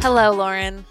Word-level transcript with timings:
Hello, 0.00 0.30
Lauren. 0.32 0.84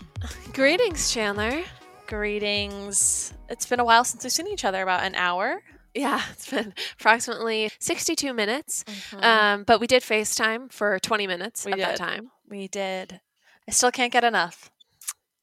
Greetings, 0.54 1.12
Chandler. 1.12 1.64
Greetings. 2.08 3.34
It's 3.50 3.66
been 3.66 3.80
a 3.80 3.86
while 3.86 4.04
since 4.04 4.24
we've 4.24 4.32
seen 4.32 4.48
each 4.48 4.66
other, 4.66 4.82
about 4.82 5.04
an 5.04 5.16
hour. 5.16 5.62
Yeah, 5.96 6.22
it's 6.32 6.50
been 6.50 6.74
approximately 7.00 7.72
62 7.80 8.34
minutes. 8.34 8.84
Um, 9.20 9.64
but 9.64 9.80
we 9.80 9.88
did 9.88 10.04
FaceTime 10.04 10.72
for 10.72 11.00
20 11.00 11.26
minutes 11.26 11.66
We 11.66 11.72
at 11.74 11.78
that 11.80 11.96
time. 11.96 12.32
We 12.50 12.68
did. 12.68 13.22
I 13.68 13.72
still 13.72 13.92
can't 13.92 14.12
get 14.14 14.24
enough. 14.24 14.72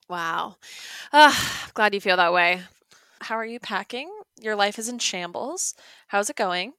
Wow. 0.09 0.57
Ah, 1.13 1.71
glad 1.75 1.95
you 1.95 2.01
feel 2.01 2.17
that 2.17 2.33
way. 2.33 2.63
How 3.23 3.37
are 3.37 3.47
you 3.47 3.59
packing? 3.59 4.11
Your 4.41 4.57
life 4.57 4.79
is 4.79 4.89
in 4.89 4.99
shambles. 4.99 5.75
How's 6.09 6.29
it 6.29 6.37
going? 6.37 6.75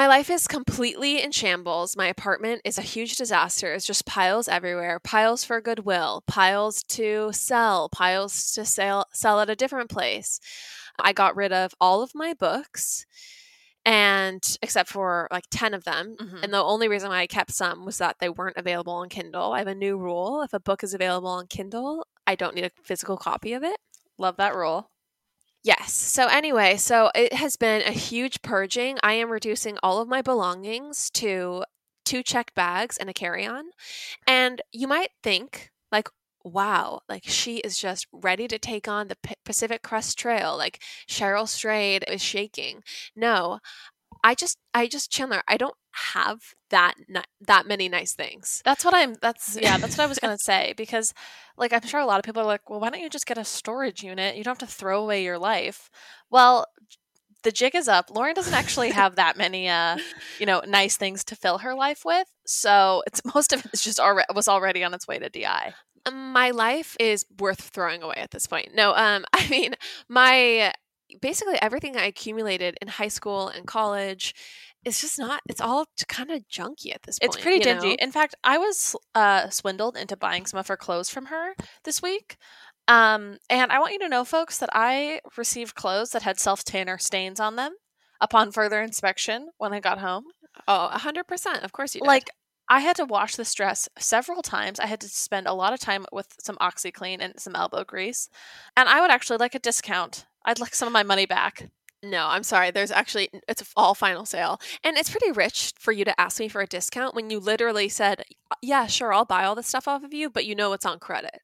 My 0.00 0.06
life 0.06 0.30
is 0.30 0.48
completely 0.48 1.22
in 1.22 1.30
shambles. 1.30 1.94
My 1.94 2.06
apartment 2.06 2.62
is 2.64 2.78
a 2.78 2.80
huge 2.80 3.16
disaster. 3.16 3.74
It's 3.74 3.84
just 3.84 4.06
piles 4.06 4.48
everywhere 4.48 4.98
piles 4.98 5.44
for 5.44 5.60
goodwill, 5.60 6.24
piles 6.26 6.82
to 6.84 7.28
sell, 7.34 7.90
piles 7.90 8.50
to 8.52 8.64
sell, 8.64 9.04
sell 9.12 9.40
at 9.40 9.50
a 9.50 9.54
different 9.54 9.90
place. 9.90 10.40
I 10.98 11.12
got 11.12 11.36
rid 11.36 11.52
of 11.52 11.74
all 11.82 12.02
of 12.02 12.14
my 12.14 12.32
books. 12.32 13.04
And 13.84 14.42
except 14.62 14.88
for 14.88 15.28
like 15.30 15.44
10 15.50 15.74
of 15.74 15.84
them. 15.84 16.16
Mhm. 16.18 16.44
And 16.44 16.54
the 16.54 16.64
only 16.64 16.88
reason 16.88 17.10
why 17.10 17.18
I 17.18 17.26
kept 17.26 17.52
some 17.52 17.84
was 17.84 17.98
that 17.98 18.20
they 18.20 18.30
weren't 18.30 18.56
available 18.56 18.94
on 18.94 19.10
Kindle. 19.10 19.52
I 19.52 19.58
have 19.58 19.68
a 19.68 19.74
new 19.74 19.98
rule. 19.98 20.40
If 20.40 20.54
a 20.54 20.60
book 20.60 20.82
is 20.82 20.94
available 20.94 21.28
on 21.28 21.46
Kindle, 21.46 22.06
I 22.26 22.36
don't 22.36 22.54
need 22.54 22.64
a 22.64 22.70
physical 22.84 23.18
copy 23.18 23.52
of 23.52 23.62
it. 23.62 23.76
Love 24.16 24.38
that 24.38 24.54
rule. 24.54 24.90
Yes. 25.62 25.92
So 25.92 26.26
anyway, 26.26 26.76
so 26.76 27.10
it 27.14 27.34
has 27.34 27.56
been 27.56 27.82
a 27.82 27.92
huge 27.92 28.40
purging. 28.42 28.98
I 29.02 29.12
am 29.14 29.30
reducing 29.30 29.78
all 29.82 30.00
of 30.00 30.08
my 30.08 30.22
belongings 30.22 31.10
to 31.10 31.64
two 32.04 32.22
checked 32.22 32.54
bags 32.54 32.96
and 32.96 33.10
a 33.10 33.12
carry-on. 33.12 33.66
And 34.26 34.62
you 34.72 34.88
might 34.88 35.10
think 35.22 35.70
like 35.92 36.08
wow, 36.44 37.00
like 37.08 37.24
she 37.24 37.58
is 37.58 37.78
just 37.78 38.06
ready 38.12 38.48
to 38.48 38.58
take 38.58 38.88
on 38.88 39.08
the 39.08 39.16
P- 39.22 39.34
Pacific 39.44 39.82
Crest 39.82 40.18
Trail. 40.18 40.56
Like 40.56 40.82
Cheryl 41.08 41.48
Strayed 41.48 42.04
is 42.08 42.22
shaking. 42.22 42.82
No. 43.16 43.60
I 44.22 44.34
just 44.34 44.58
I 44.74 44.86
just 44.86 45.10
Chandler, 45.10 45.42
I 45.48 45.56
don't 45.56 45.74
have 46.12 46.38
that 46.70 46.94
ni- 47.08 47.20
that 47.40 47.66
many 47.66 47.88
nice 47.88 48.14
things. 48.14 48.62
That's 48.64 48.84
what 48.84 48.94
I'm 48.94 49.14
that's 49.20 49.58
yeah, 49.60 49.78
that's 49.78 49.96
what 49.96 50.04
I 50.04 50.08
was 50.08 50.18
going 50.18 50.36
to 50.36 50.42
say 50.42 50.74
because 50.76 51.12
like 51.56 51.72
I'm 51.72 51.86
sure 51.86 52.00
a 52.00 52.06
lot 52.06 52.18
of 52.18 52.24
people 52.24 52.42
are 52.42 52.46
like, 52.46 52.68
"Well, 52.68 52.80
why 52.80 52.90
don't 52.90 53.00
you 53.00 53.10
just 53.10 53.26
get 53.26 53.38
a 53.38 53.44
storage 53.44 54.02
unit? 54.02 54.36
You 54.36 54.44
don't 54.44 54.60
have 54.60 54.68
to 54.68 54.74
throw 54.74 55.02
away 55.02 55.22
your 55.24 55.38
life." 55.38 55.90
Well, 56.30 56.66
the 57.42 57.52
jig 57.52 57.74
is 57.74 57.88
up. 57.88 58.10
Lauren 58.10 58.34
doesn't 58.34 58.54
actually 58.54 58.90
have 58.90 59.16
that 59.16 59.36
many 59.36 59.68
uh, 59.68 59.96
you 60.38 60.46
know, 60.46 60.62
nice 60.66 60.96
things 60.96 61.24
to 61.24 61.36
fill 61.36 61.58
her 61.58 61.74
life 61.74 62.02
with. 62.04 62.28
So, 62.46 63.02
it's 63.06 63.22
most 63.34 63.52
of 63.52 63.64
it 63.64 63.70
is 63.72 63.82
just 63.82 64.00
already 64.00 64.26
was 64.34 64.48
already 64.48 64.84
on 64.84 64.94
its 64.94 65.08
way 65.08 65.18
to 65.18 65.28
DI. 65.28 65.74
My 66.10 66.50
life 66.50 66.96
is 66.98 67.26
worth 67.38 67.60
throwing 67.60 68.02
away 68.02 68.16
at 68.16 68.30
this 68.30 68.46
point. 68.46 68.74
No, 68.74 68.94
um, 68.94 69.24
I 69.32 69.48
mean, 69.48 69.74
my 70.08 70.72
basically 71.20 71.60
everything 71.60 71.96
I 71.96 72.06
accumulated 72.06 72.76
in 72.80 72.88
high 72.88 73.08
school 73.08 73.48
and 73.48 73.66
college 73.66 74.34
is 74.84 75.00
just 75.00 75.18
not. 75.18 75.42
It's 75.48 75.60
all 75.60 75.86
kind 76.08 76.30
of 76.30 76.46
junky 76.48 76.94
at 76.94 77.02
this 77.02 77.18
point. 77.18 77.34
It's 77.34 77.42
pretty 77.42 77.60
dingy. 77.60 77.90
know? 77.90 77.96
In 78.00 78.12
fact, 78.12 78.34
I 78.44 78.58
was 78.58 78.96
uh, 79.14 79.50
swindled 79.50 79.96
into 79.96 80.16
buying 80.16 80.46
some 80.46 80.58
of 80.58 80.68
her 80.68 80.76
clothes 80.76 81.10
from 81.10 81.26
her 81.26 81.54
this 81.84 82.00
week. 82.02 82.36
Um, 82.88 83.38
and 83.48 83.70
I 83.70 83.78
want 83.78 83.92
you 83.92 83.98
to 84.00 84.08
know, 84.08 84.24
folks, 84.24 84.58
that 84.58 84.70
I 84.72 85.20
received 85.36 85.74
clothes 85.74 86.10
that 86.10 86.22
had 86.22 86.40
self 86.40 86.64
tanner 86.64 86.98
stains 86.98 87.38
on 87.38 87.56
them 87.56 87.74
upon 88.20 88.52
further 88.52 88.80
inspection 88.82 89.50
when 89.58 89.72
I 89.72 89.80
got 89.80 89.98
home. 89.98 90.24
Oh, 90.66 90.88
a 90.92 90.98
hundred 90.98 91.26
percent. 91.26 91.62
Of 91.62 91.72
course 91.72 91.94
you 91.94 92.00
did. 92.00 92.06
Like, 92.08 92.30
I 92.68 92.80
had 92.80 92.96
to 92.96 93.04
wash 93.04 93.34
this 93.34 93.52
dress 93.52 93.88
several 93.98 94.42
times. 94.42 94.78
I 94.78 94.86
had 94.86 95.00
to 95.00 95.08
spend 95.08 95.48
a 95.48 95.52
lot 95.52 95.72
of 95.72 95.80
time 95.80 96.06
with 96.12 96.28
some 96.40 96.56
OxiClean 96.56 97.18
and 97.20 97.34
some 97.38 97.56
elbow 97.56 97.82
grease. 97.82 98.28
And 98.76 98.88
I 98.88 99.00
would 99.00 99.10
actually 99.10 99.38
like 99.38 99.56
a 99.56 99.58
discount. 99.58 100.26
I'd 100.44 100.58
like 100.60 100.74
some 100.74 100.86
of 100.88 100.92
my 100.92 101.02
money 101.02 101.26
back. 101.26 101.70
no, 102.02 102.26
I'm 102.26 102.42
sorry. 102.42 102.70
There's 102.70 102.90
actually 102.90 103.28
it's 103.48 103.62
all 103.76 103.94
final 103.94 104.24
sale, 104.24 104.60
and 104.82 104.96
it's 104.96 105.10
pretty 105.10 105.32
rich 105.32 105.72
for 105.78 105.92
you 105.92 106.04
to 106.04 106.18
ask 106.20 106.40
me 106.40 106.48
for 106.48 106.60
a 106.62 106.66
discount 106.66 107.14
when 107.14 107.30
you 107.30 107.38
literally 107.38 107.88
said, 107.88 108.22
uh, 108.50 108.54
"Yeah, 108.62 108.86
sure, 108.86 109.12
I'll 109.12 109.24
buy 109.26 109.44
all 109.44 109.54
this 109.54 109.66
stuff 109.66 109.86
off 109.86 110.02
of 110.02 110.14
you," 110.14 110.30
but 110.30 110.46
you 110.46 110.54
know 110.54 110.72
it's 110.72 110.86
on 110.86 110.98
credit. 110.98 111.40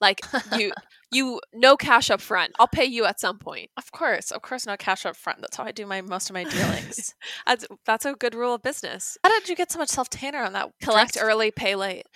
Like 0.00 0.20
you, 0.54 0.72
you 1.12 1.40
no 1.54 1.76
cash 1.78 2.10
up 2.10 2.20
front. 2.20 2.52
I'll 2.58 2.68
pay 2.68 2.84
you 2.84 3.06
at 3.06 3.18
some 3.20 3.38
point. 3.38 3.70
Of 3.78 3.92
course, 3.92 4.30
of 4.30 4.42
course, 4.42 4.66
no 4.66 4.76
cash 4.76 5.06
up 5.06 5.16
front. 5.16 5.40
That's 5.40 5.56
how 5.56 5.64
I 5.64 5.72
do 5.72 5.86
my 5.86 6.02
most 6.02 6.28
of 6.28 6.34
my 6.34 6.44
dealings. 6.44 7.14
That's 7.46 7.66
that's 7.86 8.04
a 8.04 8.12
good 8.12 8.34
rule 8.34 8.54
of 8.54 8.62
business. 8.62 9.16
how 9.22 9.30
did 9.30 9.48
you 9.48 9.56
get 9.56 9.72
so 9.72 9.78
much 9.78 9.88
self 9.88 10.10
tanner 10.10 10.42
on 10.42 10.52
that? 10.52 10.70
Collect 10.82 11.14
dress? 11.14 11.24
early, 11.24 11.50
pay 11.50 11.76
late. 11.76 12.06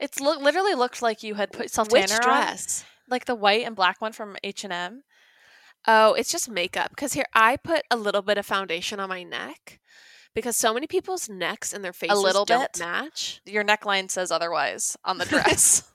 It's 0.00 0.18
lo- 0.20 0.40
literally 0.40 0.74
looked 0.74 1.02
like 1.02 1.22
you 1.22 1.34
had 1.34 1.52
put 1.52 1.70
self 1.70 1.88
tanner 1.88 2.14
on. 2.14 2.18
Which 2.18 2.22
dress? 2.22 2.84
like 3.08 3.26
the 3.26 3.36
white 3.36 3.64
and 3.64 3.76
black 3.76 4.00
one 4.00 4.12
from 4.12 4.36
H 4.42 4.64
and 4.64 4.72
M. 4.72 5.02
Oh, 5.86 6.14
it's 6.14 6.32
just 6.32 6.48
makeup. 6.50 6.90
Because 6.90 7.12
here, 7.12 7.26
I 7.34 7.56
put 7.56 7.82
a 7.90 7.96
little 7.96 8.22
bit 8.22 8.38
of 8.38 8.46
foundation 8.46 8.98
on 9.00 9.08
my 9.08 9.22
neck 9.22 9.78
because 10.34 10.56
so 10.56 10.74
many 10.74 10.86
people's 10.86 11.28
necks 11.28 11.72
and 11.72 11.84
their 11.84 11.92
faces 11.92 12.18
a 12.18 12.20
little 12.20 12.44
don't 12.44 12.72
bit? 12.72 12.80
match. 12.80 13.40
Your 13.46 13.64
neckline 13.64 14.10
says 14.10 14.30
otherwise 14.30 14.96
on 15.04 15.18
the 15.18 15.24
dress. 15.26 15.82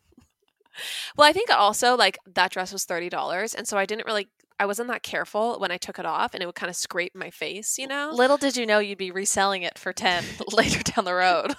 Well, 1.17 1.27
I 1.29 1.33
think 1.33 1.49
also 1.49 1.97
like 1.97 2.17
that 2.33 2.49
dress 2.51 2.71
was 2.71 2.85
thirty 2.85 3.09
dollars, 3.09 3.53
and 3.53 3.67
so 3.67 3.77
I 3.77 3.85
didn't 3.85 4.05
really. 4.05 4.29
I 4.57 4.65
wasn't 4.65 4.87
that 4.87 5.03
careful 5.03 5.59
when 5.59 5.69
I 5.69 5.75
took 5.77 5.99
it 5.99 6.05
off, 6.05 6.33
and 6.33 6.41
it 6.41 6.45
would 6.45 6.55
kind 6.55 6.69
of 6.69 6.77
scrape 6.77 7.13
my 7.13 7.29
face. 7.29 7.77
You 7.77 7.87
know, 7.87 8.11
Little 8.13 8.37
did 8.37 8.55
you 8.55 8.65
know 8.65 8.79
you'd 8.79 8.97
be 8.97 9.11
reselling 9.11 9.63
it 9.63 9.77
for 9.77 9.91
ten 9.91 10.23
later 10.53 10.81
down 10.81 11.03
the 11.03 11.13
road. 11.13 11.55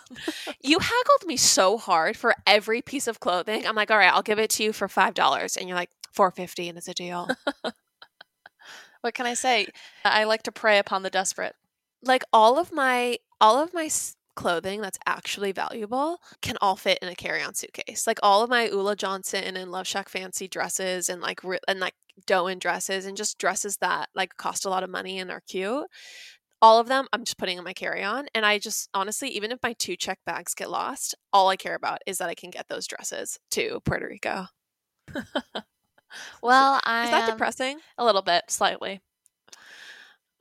you 0.63 0.79
haggled 0.79 1.27
me 1.27 1.37
so 1.37 1.77
hard 1.77 2.17
for 2.17 2.35
every 2.47 2.81
piece 2.81 3.07
of 3.07 3.21
clothing. 3.21 3.67
I'm 3.67 3.77
like, 3.77 3.91
all 3.91 3.99
right, 3.99 4.13
I'll 4.13 4.23
give 4.23 4.39
it 4.39 4.49
to 4.53 4.65
you 4.65 4.73
for 4.73 4.89
five 4.89 5.13
dollars, 5.13 5.59
and 5.59 5.69
you're 5.69 5.77
like 5.77 5.91
four 6.11 6.31
fifty, 6.31 6.71
and 6.71 6.79
it's 6.79 6.89
a 6.89 6.95
deal. 6.95 7.29
What 9.03 9.15
can 9.15 9.27
I 9.27 9.35
say? 9.35 9.67
I 10.05 10.25
like 10.25 10.43
to 10.45 10.53
prey 10.53 10.79
upon 10.79 11.03
the 11.03 11.11
desperate. 11.11 11.55
like 12.03 12.25
all 12.33 12.59
of 12.59 12.73
my 12.73 13.19
all 13.41 13.63
of 13.63 13.75
my 13.75 13.89
clothing 14.37 14.81
that's 14.81 14.99
actually 15.07 15.53
valuable 15.53 16.19
can 16.41 16.57
all 16.63 16.77
fit 16.77 16.99
in 17.03 17.09
a 17.09 17.15
carry-on 17.15 17.55
suitcase. 17.55 18.07
Like 18.07 18.19
all 18.23 18.43
of 18.43 18.51
my 18.51 18.69
Ulla 18.69 18.97
Johnson 18.97 19.57
and 19.57 19.71
LoveShackFancy 19.71 20.49
dresses 20.51 21.09
and 21.09 21.21
like 21.21 21.41
and 21.69 21.81
like 21.81 21.95
Doan 22.27 22.59
dresses 22.59 23.07
and 23.07 23.17
just 23.17 23.39
dresses 23.39 23.79
that 23.79 24.09
like 24.15 24.37
cost 24.37 24.65
a 24.65 24.71
lot 24.71 24.83
of 24.85 24.91
money 24.91 25.19
and 25.19 25.31
are 25.31 25.43
cute. 25.49 25.87
All 26.63 26.79
of 26.81 26.89
them 26.89 27.09
I'm 27.13 27.25
just 27.25 27.39
putting 27.39 27.59
in 27.59 27.65
my 27.65 27.73
carry-on 27.75 28.27
and 28.35 28.47
I 28.47 28.59
just 28.59 28.89
honestly 28.95 29.29
even 29.31 29.53
if 29.53 29.59
my 29.63 29.75
two 29.75 29.97
check 29.97 30.21
bags 30.27 30.55
get 30.55 30.71
lost, 30.71 31.15
all 31.33 31.49
I 31.49 31.57
care 31.57 31.75
about 31.75 32.01
is 32.07 32.19
that 32.19 32.29
I 32.31 32.35
can 32.35 32.51
get 32.51 32.69
those 32.69 32.87
dresses 32.87 33.39
to 33.53 33.81
Puerto 33.85 34.07
Rico. 34.09 34.47
Well, 36.43 36.81
I 36.85 37.05
Is 37.05 37.11
that 37.11 37.29
um, 37.29 37.35
depressing? 37.35 37.81
a 37.99 38.05
little 38.05 38.23
bit, 38.23 38.45
slightly. 38.49 39.01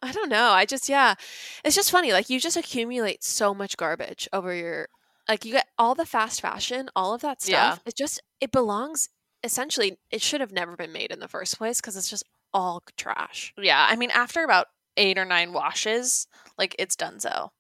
I 0.03 0.11
don't 0.11 0.29
know. 0.29 0.49
I 0.51 0.65
just 0.65 0.89
yeah. 0.89 1.13
It's 1.63 1.75
just 1.75 1.91
funny. 1.91 2.11
Like 2.11 2.29
you 2.29 2.39
just 2.39 2.57
accumulate 2.57 3.23
so 3.23 3.53
much 3.53 3.77
garbage 3.77 4.27
over 4.33 4.53
your 4.53 4.87
like 5.29 5.45
you 5.45 5.51
get 5.51 5.67
all 5.77 5.93
the 5.95 6.05
fast 6.05 6.41
fashion, 6.41 6.89
all 6.95 7.13
of 7.13 7.21
that 7.21 7.37
Yeah. 7.45 7.71
stuff. 7.73 7.83
It 7.85 7.95
just 7.95 8.21
it 8.39 8.51
belongs 8.51 9.09
essentially 9.43 9.97
it 10.09 10.21
should 10.21 10.41
have 10.41 10.51
never 10.51 10.75
been 10.75 10.91
made 10.91 11.11
in 11.11 11.19
the 11.19 11.27
first 11.27 11.57
place 11.57 11.79
because 11.79 11.95
it's 11.95 12.09
just 12.09 12.23
all 12.53 12.81
trash. 12.97 13.53
Yeah, 13.57 13.85
I 13.89 13.95
mean, 13.95 14.11
after 14.11 14.43
about 14.43 14.67
eight 14.97 15.17
or 15.17 15.25
nine 15.25 15.53
washes, 15.53 16.27
like 16.57 16.75
it's 16.79 16.95
done 16.95 17.19
so. 17.19 17.51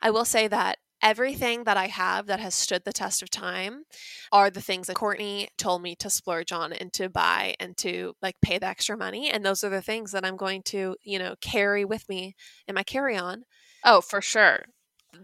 I 0.00 0.10
will 0.10 0.24
say 0.24 0.48
that 0.48 0.78
everything 1.02 1.64
that 1.64 1.76
I 1.76 1.88
have 1.88 2.26
that 2.26 2.40
has 2.40 2.54
stood 2.54 2.84
the 2.84 2.92
test 2.92 3.22
of 3.22 3.30
time 3.30 3.84
are 4.30 4.50
the 4.50 4.60
things 4.60 4.86
that 4.86 4.96
Courtney 4.96 5.48
told 5.58 5.82
me 5.82 5.94
to 5.96 6.08
splurge 6.08 6.52
on 6.52 6.72
and 6.72 6.92
to 6.94 7.08
buy 7.08 7.54
and 7.58 7.76
to 7.78 8.14
like 8.22 8.36
pay 8.40 8.58
the 8.58 8.66
extra 8.66 8.96
money. 8.96 9.30
And 9.30 9.44
those 9.44 9.64
are 9.64 9.70
the 9.70 9.82
things 9.82 10.12
that 10.12 10.24
I'm 10.24 10.36
going 10.36 10.62
to, 10.64 10.96
you 11.02 11.18
know, 11.18 11.34
carry 11.40 11.84
with 11.84 12.08
me 12.08 12.34
in 12.68 12.74
my 12.74 12.82
carry 12.82 13.16
on. 13.16 13.44
Oh, 13.84 14.00
for 14.00 14.20
sure. 14.20 14.64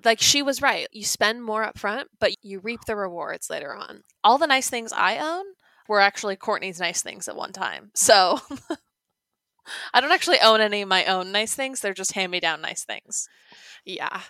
Like 0.05 0.21
she 0.21 0.43
was 0.43 0.61
right. 0.61 0.87
You 0.93 1.05
spend 1.05 1.43
more 1.43 1.63
up 1.63 1.79
front, 1.79 2.09
but 2.21 2.33
you 2.43 2.61
reap 2.61 2.81
the 2.87 2.97
rewards 2.97 3.49
later 3.49 3.75
on. 3.75 4.03
All 4.23 4.39
the 4.39 4.47
nice 4.47 4.69
things 4.69 4.93
I 4.93 5.19
own 5.19 5.45
were 5.89 6.01
actually 6.01 6.37
Courtney's 6.37 6.81
nice 6.81 7.03
things 7.03 7.29
at 7.29 7.37
one 7.37 7.53
time. 7.53 7.91
So 7.95 8.39
I 9.93 10.01
don't 10.01 10.13
actually 10.13 10.41
own 10.41 10.61
any 10.61 10.83
of 10.83 10.89
my 10.89 11.05
own 11.05 11.33
nice 11.33 11.55
things. 11.55 11.81
They're 11.81 11.95
just 11.95 12.13
hand 12.13 12.33
me 12.33 12.41
down 12.41 12.61
nice 12.61 12.85
things. 12.85 13.29
Yeah. 13.85 14.21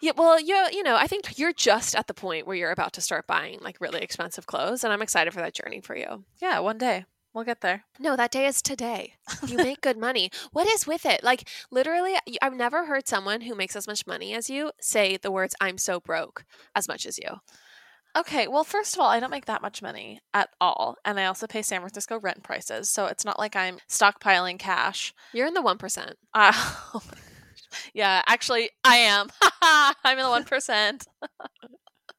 Yeah, 0.00 0.12
well, 0.16 0.40
you 0.40 0.56
you 0.72 0.82
know, 0.82 0.96
I 0.96 1.06
think 1.06 1.38
you're 1.38 1.52
just 1.52 1.94
at 1.94 2.06
the 2.06 2.14
point 2.14 2.46
where 2.46 2.56
you're 2.56 2.70
about 2.70 2.92
to 2.94 3.00
start 3.00 3.26
buying 3.26 3.58
like 3.60 3.80
really 3.80 4.00
expensive 4.00 4.46
clothes 4.46 4.84
and 4.84 4.92
I'm 4.92 5.02
excited 5.02 5.32
for 5.32 5.40
that 5.40 5.54
journey 5.54 5.80
for 5.80 5.96
you. 5.96 6.24
Yeah, 6.40 6.58
one 6.60 6.78
day. 6.78 7.04
We'll 7.34 7.44
get 7.44 7.60
there. 7.60 7.84
No, 8.00 8.16
that 8.16 8.30
day 8.30 8.46
is 8.46 8.62
today. 8.62 9.14
You 9.46 9.56
make 9.58 9.80
good 9.82 9.98
money. 9.98 10.30
What 10.52 10.66
is 10.66 10.86
with 10.86 11.06
it? 11.06 11.22
Like 11.22 11.48
literally 11.70 12.14
I've 12.42 12.54
never 12.54 12.86
heard 12.86 13.06
someone 13.06 13.42
who 13.42 13.54
makes 13.54 13.76
as 13.76 13.86
much 13.86 14.06
money 14.06 14.34
as 14.34 14.50
you 14.50 14.72
say 14.80 15.16
the 15.16 15.30
words 15.30 15.54
I'm 15.60 15.78
so 15.78 16.00
broke 16.00 16.44
as 16.74 16.88
much 16.88 17.06
as 17.06 17.18
you. 17.18 17.40
Okay, 18.18 18.48
well, 18.48 18.64
first 18.64 18.94
of 18.94 19.00
all, 19.00 19.08
I 19.08 19.20
don't 19.20 19.30
make 19.30 19.44
that 19.44 19.62
much 19.62 19.80
money 19.80 20.20
at 20.34 20.50
all. 20.60 20.96
And 21.04 21.20
I 21.20 21.26
also 21.26 21.46
pay 21.46 21.62
San 21.62 21.80
Francisco 21.80 22.18
rent 22.18 22.42
prices. 22.42 22.90
So 22.90 23.06
it's 23.06 23.24
not 23.24 23.38
like 23.38 23.54
I'm 23.54 23.78
stockpiling 23.88 24.58
cash. 24.58 25.14
You're 25.32 25.46
in 25.46 25.54
the 25.54 25.62
1%. 25.62 26.14
Uh, 26.34 27.00
yeah, 27.94 28.22
actually, 28.26 28.70
I 28.82 28.96
am. 28.96 29.28
I'm 29.62 30.18
in 30.18 30.24
the 30.24 31.04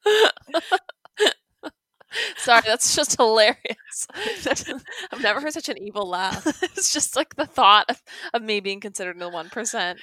1%. 0.05 0.87
Sorry, 2.37 2.63
that's 2.65 2.95
just 2.95 3.17
hilarious. 3.17 4.07
I've 5.11 5.21
never 5.21 5.41
heard 5.41 5.53
such 5.53 5.69
an 5.69 5.77
evil 5.77 6.07
laugh. 6.07 6.45
it's 6.63 6.93
just 6.93 7.15
like 7.15 7.35
the 7.35 7.45
thought 7.45 7.85
of, 7.89 8.01
of 8.33 8.41
me 8.41 8.59
being 8.59 8.79
considered 8.79 9.15
in 9.15 9.19
the 9.19 9.29
1%. 9.29 9.97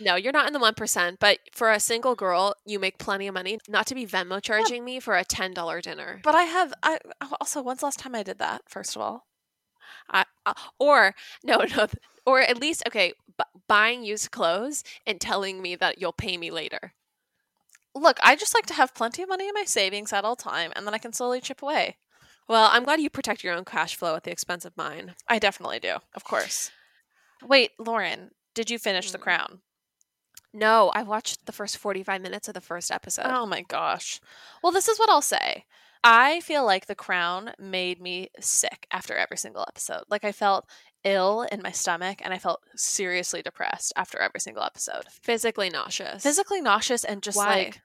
No, 0.00 0.16
you're 0.16 0.32
not 0.32 0.46
in 0.46 0.52
the 0.52 0.58
1%, 0.58 1.16
but 1.20 1.38
for 1.52 1.70
a 1.70 1.80
single 1.80 2.14
girl, 2.14 2.54
you 2.64 2.78
make 2.78 2.98
plenty 2.98 3.26
of 3.26 3.34
money 3.34 3.58
not 3.68 3.86
to 3.86 3.94
be 3.94 4.06
Venmo 4.06 4.42
charging 4.42 4.82
yeah. 4.82 4.94
me 4.94 5.00
for 5.00 5.16
a 5.16 5.24
$10 5.24 5.82
dinner. 5.82 6.20
But 6.22 6.34
I 6.34 6.44
have, 6.44 6.72
I 6.82 6.98
also, 7.40 7.62
when's 7.62 7.80
the 7.80 7.86
last 7.86 7.98
time 7.98 8.14
I 8.14 8.22
did 8.22 8.38
that, 8.38 8.62
first 8.68 8.96
of 8.96 9.02
all? 9.02 9.26
I, 10.10 10.24
uh, 10.46 10.54
or, 10.78 11.14
no, 11.44 11.64
no, 11.76 11.86
or 12.26 12.40
at 12.40 12.60
least, 12.60 12.82
okay, 12.86 13.12
b- 13.38 13.44
buying 13.68 14.02
used 14.02 14.30
clothes 14.30 14.82
and 15.06 15.20
telling 15.20 15.62
me 15.62 15.76
that 15.76 16.00
you'll 16.00 16.12
pay 16.12 16.36
me 16.36 16.50
later. 16.50 16.94
Look, 17.94 18.18
I 18.22 18.36
just 18.36 18.54
like 18.54 18.66
to 18.66 18.74
have 18.74 18.94
plenty 18.94 19.22
of 19.22 19.28
money 19.28 19.48
in 19.48 19.54
my 19.54 19.64
savings 19.64 20.12
at 20.12 20.24
all 20.24 20.36
time, 20.36 20.72
and 20.76 20.86
then 20.86 20.94
I 20.94 20.98
can 20.98 21.12
slowly 21.12 21.40
chip 21.40 21.62
away. 21.62 21.96
Well, 22.48 22.68
I'm 22.72 22.84
glad 22.84 23.00
you 23.00 23.10
protect 23.10 23.44
your 23.44 23.54
own 23.54 23.64
cash 23.64 23.96
flow 23.96 24.16
at 24.16 24.24
the 24.24 24.32
expense 24.32 24.64
of 24.64 24.76
mine. 24.76 25.14
I 25.28 25.38
definitely 25.38 25.78
do, 25.78 25.96
of 26.14 26.24
course. 26.24 26.70
Wait, 27.42 27.70
Lauren, 27.78 28.30
did 28.54 28.70
you 28.70 28.78
finish 28.78 29.08
mm. 29.08 29.12
The 29.12 29.18
Crown? 29.18 29.60
No, 30.52 30.90
I 30.94 31.02
watched 31.02 31.46
the 31.46 31.52
first 31.52 31.76
45 31.76 32.20
minutes 32.20 32.48
of 32.48 32.54
the 32.54 32.60
first 32.60 32.90
episode. 32.90 33.26
Oh 33.26 33.46
my 33.46 33.62
gosh. 33.62 34.20
Well, 34.62 34.72
this 34.72 34.88
is 34.88 34.98
what 34.98 35.08
I'll 35.08 35.22
say. 35.22 35.64
I 36.02 36.40
feel 36.40 36.64
like 36.64 36.86
The 36.86 36.94
Crown 36.94 37.52
made 37.58 38.00
me 38.00 38.30
sick 38.40 38.86
after 38.90 39.14
every 39.14 39.36
single 39.36 39.64
episode. 39.68 40.04
Like 40.08 40.24
I 40.24 40.32
felt 40.32 40.66
ill 41.04 41.46
in 41.50 41.62
my 41.62 41.70
stomach 41.70 42.20
and 42.22 42.32
I 42.32 42.38
felt 42.38 42.62
seriously 42.76 43.42
depressed 43.42 43.92
after 43.96 44.18
every 44.18 44.40
single 44.40 44.62
episode. 44.62 45.04
Physically 45.22 45.70
nauseous. 45.70 46.22
Physically 46.22 46.60
nauseous 46.60 47.04
and 47.04 47.22
just 47.22 47.36
Why? 47.36 47.46
like 47.46 47.80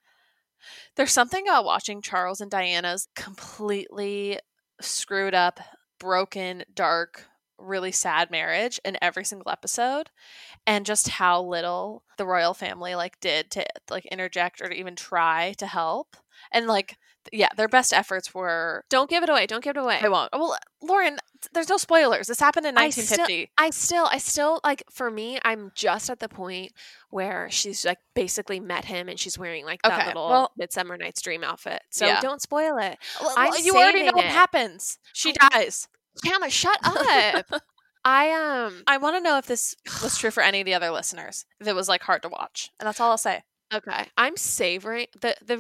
there's 0.95 1.11
something 1.11 1.47
about 1.47 1.65
watching 1.65 2.01
Charles 2.01 2.41
and 2.41 2.49
Diana's 2.49 3.07
completely 3.15 4.39
screwed 4.81 5.33
up, 5.33 5.59
broken, 5.99 6.63
dark, 6.73 7.25
really 7.57 7.91
sad 7.91 8.31
marriage 8.31 8.79
in 8.83 8.97
every 9.01 9.23
single 9.23 9.49
episode 9.49 10.09
and 10.67 10.85
just 10.85 11.07
how 11.07 11.41
little 11.41 12.03
the 12.17 12.25
royal 12.25 12.53
family 12.53 12.95
like 12.95 13.19
did 13.21 13.49
to 13.51 13.65
like 13.89 14.05
interject 14.07 14.61
or 14.61 14.69
to 14.69 14.75
even 14.75 14.95
try 14.95 15.53
to 15.57 15.67
help. 15.67 16.17
And 16.51 16.67
like 16.67 16.97
yeah, 17.31 17.49
their 17.57 17.67
best 17.67 17.93
efforts 17.93 18.33
were. 18.33 18.83
Don't 18.89 19.09
give 19.09 19.23
it 19.23 19.29
away. 19.29 19.45
Don't 19.45 19.63
give 19.63 19.75
it 19.75 19.79
away. 19.79 19.99
I 20.01 20.09
won't. 20.09 20.29
Well, 20.33 20.57
Lauren, 20.81 21.17
there's 21.53 21.69
no 21.69 21.77
spoilers. 21.77 22.27
This 22.27 22.39
happened 22.39 22.65
in 22.65 22.75
1950. 22.75 23.51
I 23.57 23.69
still, 23.69 24.05
I 24.05 24.07
still, 24.09 24.09
I 24.11 24.17
still 24.17 24.59
like. 24.63 24.83
For 24.89 25.09
me, 25.09 25.39
I'm 25.43 25.71
just 25.75 26.09
at 26.09 26.19
the 26.19 26.29
point 26.29 26.71
where 27.09 27.49
she's 27.49 27.85
like 27.85 27.99
basically 28.13 28.59
met 28.59 28.85
him, 28.85 29.09
and 29.09 29.19
she's 29.19 29.37
wearing 29.37 29.65
like 29.65 29.81
that 29.83 29.99
okay, 29.99 30.07
little 30.07 30.29
well, 30.29 30.51
Midsummer 30.57 30.97
Night's 30.97 31.21
Dream 31.21 31.43
outfit. 31.43 31.81
So 31.89 32.05
yeah. 32.05 32.21
don't 32.21 32.41
spoil 32.41 32.77
it. 32.77 32.97
Well, 33.21 33.33
I'm 33.37 33.53
you 33.63 33.75
already 33.75 34.03
know 34.03 34.09
it. 34.09 34.15
what 34.15 34.25
happens. 34.25 34.99
She 35.13 35.33
I, 35.39 35.49
dies. 35.49 35.87
Hannah, 36.23 36.49
shut 36.49 36.77
up. 36.83 37.45
I 38.05 38.31
um. 38.31 38.83
I 38.85 38.97
want 38.97 39.15
to 39.15 39.21
know 39.21 39.37
if 39.37 39.47
this 39.47 39.75
was 40.03 40.17
true 40.17 40.31
for 40.31 40.43
any 40.43 40.61
of 40.61 40.65
the 40.65 40.75
other 40.75 40.91
listeners. 40.91 41.45
If 41.59 41.67
it 41.67 41.73
was 41.73 41.89
like 41.89 42.03
hard 42.03 42.21
to 42.21 42.29
watch, 42.29 42.71
and 42.79 42.87
that's 42.87 42.99
all 42.99 43.11
I'll 43.11 43.17
say. 43.17 43.43
Okay, 43.73 44.05
I'm 44.15 44.37
savoring 44.37 45.07
the 45.19 45.35
the 45.43 45.59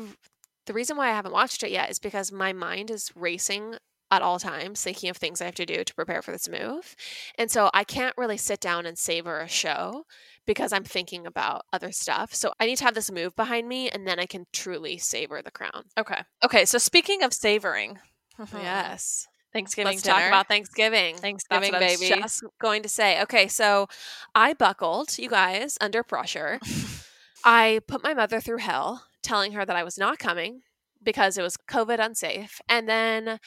the 0.65 0.73
reason 0.73 0.97
why 0.97 1.09
I 1.09 1.13
haven't 1.13 1.33
watched 1.33 1.63
it 1.63 1.71
yet 1.71 1.89
is 1.89 1.99
because 1.99 2.31
my 2.31 2.53
mind 2.53 2.91
is 2.91 3.11
racing 3.15 3.75
at 4.11 4.21
all 4.21 4.39
times, 4.39 4.81
thinking 4.81 5.09
of 5.09 5.17
things 5.17 5.41
I 5.41 5.45
have 5.45 5.55
to 5.55 5.65
do 5.65 5.83
to 5.83 5.95
prepare 5.95 6.21
for 6.21 6.31
this 6.31 6.47
move. 6.47 6.95
And 7.37 7.49
so 7.49 7.69
I 7.73 7.83
can't 7.83 8.15
really 8.17 8.37
sit 8.37 8.59
down 8.59 8.85
and 8.85 8.97
savor 8.97 9.39
a 9.39 9.47
show 9.47 10.05
because 10.45 10.71
I'm 10.71 10.83
thinking 10.83 11.25
about 11.25 11.65
other 11.73 11.91
stuff. 11.91 12.33
So 12.33 12.53
I 12.59 12.65
need 12.65 12.77
to 12.77 12.83
have 12.83 12.93
this 12.93 13.11
move 13.11 13.35
behind 13.35 13.67
me 13.67 13.89
and 13.89 14.07
then 14.07 14.19
I 14.19 14.25
can 14.25 14.45
truly 14.53 14.97
savor 14.97 15.41
the 15.41 15.51
crown. 15.51 15.85
Okay. 15.97 16.21
Okay. 16.43 16.65
So 16.65 16.77
speaking 16.77 17.23
of 17.23 17.33
savoring, 17.33 17.99
yes. 18.53 19.27
Thanksgiving 19.51 19.93
Let's 19.93 20.03
dinner. 20.03 20.15
talk 20.17 20.27
about 20.27 20.47
Thanksgiving. 20.49 21.15
Thanksgiving, 21.15 21.71
baby. 21.71 22.09
just 22.09 22.43
going 22.59 22.83
to 22.83 22.89
say. 22.89 23.21
Okay, 23.21 23.47
so 23.47 23.87
I 24.35 24.53
buckled, 24.53 25.17
you 25.17 25.29
guys, 25.29 25.77
under 25.79 26.03
pressure. 26.03 26.59
I 27.45 27.79
put 27.87 28.03
my 28.03 28.13
mother 28.13 28.41
through 28.41 28.57
hell 28.57 29.05
telling 29.25 29.53
her 29.53 29.65
that 29.65 29.75
I 29.75 29.83
was 29.83 29.97
not 29.97 30.19
coming 30.19 30.61
because 31.03 31.37
it 31.37 31.41
was 31.41 31.57
COVID 31.69 31.99
unsafe. 31.99 32.59
And 32.69 32.87
then, 32.87 33.39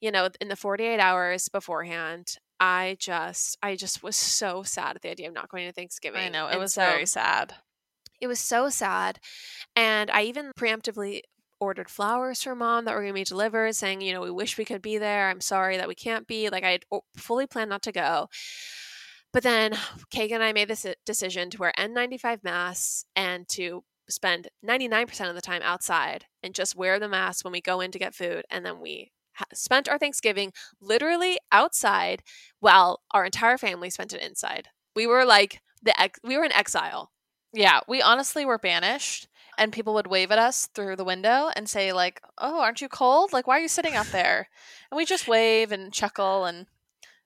you 0.00 0.10
know, 0.10 0.28
in 0.40 0.48
the 0.48 0.56
48 0.56 0.98
hours 0.98 1.48
beforehand, 1.48 2.36
I 2.58 2.96
just 2.98 3.58
I 3.62 3.76
just 3.76 4.02
was 4.02 4.16
so 4.16 4.62
sad 4.62 4.96
at 4.96 5.02
the 5.02 5.10
idea 5.10 5.28
of 5.28 5.34
not 5.34 5.50
going 5.50 5.66
to 5.66 5.72
Thanksgiving. 5.72 6.22
I 6.22 6.28
know, 6.28 6.46
it 6.46 6.52
and 6.52 6.60
was 6.60 6.74
so, 6.74 6.82
very 6.82 7.06
sad. 7.06 7.54
It 8.20 8.28
was 8.28 8.40
so 8.40 8.70
sad. 8.70 9.18
And 9.74 10.10
I 10.10 10.22
even 10.22 10.52
preemptively 10.58 11.20
ordered 11.60 11.90
flowers 11.90 12.42
for 12.42 12.54
mom 12.54 12.84
that 12.84 12.94
were 12.94 13.00
going 13.00 13.12
to 13.12 13.20
be 13.20 13.24
delivered 13.24 13.74
saying, 13.74 14.00
you 14.00 14.12
know, 14.12 14.20
we 14.20 14.30
wish 14.30 14.58
we 14.58 14.64
could 14.64 14.82
be 14.82 14.98
there. 14.98 15.28
I'm 15.28 15.40
sorry 15.40 15.76
that 15.76 15.88
we 15.88 15.94
can't 15.94 16.26
be. 16.26 16.48
Like 16.48 16.64
I 16.64 16.70
had 16.70 16.84
fully 17.16 17.46
planned 17.46 17.70
not 17.70 17.82
to 17.82 17.92
go. 17.92 18.28
But 19.32 19.42
then 19.42 19.72
Kagan 20.14 20.36
and 20.36 20.42
I 20.42 20.52
made 20.52 20.68
this 20.68 20.86
eh, 20.86 20.94
decision 21.04 21.50
to 21.50 21.58
wear 21.58 21.72
N95 21.78 22.42
masks 22.42 23.04
and 23.14 23.46
to 23.50 23.84
spend 24.08 24.48
99% 24.62 25.28
of 25.28 25.34
the 25.34 25.40
time 25.40 25.62
outside 25.62 26.26
and 26.42 26.54
just 26.54 26.76
wear 26.76 26.98
the 26.98 27.08
mask 27.08 27.44
when 27.44 27.52
we 27.52 27.60
go 27.60 27.80
in 27.80 27.90
to 27.92 27.98
get 27.98 28.14
food. 28.14 28.44
And 28.50 28.64
then 28.64 28.80
we 28.80 29.12
ha- 29.34 29.44
spent 29.52 29.88
our 29.88 29.98
Thanksgiving 29.98 30.52
literally 30.80 31.38
outside 31.52 32.22
while 32.60 33.00
our 33.12 33.24
entire 33.24 33.58
family 33.58 33.90
spent 33.90 34.12
it 34.12 34.22
inside. 34.22 34.68
We 34.94 35.06
were 35.06 35.24
like 35.24 35.60
the 35.82 35.98
ex- 36.00 36.20
we 36.24 36.36
were 36.36 36.44
in 36.44 36.52
exile. 36.52 37.12
Yeah, 37.52 37.80
we 37.88 38.02
honestly 38.02 38.44
were 38.44 38.58
banished 38.58 39.28
and 39.58 39.72
people 39.72 39.94
would 39.94 40.06
wave 40.06 40.30
at 40.30 40.38
us 40.38 40.68
through 40.74 40.96
the 40.96 41.04
window 41.04 41.50
and 41.56 41.68
say 41.68 41.92
like, 41.92 42.20
"Oh, 42.38 42.60
aren't 42.60 42.80
you 42.80 42.88
cold? 42.88 43.32
Like 43.32 43.46
why 43.46 43.58
are 43.58 43.62
you 43.62 43.68
sitting 43.68 43.94
out 43.94 44.06
there?" 44.12 44.48
And 44.90 44.96
we 44.96 45.04
just 45.04 45.28
wave 45.28 45.72
and 45.72 45.92
chuckle 45.92 46.44
and 46.44 46.66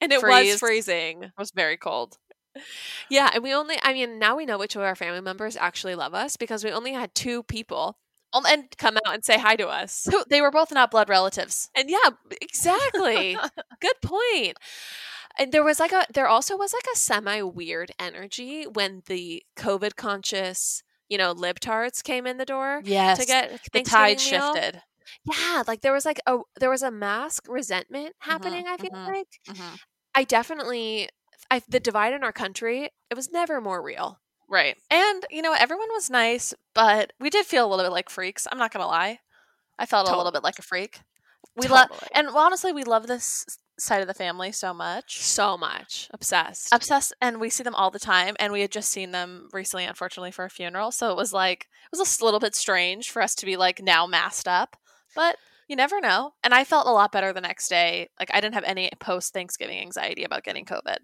and 0.00 0.12
it 0.12 0.20
freeze. 0.20 0.52
was 0.52 0.60
freezing. 0.60 1.24
It 1.24 1.32
was 1.38 1.50
very 1.50 1.76
cold. 1.76 2.16
Yeah, 3.08 3.30
and 3.34 3.42
we 3.42 3.52
only 3.54 3.76
I 3.82 3.92
mean, 3.92 4.18
now 4.18 4.36
we 4.36 4.46
know 4.46 4.58
which 4.58 4.76
of 4.76 4.82
our 4.82 4.94
family 4.94 5.20
members 5.20 5.56
actually 5.56 5.94
love 5.94 6.14
us 6.14 6.36
because 6.36 6.64
we 6.64 6.70
only 6.70 6.92
had 6.92 7.14
two 7.14 7.42
people 7.42 7.98
and 8.32 8.64
come 8.78 8.96
out 8.96 9.14
and 9.14 9.24
say 9.24 9.38
hi 9.38 9.56
to 9.56 9.68
us. 9.68 10.08
They 10.28 10.40
were 10.40 10.50
both 10.50 10.72
not 10.72 10.90
blood 10.90 11.08
relatives. 11.08 11.70
And 11.74 11.90
yeah, 11.90 12.10
exactly. 12.40 13.36
Good 13.80 14.00
point. 14.02 14.56
And 15.38 15.52
there 15.52 15.64
was 15.64 15.80
like 15.80 15.92
a 15.92 16.04
there 16.12 16.28
also 16.28 16.56
was 16.56 16.72
like 16.72 16.86
a 16.92 16.96
semi 16.96 17.42
weird 17.42 17.92
energy 17.98 18.64
when 18.64 19.02
the 19.06 19.42
COVID 19.56 19.96
conscious, 19.96 20.82
you 21.08 21.18
know, 21.18 21.34
libtards 21.34 22.02
came 22.02 22.26
in 22.26 22.36
the 22.36 22.44
door. 22.44 22.82
Yes. 22.84 23.18
To 23.18 23.26
get 23.26 23.60
the 23.72 23.82
tide 23.82 24.18
meal. 24.18 24.54
shifted. 24.54 24.82
Yeah, 25.24 25.62
like 25.66 25.80
there 25.80 25.92
was 25.92 26.04
like 26.04 26.20
a 26.26 26.38
there 26.58 26.70
was 26.70 26.82
a 26.82 26.90
mask 26.90 27.46
resentment 27.48 28.10
mm-hmm, 28.10 28.30
happening, 28.30 28.64
mm-hmm, 28.64 28.74
I 28.74 28.76
feel 28.76 28.90
mm-hmm, 28.90 29.12
like. 29.12 29.28
Mm-hmm. 29.48 29.74
I 30.14 30.24
definitely 30.24 31.08
I, 31.50 31.62
the 31.68 31.80
divide 31.80 32.12
in 32.12 32.24
our 32.24 32.32
country, 32.32 32.90
it 33.10 33.14
was 33.14 33.30
never 33.30 33.60
more 33.60 33.82
real. 33.82 34.20
Right. 34.48 34.76
And, 34.90 35.24
you 35.30 35.42
know, 35.42 35.54
everyone 35.56 35.88
was 35.92 36.10
nice, 36.10 36.52
but 36.74 37.12
we 37.20 37.30
did 37.30 37.46
feel 37.46 37.66
a 37.66 37.68
little 37.68 37.84
bit 37.84 37.92
like 37.92 38.10
freaks. 38.10 38.46
I'm 38.50 38.58
not 38.58 38.72
going 38.72 38.82
to 38.82 38.88
lie. 38.88 39.20
I 39.78 39.86
felt 39.86 40.06
totally. 40.06 40.14
a 40.14 40.18
little 40.18 40.32
bit 40.32 40.44
like 40.44 40.58
a 40.58 40.62
freak. 40.62 41.00
We 41.56 41.62
totally. 41.62 41.80
love, 41.80 42.08
and 42.14 42.28
honestly, 42.28 42.72
we 42.72 42.84
love 42.84 43.06
this 43.06 43.46
side 43.80 44.02
of 44.02 44.08
the 44.08 44.14
family 44.14 44.52
so 44.52 44.74
much. 44.74 45.18
So 45.20 45.56
much. 45.56 46.08
Obsessed. 46.12 46.68
Obsessed 46.72 47.14
and 47.20 47.40
we 47.40 47.50
see 47.50 47.62
them 47.62 47.74
all 47.74 47.90
the 47.90 47.98
time 47.98 48.36
and 48.38 48.52
we 48.52 48.60
had 48.60 48.70
just 48.70 48.90
seen 48.90 49.10
them 49.10 49.48
recently 49.52 49.84
unfortunately 49.84 50.30
for 50.30 50.44
a 50.44 50.50
funeral. 50.50 50.92
So 50.92 51.10
it 51.10 51.16
was 51.16 51.32
like 51.32 51.68
it 51.92 51.98
was 51.98 52.20
a 52.20 52.24
little 52.24 52.40
bit 52.40 52.54
strange 52.54 53.10
for 53.10 53.22
us 53.22 53.34
to 53.36 53.46
be 53.46 53.56
like 53.56 53.82
now 53.82 54.06
masked 54.06 54.48
up. 54.48 54.76
But 55.14 55.36
you 55.66 55.76
never 55.76 56.00
know. 56.00 56.34
And 56.44 56.52
I 56.52 56.64
felt 56.64 56.86
a 56.86 56.92
lot 56.92 57.12
better 57.12 57.32
the 57.32 57.40
next 57.40 57.68
day. 57.68 58.08
Like 58.18 58.30
I 58.32 58.40
didn't 58.40 58.54
have 58.54 58.64
any 58.64 58.90
post 59.00 59.32
Thanksgiving 59.32 59.78
anxiety 59.78 60.24
about 60.24 60.44
getting 60.44 60.64
COVID. 60.64 60.98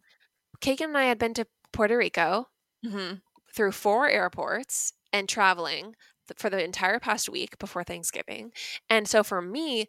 Kagan 0.61 0.87
and 0.87 0.99
I 0.99 1.05
had 1.05 1.19
been 1.19 1.35
to 1.35 1.47
Puerto 1.73 1.97
Rico 1.97 2.49
Mm-hmm. 2.85 3.15
through 3.55 3.73
four 3.73 4.09
airports 4.09 4.93
and 5.13 5.29
traveling 5.29 5.97
for 6.37 6.51
the 6.51 6.63
entire 6.63 7.01
past 7.01 7.29
week 7.29 7.59
before 7.59 7.83
Thanksgiving. 7.83 8.53
And 8.89 9.09
so 9.09 9.25
for 9.25 9.41
me, 9.43 9.87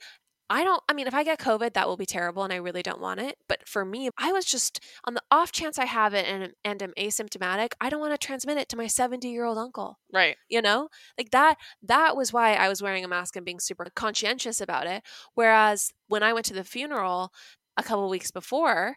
I 0.50 0.64
don't, 0.64 0.82
I 0.88 0.94
mean, 0.94 1.08
if 1.08 1.14
I 1.14 1.24
get 1.24 1.40
COVID, 1.40 1.74
that 1.74 1.88
will 1.88 1.98
be 1.98 2.06
terrible 2.06 2.44
and 2.44 2.54
I 2.54 2.56
really 2.56 2.82
don't 2.82 3.02
want 3.02 3.20
it. 3.20 3.36
But 3.50 3.68
for 3.68 3.84
me, 3.84 4.10
I 4.18 4.32
was 4.32 4.46
just 4.46 4.80
on 5.04 5.14
the 5.14 5.22
off 5.30 5.52
chance 5.52 5.78
I 5.78 5.86
have 5.86 6.14
it 6.14 6.26
and, 6.26 6.54
and 6.64 6.82
am 6.82 6.94
asymptomatic, 6.98 7.74
I 7.82 7.90
don't 7.90 8.00
want 8.00 8.20
to 8.20 8.26
transmit 8.26 8.58
it 8.58 8.70
to 8.70 8.78
my 8.78 8.88
70 8.88 9.28
year 9.28 9.44
old 9.44 9.58
uncle. 9.58 10.00
Right. 10.14 10.38
You 10.50 10.62
know, 10.62 10.88
like 11.18 11.32
that, 11.32 11.58
that 11.84 12.16
was 12.16 12.32
why 12.32 12.54
I 12.54 12.70
was 12.70 12.82
wearing 12.82 13.04
a 13.04 13.10
mask 13.10 13.36
and 13.36 13.46
being 13.46 13.60
super 13.60 13.86
conscientious 13.94 14.62
about 14.62 14.88
it. 14.88 15.04
Whereas 15.36 15.92
when 16.08 16.24
I 16.24 16.34
went 16.34 16.46
to 16.48 16.54
the 16.54 16.64
funeral 16.64 17.32
a 17.76 17.84
couple 17.84 18.08
weeks 18.10 18.32
before, 18.32 18.96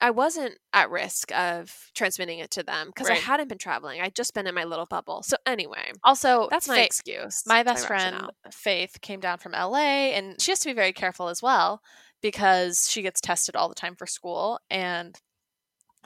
I 0.00 0.10
wasn't 0.10 0.58
at 0.72 0.90
risk 0.90 1.32
of 1.32 1.90
transmitting 1.94 2.38
it 2.38 2.50
to 2.52 2.62
them 2.62 2.88
because 2.88 3.08
I 3.08 3.14
hadn't 3.14 3.48
been 3.48 3.58
traveling. 3.58 4.00
I'd 4.00 4.14
just 4.14 4.34
been 4.34 4.46
in 4.46 4.54
my 4.54 4.64
little 4.64 4.86
bubble. 4.86 5.22
So 5.22 5.36
anyway, 5.46 5.92
Also, 6.04 6.48
that's 6.50 6.68
my 6.68 6.76
Fa- 6.76 6.84
excuse. 6.84 7.42
my 7.46 7.62
best 7.62 7.86
friend 7.86 8.12
rationale. 8.14 8.30
Faith 8.50 9.00
came 9.00 9.20
down 9.20 9.38
from 9.38 9.52
LA 9.52 10.12
and 10.12 10.40
she 10.40 10.50
has 10.50 10.60
to 10.60 10.68
be 10.68 10.74
very 10.74 10.92
careful 10.92 11.28
as 11.28 11.42
well 11.42 11.80
because 12.20 12.88
she 12.90 13.00
gets 13.02 13.20
tested 13.20 13.56
all 13.56 13.68
the 13.68 13.74
time 13.74 13.96
for 13.96 14.06
school 14.06 14.60
and 14.70 15.20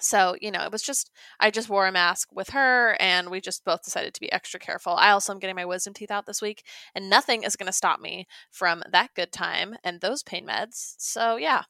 so, 0.03 0.35
you 0.41 0.51
know, 0.51 0.63
it 0.65 0.73
was 0.73 0.83
just 0.83 1.11
I 1.41 1.51
just 1.51 1.69
wore 1.69 1.87
a 1.87 1.93
mask 1.93 2.29
with 2.33 2.51
her 2.51 2.97
and 3.01 3.29
we 3.31 3.41
just 3.41 3.65
both 3.65 3.83
decided 3.83 4.15
to 4.15 4.21
be 4.21 4.33
extra 4.33 4.59
careful. 4.59 4.95
I 4.95 5.11
also 5.11 5.33
am 5.33 5.39
getting 5.39 5.57
my 5.57 5.67
wisdom 5.67 5.93
teeth 5.93 6.11
out 6.11 6.25
this 6.27 6.41
week 6.41 6.65
and 6.95 7.11
nothing 7.11 7.43
is 7.43 7.57
going 7.57 7.67
to 7.67 7.73
stop 7.73 8.01
me 8.01 8.27
from 8.51 8.83
that 8.91 9.11
good 9.15 9.31
time 9.33 9.77
and 9.85 10.01
those 10.01 10.23
pain 10.23 10.47
meds. 10.47 10.95
So, 10.97 11.37
yeah, 11.37 11.65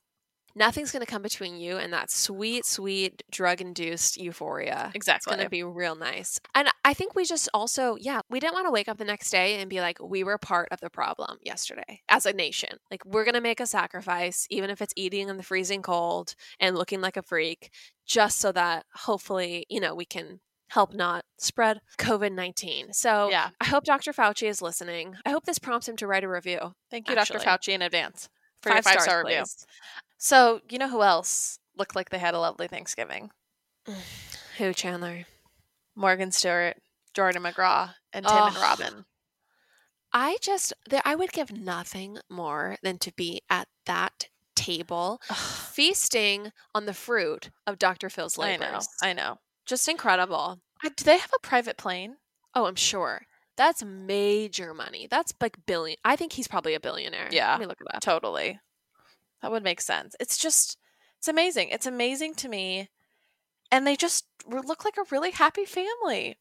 Nothing's 0.55 0.91
going 0.91 1.05
to 1.05 1.11
come 1.11 1.23
between 1.23 1.57
you 1.57 1.77
and 1.77 1.93
that 1.93 2.11
sweet, 2.11 2.65
sweet 2.65 3.23
drug 3.31 3.61
induced 3.61 4.17
euphoria. 4.17 4.91
Exactly. 4.95 5.17
It's 5.17 5.37
going 5.37 5.45
to 5.45 5.51
be 5.51 5.63
real 5.63 5.95
nice. 5.95 6.41
And 6.55 6.69
I 6.85 6.95
think 6.95 7.15
we 7.15 7.25
just 7.25 7.49
also, 7.55 7.97
yeah, 7.97 8.21
we 8.29 8.41
didn't 8.41 8.55
want 8.55 8.67
to 8.67 8.71
wake 8.71 8.89
up 8.89 8.99
the 8.99 9.05
next 9.05 9.31
day 9.31 9.61
and 9.61 9.71
be 9.71 9.81
like, 9.81 9.99
we 10.03 10.25
were 10.25 10.39
part 10.39 10.69
of 10.71 10.81
the 10.81 10.91
problem 10.91 11.39
yesterday 11.43 12.03
as 12.09 12.27
a 12.27 12.33
nation. 12.33 12.79
Like, 12.91 13.05
we're 13.05 13.25
going 13.25 13.35
to 13.35 13.41
make 13.41 13.61
a 13.61 13.67
sacrifice, 13.67 14.47
even 14.51 14.71
if 14.71 14.83
it's 14.83 14.95
eating 14.97 15.29
in 15.29 15.37
the 15.37 15.43
freezing 15.43 15.83
cold 15.83 16.35
and 16.59 16.77
looking 16.77 17.01
like 17.01 17.17
a 17.17 17.23
freak, 17.23 17.71
just 18.07 18.39
so 18.39 18.53
that 18.53 18.87
hopefully, 18.95 19.67
you 19.69 19.81
know, 19.81 19.95
we 19.95 20.05
can 20.05 20.41
help 20.69 20.95
not 20.95 21.25
spread 21.39 21.81
COVID 21.99 22.33
19. 22.33 22.93
So 22.93 23.29
yeah. 23.31 23.51
I 23.61 23.67
hope 23.67 23.85
Dr. 23.85 24.13
Fauci 24.13 24.49
is 24.49 24.63
listening. 24.63 25.17
I 25.25 25.31
hope 25.31 25.45
this 25.45 25.59
prompts 25.59 25.89
him 25.89 25.97
to 25.97 26.07
write 26.07 26.25
a 26.25 26.29
review. 26.29 26.75
Thank 26.91 27.09
you, 27.09 27.15
Dr. 27.15 27.39
Fauci, 27.39 27.73
in 27.73 27.83
advance 27.83 28.29
for 28.63 28.71
your 28.71 28.77
Five 28.77 28.85
five 28.85 28.93
stars, 28.95 29.05
star 29.05 29.25
review. 29.25 29.39
please. 29.41 29.67
So, 30.19 30.61
you 30.69 30.79
know 30.79 30.89
who 30.89 31.03
else 31.03 31.59
looked 31.77 31.97
like 31.97 32.11
they 32.11 32.19
had 32.19 32.35
a 32.35 32.41
lovely 32.41 32.69
Thanksgiving? 32.69 33.31
Who, 34.59 34.73
Chandler? 34.75 35.25
Morgan 35.97 36.31
Stewart, 36.33 36.77
Jordan 37.15 37.43
McGraw, 37.43 37.95
and 38.13 38.27
Tim 38.27 38.37
and 38.37 38.57
Oh. 38.57 38.61
Robin. 38.61 39.05
I 40.13 40.37
just, 40.43 40.73
there, 40.89 41.01
I 41.05 41.15
would 41.15 41.33
give 41.33 41.51
nothing 41.53 42.19
more 42.29 42.77
than 42.83 42.99
to 42.99 43.13
be 43.13 43.41
at 43.49 43.69
that 43.87 44.29
table 44.57 45.21
feasting 45.33 46.53
on 46.75 46.85
the 46.87 46.93
fruit 46.95 47.51
of 47.67 47.79
Dr. 47.79 48.11
Phil's 48.11 48.39
I 48.39 48.57
know. 48.57 48.81
I 49.03 49.13
know. 49.13 49.39
Just 49.67 49.89
incredible. 49.89 50.61
Uh, 50.85 50.91
Do 50.97 51.05
they 51.05 51.19
have 51.19 51.31
a 51.35 51.47
private 51.47 51.77
plane? 51.77 52.17
Oh, 52.55 52.67
I'm 52.67 52.75
sure. 52.75 53.23
That's 53.61 53.85
major 53.85 54.73
money. 54.73 55.07
That's 55.11 55.35
like 55.39 55.67
billion. 55.67 55.99
I 56.03 56.17
think 56.17 56.33
he's 56.33 56.49
probably 56.49 56.73
a 56.73 56.81
billionaire. 56.81 57.29
Yeah. 57.31 57.51
Let 57.51 57.61
me 57.61 57.67
look 57.67 57.79
it 57.83 57.95
up. 57.95 58.01
Totally. 58.01 58.59
That 59.43 59.53
would 59.53 59.63
make 59.63 59.83
sense. 59.83 60.17
It's 60.19 60.39
just, 60.39 60.79
it's 61.19 61.29
amazing. 61.29 61.69
It's 61.69 61.85
amazing 61.85 62.37
to 62.37 62.49
me. 62.49 62.89
And 63.71 63.87
they 63.87 63.97
just 63.97 64.25
look 64.47 64.87
like 64.87 64.97
a 64.97 65.05
really 65.11 65.31
happy 65.33 65.67
family. 65.67 66.39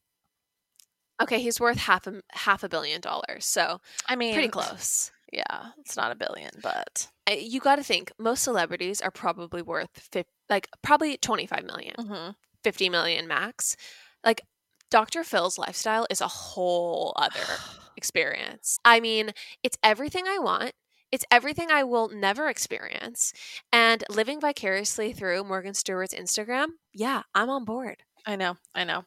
Okay, 1.22 1.40
he's 1.42 1.60
worth 1.60 1.76
half 1.76 2.06
a 2.06 2.22
half 2.32 2.62
a 2.62 2.70
billion 2.70 3.02
dollars. 3.02 3.44
So 3.44 3.82
I 4.08 4.16
mean, 4.16 4.32
pretty 4.32 4.48
close. 4.48 5.12
Yeah, 5.30 5.72
it's 5.78 5.98
not 5.98 6.12
a 6.12 6.14
billion, 6.14 6.52
but 6.62 7.06
You 7.30 7.60
got 7.60 7.76
to 7.76 7.84
think 7.84 8.12
most 8.18 8.42
celebrities 8.42 9.02
are 9.02 9.10
probably 9.10 9.60
worth 9.60 10.08
like 10.48 10.68
probably 10.80 11.18
25 11.18 11.64
million. 11.64 11.94
Mhm. 11.98 12.34
50 12.64 12.88
million 12.88 13.28
max. 13.28 13.76
Like 14.24 14.40
Dr. 14.90 15.24
Phil's 15.24 15.58
lifestyle 15.58 16.06
is 16.10 16.20
a 16.20 16.28
whole 16.28 17.12
other 17.16 17.44
experience. 17.96 18.78
I 18.84 19.00
mean, 19.00 19.30
it's 19.62 19.78
everything 19.82 20.26
I 20.26 20.38
want. 20.38 20.72
It's 21.12 21.24
everything 21.30 21.70
I 21.70 21.82
will 21.82 22.08
never 22.08 22.48
experience. 22.48 23.32
And 23.72 24.04
living 24.08 24.40
vicariously 24.40 25.12
through 25.12 25.44
Morgan 25.44 25.74
Stewart's 25.74 26.14
Instagram, 26.14 26.66
yeah, 26.94 27.22
I'm 27.34 27.50
on 27.50 27.64
board. 27.64 28.04
I 28.26 28.36
know. 28.36 28.58
I 28.74 28.84
know. 28.84 29.04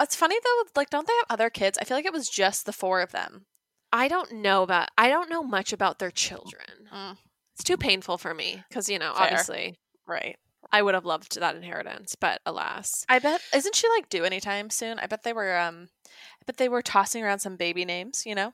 It's 0.00 0.16
funny 0.16 0.36
though. 0.42 0.68
Like, 0.76 0.90
don't 0.90 1.06
they 1.06 1.12
have 1.12 1.26
other 1.30 1.50
kids? 1.50 1.78
I 1.80 1.84
feel 1.84 1.96
like 1.96 2.06
it 2.06 2.12
was 2.12 2.28
just 2.28 2.66
the 2.66 2.72
four 2.72 3.00
of 3.00 3.12
them. 3.12 3.46
I 3.92 4.08
don't 4.08 4.32
know 4.32 4.62
about 4.62 4.88
I 4.96 5.08
don't 5.08 5.30
know 5.30 5.42
much 5.42 5.72
about 5.72 5.98
their 5.98 6.10
children. 6.10 6.88
Mm. 6.92 7.18
It's 7.54 7.64
too 7.64 7.76
painful 7.76 8.18
for 8.18 8.34
me 8.34 8.62
because, 8.68 8.88
you 8.88 8.98
know, 8.98 9.12
Fair. 9.14 9.24
obviously 9.24 9.76
Right. 10.06 10.36
I 10.72 10.82
would 10.82 10.94
have 10.94 11.04
loved 11.04 11.38
that 11.38 11.54
inheritance, 11.56 12.16
but 12.18 12.40
alas. 12.46 13.04
I 13.08 13.18
bet 13.18 13.40
isn't 13.54 13.74
she 13.76 13.88
like 13.90 14.08
due 14.08 14.24
anytime 14.24 14.70
soon? 14.70 14.98
I 14.98 15.06
bet 15.06 15.22
they 15.22 15.32
were 15.32 15.58
um 15.58 15.88
I 16.06 16.44
bet 16.46 16.56
they 16.56 16.68
were 16.68 16.82
tossing 16.82 17.22
around 17.22 17.40
some 17.40 17.56
baby 17.56 17.84
names, 17.84 18.22
you 18.26 18.34
know? 18.34 18.52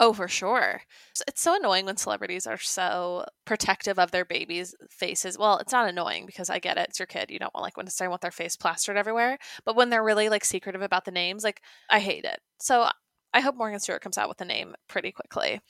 Oh, 0.00 0.12
for 0.12 0.26
sure. 0.26 0.82
It's- 1.20 1.40
so 1.40 1.54
annoying 1.54 1.86
when 1.86 1.96
celebrities 1.96 2.46
are 2.46 2.58
so 2.58 3.24
protective 3.44 3.98
of 3.98 4.10
their 4.10 4.24
babies' 4.24 4.74
faces. 4.90 5.38
Well, 5.38 5.58
it's 5.58 5.72
not 5.72 5.88
annoying 5.88 6.26
because 6.26 6.50
I 6.50 6.58
get 6.58 6.76
it. 6.78 6.88
It's 6.88 6.98
your 6.98 7.06
kid. 7.06 7.30
You 7.30 7.38
don't 7.38 7.54
want 7.54 7.62
like 7.64 7.76
when 7.76 7.86
necessarily 7.86 8.10
want 8.10 8.22
their 8.22 8.30
face 8.30 8.56
plastered 8.56 8.96
everywhere. 8.96 9.38
But 9.64 9.76
when 9.76 9.90
they're 9.90 10.02
really 10.02 10.28
like 10.28 10.44
secretive 10.44 10.82
about 10.82 11.04
the 11.04 11.10
names, 11.12 11.44
like 11.44 11.62
I 11.88 12.00
hate 12.00 12.24
it. 12.24 12.40
So 12.58 12.88
I 13.32 13.40
hope 13.40 13.54
Morgan 13.56 13.78
Stewart 13.78 14.02
comes 14.02 14.18
out 14.18 14.28
with 14.28 14.40
a 14.40 14.44
name 14.44 14.74
pretty 14.88 15.12
quickly. 15.12 15.60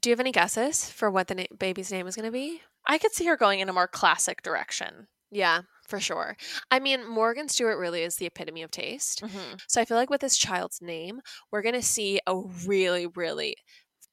Do 0.00 0.10
you 0.10 0.12
have 0.12 0.20
any 0.20 0.32
guesses 0.32 0.90
for 0.90 1.10
what 1.10 1.28
the 1.28 1.34
na- 1.34 1.56
baby's 1.58 1.92
name 1.92 2.06
is 2.06 2.16
going 2.16 2.26
to 2.26 2.32
be? 2.32 2.60
I 2.86 2.98
could 2.98 3.12
see 3.12 3.26
her 3.26 3.36
going 3.36 3.60
in 3.60 3.68
a 3.68 3.72
more 3.72 3.88
classic 3.88 4.42
direction. 4.42 5.08
Yeah, 5.30 5.62
for 5.86 5.98
sure. 5.98 6.36
I 6.70 6.78
mean, 6.78 7.08
Morgan 7.08 7.48
Stewart 7.48 7.78
really 7.78 8.02
is 8.02 8.16
the 8.16 8.26
epitome 8.26 8.62
of 8.62 8.70
taste. 8.70 9.22
Mm-hmm. 9.22 9.56
So 9.66 9.80
I 9.80 9.84
feel 9.84 9.96
like 9.96 10.10
with 10.10 10.20
this 10.20 10.36
child's 10.36 10.80
name, 10.80 11.20
we're 11.50 11.62
going 11.62 11.74
to 11.74 11.82
see 11.82 12.20
a 12.26 12.38
really, 12.66 13.06
really 13.06 13.56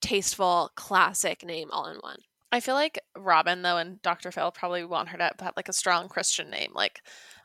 tasteful, 0.01 0.71
classic 0.75 1.45
name 1.45 1.69
all 1.71 1.87
in 1.87 1.97
one. 1.97 2.17
I 2.51 2.59
feel 2.59 2.75
like 2.75 2.99
Robin 3.17 3.63
though 3.63 3.77
and 3.77 3.99
Dr. 4.03 4.31
Phil 4.31 4.51
probably 4.51 4.85
want 4.85 5.09
her 5.09 5.17
to 5.17 5.31
have 5.39 5.53
like 5.55 5.69
a 5.69 5.73
strong 5.73 6.07
Christian 6.07 6.51
name, 6.51 6.71
like 6.75 7.01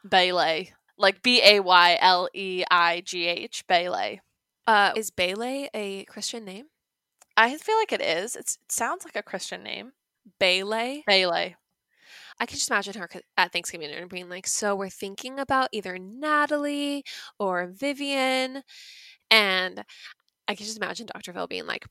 Bayley, 0.06 0.74
like 0.98 1.22
B 1.22 1.40
A 1.42 1.60
Y 1.60 1.98
L 1.98 2.28
E 2.34 2.62
I 2.70 3.00
G 3.00 3.26
H, 3.26 3.64
Bayley. 3.66 4.20
Uh, 4.66 4.92
is 4.96 5.10
Bayley 5.10 5.70
a 5.72 6.04
Christian 6.04 6.44
name? 6.44 6.66
I 7.38 7.56
feel 7.56 7.76
like 7.76 7.92
it 7.92 8.00
is. 8.02 8.34
It's, 8.36 8.54
it 8.56 8.72
sounds 8.72 9.04
like 9.04 9.16
a 9.16 9.22
Christian 9.22 9.62
name, 9.62 9.92
Bailey. 10.40 11.04
Bailey. 11.06 11.56
I 12.40 12.46
can 12.46 12.56
just 12.56 12.70
imagine 12.70 12.94
her 12.94 13.08
at 13.36 13.52
Thanksgiving 13.52 13.88
dinner 13.88 14.06
being 14.06 14.28
like, 14.28 14.46
so 14.46 14.76
we're 14.76 14.90
thinking 14.90 15.38
about 15.40 15.70
either 15.72 15.98
Natalie 15.98 17.04
or 17.38 17.68
Vivian. 17.68 18.62
And 19.30 19.84
I 20.48 20.54
can 20.54 20.66
just 20.66 20.78
imagine 20.78 21.06
Dr. 21.06 21.32
Phil 21.32 21.46
being 21.48 21.66
like, 21.66 21.86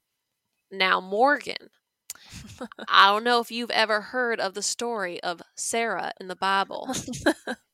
now 0.72 1.02
Morgan. 1.02 1.70
I 2.90 3.08
don't 3.08 3.24
know 3.24 3.40
if 3.42 3.52
you've 3.52 3.72
ever 3.72 4.02
heard 4.02 4.40
of 4.40 4.54
the 4.54 4.64
story 4.64 5.22
of 5.24 5.42
Sarah 5.56 6.14
in 6.20 6.28
the 6.28 6.36
Bible. 6.36 6.94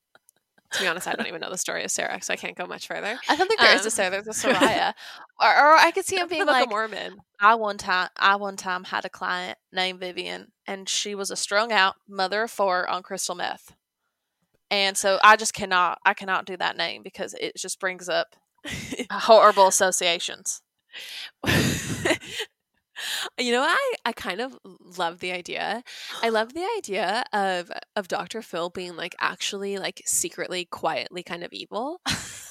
to 0.73 0.81
be 0.81 0.87
honest, 0.87 1.07
I 1.07 1.13
don't 1.13 1.27
even 1.27 1.41
know 1.41 1.49
the 1.49 1.57
story 1.57 1.83
of 1.83 1.91
Sarah, 1.91 2.21
so 2.21 2.33
I 2.33 2.35
can't 2.35 2.55
go 2.57 2.65
much 2.65 2.87
further. 2.87 3.17
I 3.29 3.35
don't 3.35 3.47
think 3.47 3.59
there 3.59 3.75
is 3.75 3.81
Um, 3.81 3.87
a 3.87 3.91
Sarah. 3.91 4.09
There's 4.11 4.27
a 4.27 4.31
Soraya, 4.47 4.93
or, 5.39 5.47
or 5.47 5.73
I 5.77 5.91
could 5.91 6.05
see 6.05 6.17
him 6.17 6.27
being 6.27 6.41
of 6.41 6.47
like, 6.47 6.69
Mormon. 6.69 7.17
I 7.39 7.55
one 7.55 7.77
time, 7.77 8.09
I 8.17 8.35
one 8.35 8.57
time 8.57 8.85
had 8.85 9.05
a 9.05 9.09
client 9.09 9.57
named 9.71 9.99
Vivian, 9.99 10.51
and 10.67 10.89
she 10.89 11.15
was 11.15 11.31
a 11.31 11.35
strung 11.35 11.71
out 11.71 11.95
mother 12.07 12.43
of 12.43 12.51
four 12.51 12.87
on 12.87 13.03
crystal 13.03 13.35
meth, 13.35 13.73
and 14.71 14.97
so 14.97 15.19
I 15.23 15.35
just 15.35 15.53
cannot, 15.53 15.99
I 16.05 16.13
cannot 16.13 16.45
do 16.45 16.57
that 16.57 16.77
name 16.77 17.03
because 17.03 17.33
it 17.39 17.55
just 17.55 17.79
brings 17.79 18.09
up 18.09 18.35
horrible 19.11 19.67
associations. 19.67 20.61
you 23.39 23.51
know, 23.51 23.61
I 23.63 23.93
I 24.05 24.11
kind 24.11 24.41
of 24.41 24.57
love 24.97 25.19
the 25.19 25.31
idea. 25.31 25.83
I 26.21 26.29
love 26.29 26.53
the 26.53 26.67
idea 26.77 27.23
of 27.33 27.71
of 27.95 28.07
Dr. 28.07 28.41
Phil 28.41 28.69
being 28.69 28.95
like 28.95 29.15
actually 29.19 29.77
like 29.77 30.01
secretly 30.05 30.65
quietly 30.65 31.23
kind 31.23 31.43
of 31.43 31.51
evil 31.53 32.01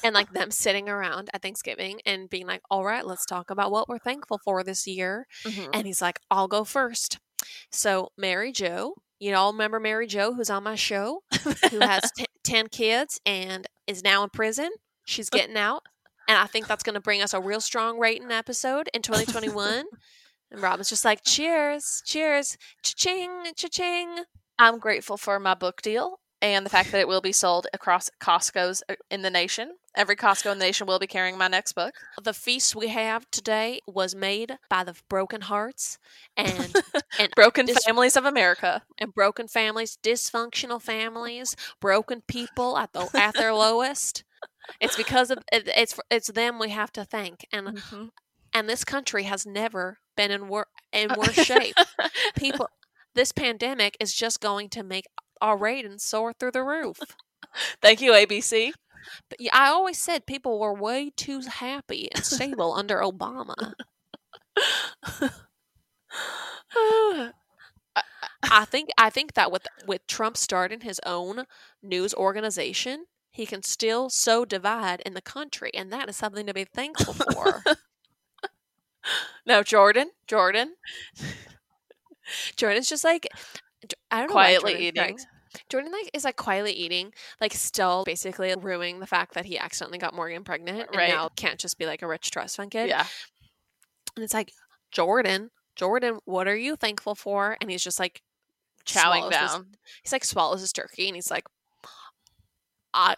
and 0.02 0.14
like 0.14 0.32
them 0.32 0.50
sitting 0.50 0.88
around 0.88 1.30
at 1.32 1.42
Thanksgiving 1.42 2.00
and 2.04 2.28
being 2.28 2.46
like, 2.46 2.62
"All 2.70 2.84
right, 2.84 3.06
let's 3.06 3.26
talk 3.26 3.50
about 3.50 3.70
what 3.70 3.88
we're 3.88 3.98
thankful 3.98 4.38
for 4.44 4.62
this 4.64 4.86
year." 4.86 5.26
Mhm. 5.44 5.70
And 5.72 5.86
he's 5.86 6.02
like, 6.02 6.18
"I'll 6.30 6.48
go 6.48 6.64
first. 6.64 7.18
So, 7.70 8.10
Mary 8.16 8.52
Jo, 8.52 8.94
You 9.18 9.34
all 9.34 9.52
remember 9.52 9.78
Mary 9.80 10.06
Jo, 10.06 10.32
who's 10.34 10.50
on 10.50 10.62
my 10.64 10.74
show, 10.74 11.22
who 11.70 11.78
has 11.80 12.10
t- 12.16 12.26
10 12.44 12.68
kids 12.68 13.20
and 13.26 13.66
is 13.86 14.02
now 14.02 14.22
in 14.24 14.30
prison. 14.30 14.70
She's 15.04 15.28
getting 15.38 15.56
out. 15.56 15.82
And 16.28 16.38
I 16.38 16.46
think 16.46 16.66
that's 16.68 16.82
going 16.84 16.94
to 16.94 17.00
bring 17.00 17.20
us 17.22 17.34
a 17.34 17.40
real 17.40 17.60
strong 17.60 17.98
rating 17.98 18.30
episode 18.30 18.88
in 18.94 19.02
2021. 19.02 19.84
And 20.52 20.62
Robin's 20.62 20.90
just 20.90 21.04
like, 21.04 21.22
cheers, 21.24 22.02
cheers, 22.06 22.56
cha-ching, 22.82 23.30
cha-ching. 23.56 24.24
I'm 24.58 24.78
grateful 24.78 25.16
for 25.16 25.40
my 25.40 25.54
book 25.54 25.82
deal 25.82 26.20
and 26.42 26.66
the 26.66 26.70
fact 26.70 26.92
that 26.92 27.00
it 27.00 27.08
will 27.08 27.20
be 27.22 27.32
sold 27.32 27.66
across 27.72 28.10
Costco's 28.20 28.82
uh, 28.88 28.94
in 29.10 29.22
the 29.22 29.30
nation. 29.30 29.72
Every 29.96 30.16
Costco 30.16 30.52
in 30.52 30.58
the 30.58 30.64
nation 30.64 30.86
will 30.86 30.98
be 30.98 31.06
carrying 31.06 31.38
my 31.38 31.48
next 31.48 31.72
book. 31.72 31.94
The 32.22 32.34
feast 32.34 32.74
we 32.76 32.88
have 32.88 33.30
today 33.30 33.80
was 33.86 34.14
made 34.14 34.58
by 34.68 34.84
the 34.84 34.94
broken 35.08 35.42
hearts 35.42 35.98
and 36.36 36.74
and 37.18 37.32
Broken 37.36 37.66
dis- 37.66 37.84
Families 37.84 38.16
of 38.16 38.24
America. 38.24 38.82
and 38.98 39.14
broken 39.14 39.48
families, 39.48 39.98
dysfunctional 40.02 40.80
families, 40.82 41.56
broken 41.80 42.22
people 42.26 42.76
at 42.78 42.92
the 42.92 43.08
at 43.14 43.34
their 43.34 43.54
lowest. 43.54 44.24
It's 44.80 44.96
because 44.96 45.30
of 45.30 45.38
it, 45.52 45.68
it's 45.76 45.98
it's 46.10 46.30
them 46.32 46.58
we 46.58 46.70
have 46.70 46.92
to 46.92 47.04
thank, 47.04 47.46
and 47.52 47.68
Mm-hmm. 47.68 48.06
And 48.52 48.68
this 48.68 48.84
country 48.84 49.24
has 49.24 49.46
never 49.46 49.98
been 50.16 50.30
in 50.30 50.48
wor- 50.48 50.68
in 50.92 51.10
uh, 51.10 51.14
worse 51.16 51.34
shape. 51.34 51.76
People, 52.36 52.68
this 53.14 53.32
pandemic 53.32 53.96
is 54.00 54.14
just 54.14 54.40
going 54.40 54.68
to 54.70 54.82
make 54.82 55.06
our 55.40 55.56
ratings 55.56 56.04
soar 56.04 56.32
through 56.32 56.52
the 56.52 56.62
roof. 56.62 56.98
Thank 57.80 58.00
you, 58.00 58.12
ABC. 58.12 58.72
But 59.28 59.40
yeah, 59.40 59.50
I 59.52 59.68
always 59.68 60.00
said 60.00 60.26
people 60.26 60.60
were 60.60 60.74
way 60.74 61.10
too 61.16 61.40
happy 61.40 62.08
and 62.14 62.24
stable 62.24 62.72
under 62.74 63.00
Obama. 63.00 63.74
I 68.50 68.64
think 68.64 68.90
I 68.98 69.10
think 69.10 69.34
that 69.34 69.52
with 69.52 69.66
with 69.86 70.06
Trump 70.06 70.36
starting 70.36 70.80
his 70.80 71.00
own 71.04 71.44
news 71.82 72.14
organization, 72.14 73.06
he 73.30 73.46
can 73.46 73.62
still 73.62 74.10
sow 74.10 74.44
divide 74.44 75.00
in 75.06 75.14
the 75.14 75.22
country, 75.22 75.70
and 75.74 75.92
that 75.92 76.08
is 76.08 76.16
something 76.16 76.46
to 76.46 76.54
be 76.54 76.64
thankful 76.64 77.14
for. 77.14 77.62
no, 79.46 79.62
Jordan. 79.62 80.10
Jordan. 80.26 80.74
Jordan's 82.56 82.88
just 82.88 83.04
like 83.04 83.26
I 84.10 84.18
don't 84.20 84.28
know 84.28 84.32
Quietly 84.32 84.74
eating. 84.76 85.02
strikes- 85.18 85.26
Jordan 85.68 85.92
like 85.92 86.08
is 86.14 86.24
like 86.24 86.36
quietly 86.36 86.72
eating, 86.72 87.12
like 87.40 87.52
still 87.52 88.04
basically 88.04 88.54
ruining 88.58 89.00
the 89.00 89.06
fact 89.06 89.34
that 89.34 89.44
he 89.44 89.58
accidentally 89.58 89.98
got 89.98 90.14
Morgan 90.14 90.44
pregnant, 90.44 90.88
and 90.88 90.96
Right. 90.96 91.10
now 91.10 91.28
can't 91.36 91.58
just 91.60 91.76
be 91.78 91.84
like 91.84 92.00
a 92.00 92.06
rich 92.06 92.30
trust 92.30 92.56
fund 92.56 92.70
kid. 92.70 92.88
Yeah. 92.88 93.06
and 94.16 94.24
it's 94.24 94.32
like 94.32 94.52
Jordan, 94.92 95.50
Jordan, 95.76 96.20
what 96.24 96.48
are 96.48 96.56
you 96.56 96.74
thankful 96.76 97.14
for? 97.14 97.58
And 97.60 97.70
he's 97.70 97.84
just 97.84 97.98
like 98.00 98.22
Chowing 98.86 99.18
swallows 99.30 99.34
his- 99.36 99.50
down. 99.52 99.66
he's 100.02 100.12
like 100.12 100.24
swallows 100.24 100.60
his 100.62 100.72
turkey, 100.72 101.06
and 101.08 101.16
he's 101.16 101.30
like, 101.30 101.44
I 102.94 103.16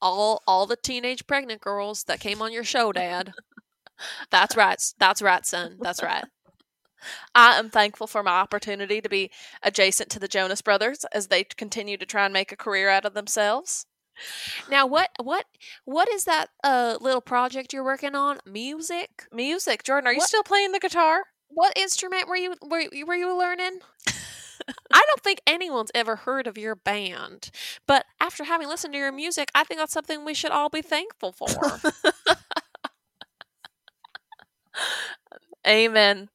all 0.00 0.42
all 0.46 0.66
the 0.66 0.76
teenage 0.76 1.26
pregnant 1.26 1.60
girls 1.60 2.04
that 2.04 2.18
came 2.20 2.40
on 2.40 2.52
your 2.52 2.64
show, 2.64 2.92
Dad. 2.92 3.32
That's 4.30 4.56
right. 4.56 4.78
That's 4.98 5.22
right, 5.22 5.46
son. 5.46 5.78
That's 5.80 6.02
right. 6.02 6.24
I 7.34 7.58
am 7.58 7.68
thankful 7.68 8.06
for 8.06 8.22
my 8.22 8.32
opportunity 8.32 9.00
to 9.00 9.08
be 9.08 9.30
adjacent 9.62 10.08
to 10.10 10.18
the 10.18 10.28
Jonas 10.28 10.62
Brothers 10.62 11.04
as 11.12 11.26
they 11.28 11.44
continue 11.44 11.96
to 11.98 12.06
try 12.06 12.24
and 12.24 12.32
make 12.32 12.50
a 12.50 12.56
career 12.56 12.88
out 12.88 13.04
of 13.04 13.12
themselves. 13.14 13.86
Now, 14.70 14.86
what 14.86 15.10
what 15.22 15.44
what 15.84 16.08
is 16.08 16.24
that 16.24 16.46
uh 16.62 16.96
little 17.00 17.20
project 17.20 17.72
you're 17.72 17.84
working 17.84 18.14
on? 18.14 18.38
Music? 18.46 19.24
Music. 19.32 19.82
Jordan, 19.82 20.06
are 20.08 20.12
you 20.12 20.18
What- 20.18 20.28
still 20.28 20.44
playing 20.44 20.72
the 20.72 20.78
guitar? 20.78 21.24
What 21.48 21.76
instrument 21.76 22.26
were 22.28 22.36
you 22.36 22.54
were, 22.62 22.80
you- 22.90 23.06
were 23.06 23.14
you 23.16 23.36
learning? 23.36 23.80
I 24.92 25.02
don't 25.08 25.22
think 25.22 25.40
anyone's 25.46 25.90
ever 25.94 26.16
heard 26.16 26.46
of 26.46 26.56
your 26.56 26.76
band, 26.76 27.50
but 27.86 28.06
after 28.20 28.44
having 28.44 28.68
listened 28.68 28.94
to 28.94 28.98
your 28.98 29.12
music, 29.12 29.50
I 29.54 29.64
think 29.64 29.78
that's 29.80 29.92
something 29.92 30.24
we 30.24 30.32
should 30.32 30.52
all 30.52 30.68
be 30.70 30.80
thankful 30.80 31.32
for. 31.32 31.48
Amen. 35.66 36.28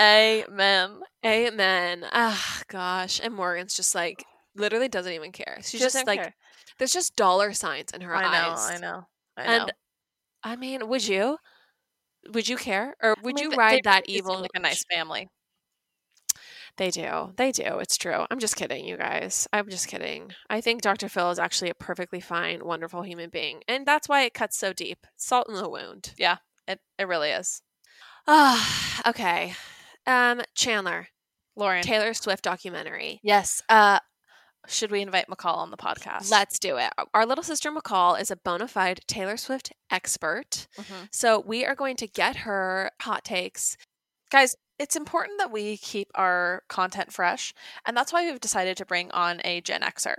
Amen. 0.00 1.00
Amen. 1.24 2.04
Ah, 2.12 2.62
gosh. 2.68 3.20
And 3.22 3.34
Morgan's 3.34 3.74
just 3.74 3.94
like 3.94 4.24
literally 4.56 4.88
doesn't 4.88 5.12
even 5.12 5.32
care. 5.32 5.58
She's 5.62 5.80
just, 5.80 5.94
Doesn't 5.94 6.06
like 6.06 6.20
care. 6.20 6.34
there's 6.78 6.92
just 6.92 7.16
dollar 7.16 7.52
signs 7.52 7.90
in 7.92 8.00
her 8.02 8.14
eyes. 8.14 8.70
I 8.70 8.78
know. 8.78 9.06
I 9.36 9.46
know. 9.46 9.62
And. 9.64 9.72
I 10.44 10.56
mean, 10.56 10.88
would 10.88 11.06
you? 11.06 11.38
Would 12.32 12.48
you 12.48 12.56
care, 12.56 12.94
or 13.02 13.16
would 13.22 13.38
I 13.38 13.42
mean, 13.42 13.50
you 13.52 13.56
ride 13.56 13.80
that 13.84 14.08
evil? 14.08 14.40
like 14.40 14.50
a 14.54 14.60
nice 14.60 14.84
family. 14.90 15.28
They 16.76 16.90
do. 16.90 17.32
They 17.36 17.52
do. 17.52 17.78
It's 17.80 17.96
true. 17.98 18.24
I'm 18.30 18.38
just 18.38 18.56
kidding, 18.56 18.86
you 18.86 18.96
guys. 18.96 19.46
I'm 19.52 19.68
just 19.68 19.88
kidding. 19.88 20.32
I 20.48 20.60
think 20.60 20.82
Dr. 20.82 21.08
Phil 21.08 21.30
is 21.30 21.38
actually 21.38 21.70
a 21.70 21.74
perfectly 21.74 22.20
fine, 22.20 22.64
wonderful 22.64 23.02
human 23.02 23.28
being, 23.30 23.62
and 23.68 23.86
that's 23.86 24.08
why 24.08 24.22
it 24.22 24.34
cuts 24.34 24.56
so 24.56 24.72
deep. 24.72 25.06
Salt 25.16 25.48
in 25.48 25.54
the 25.54 25.68
wound. 25.68 26.14
Yeah, 26.16 26.38
it 26.66 26.80
it 26.98 27.06
really 27.08 27.30
is. 27.30 27.62
Ah, 28.26 29.02
okay. 29.08 29.54
Um, 30.06 30.42
Chandler, 30.54 31.08
Lauren. 31.56 31.82
Taylor 31.82 32.14
Swift 32.14 32.44
documentary. 32.44 33.20
Yes. 33.22 33.62
Uh 33.68 33.98
should 34.68 34.92
we 34.92 35.00
invite 35.02 35.26
McCall 35.26 35.56
on 35.56 35.72
the 35.72 35.76
podcast? 35.76 36.30
Let's 36.30 36.60
do 36.60 36.76
it. 36.76 36.92
Our 37.12 37.26
little 37.26 37.42
sister 37.42 37.72
McCall 37.72 38.20
is 38.20 38.30
a 38.30 38.36
bona 38.36 38.68
fide 38.68 39.00
Taylor 39.08 39.36
Swift 39.36 39.72
expert. 39.90 40.68
Mhm. 40.78 41.08
So 41.12 41.40
we 41.40 41.64
are 41.66 41.74
going 41.74 41.96
to 41.96 42.06
get 42.06 42.36
her 42.36 42.92
hot 43.00 43.24
takes. 43.24 43.76
Guys, 44.30 44.54
it's 44.78 44.94
important 44.94 45.38
that 45.38 45.50
we 45.50 45.76
keep 45.78 46.08
our 46.14 46.62
content 46.68 47.12
fresh, 47.12 47.52
and 47.84 47.96
that's 47.96 48.12
why 48.12 48.24
we've 48.24 48.38
decided 48.40 48.76
to 48.76 48.86
bring 48.86 49.10
on 49.10 49.40
a 49.44 49.60
Gen 49.62 49.80
Xer 49.82 50.14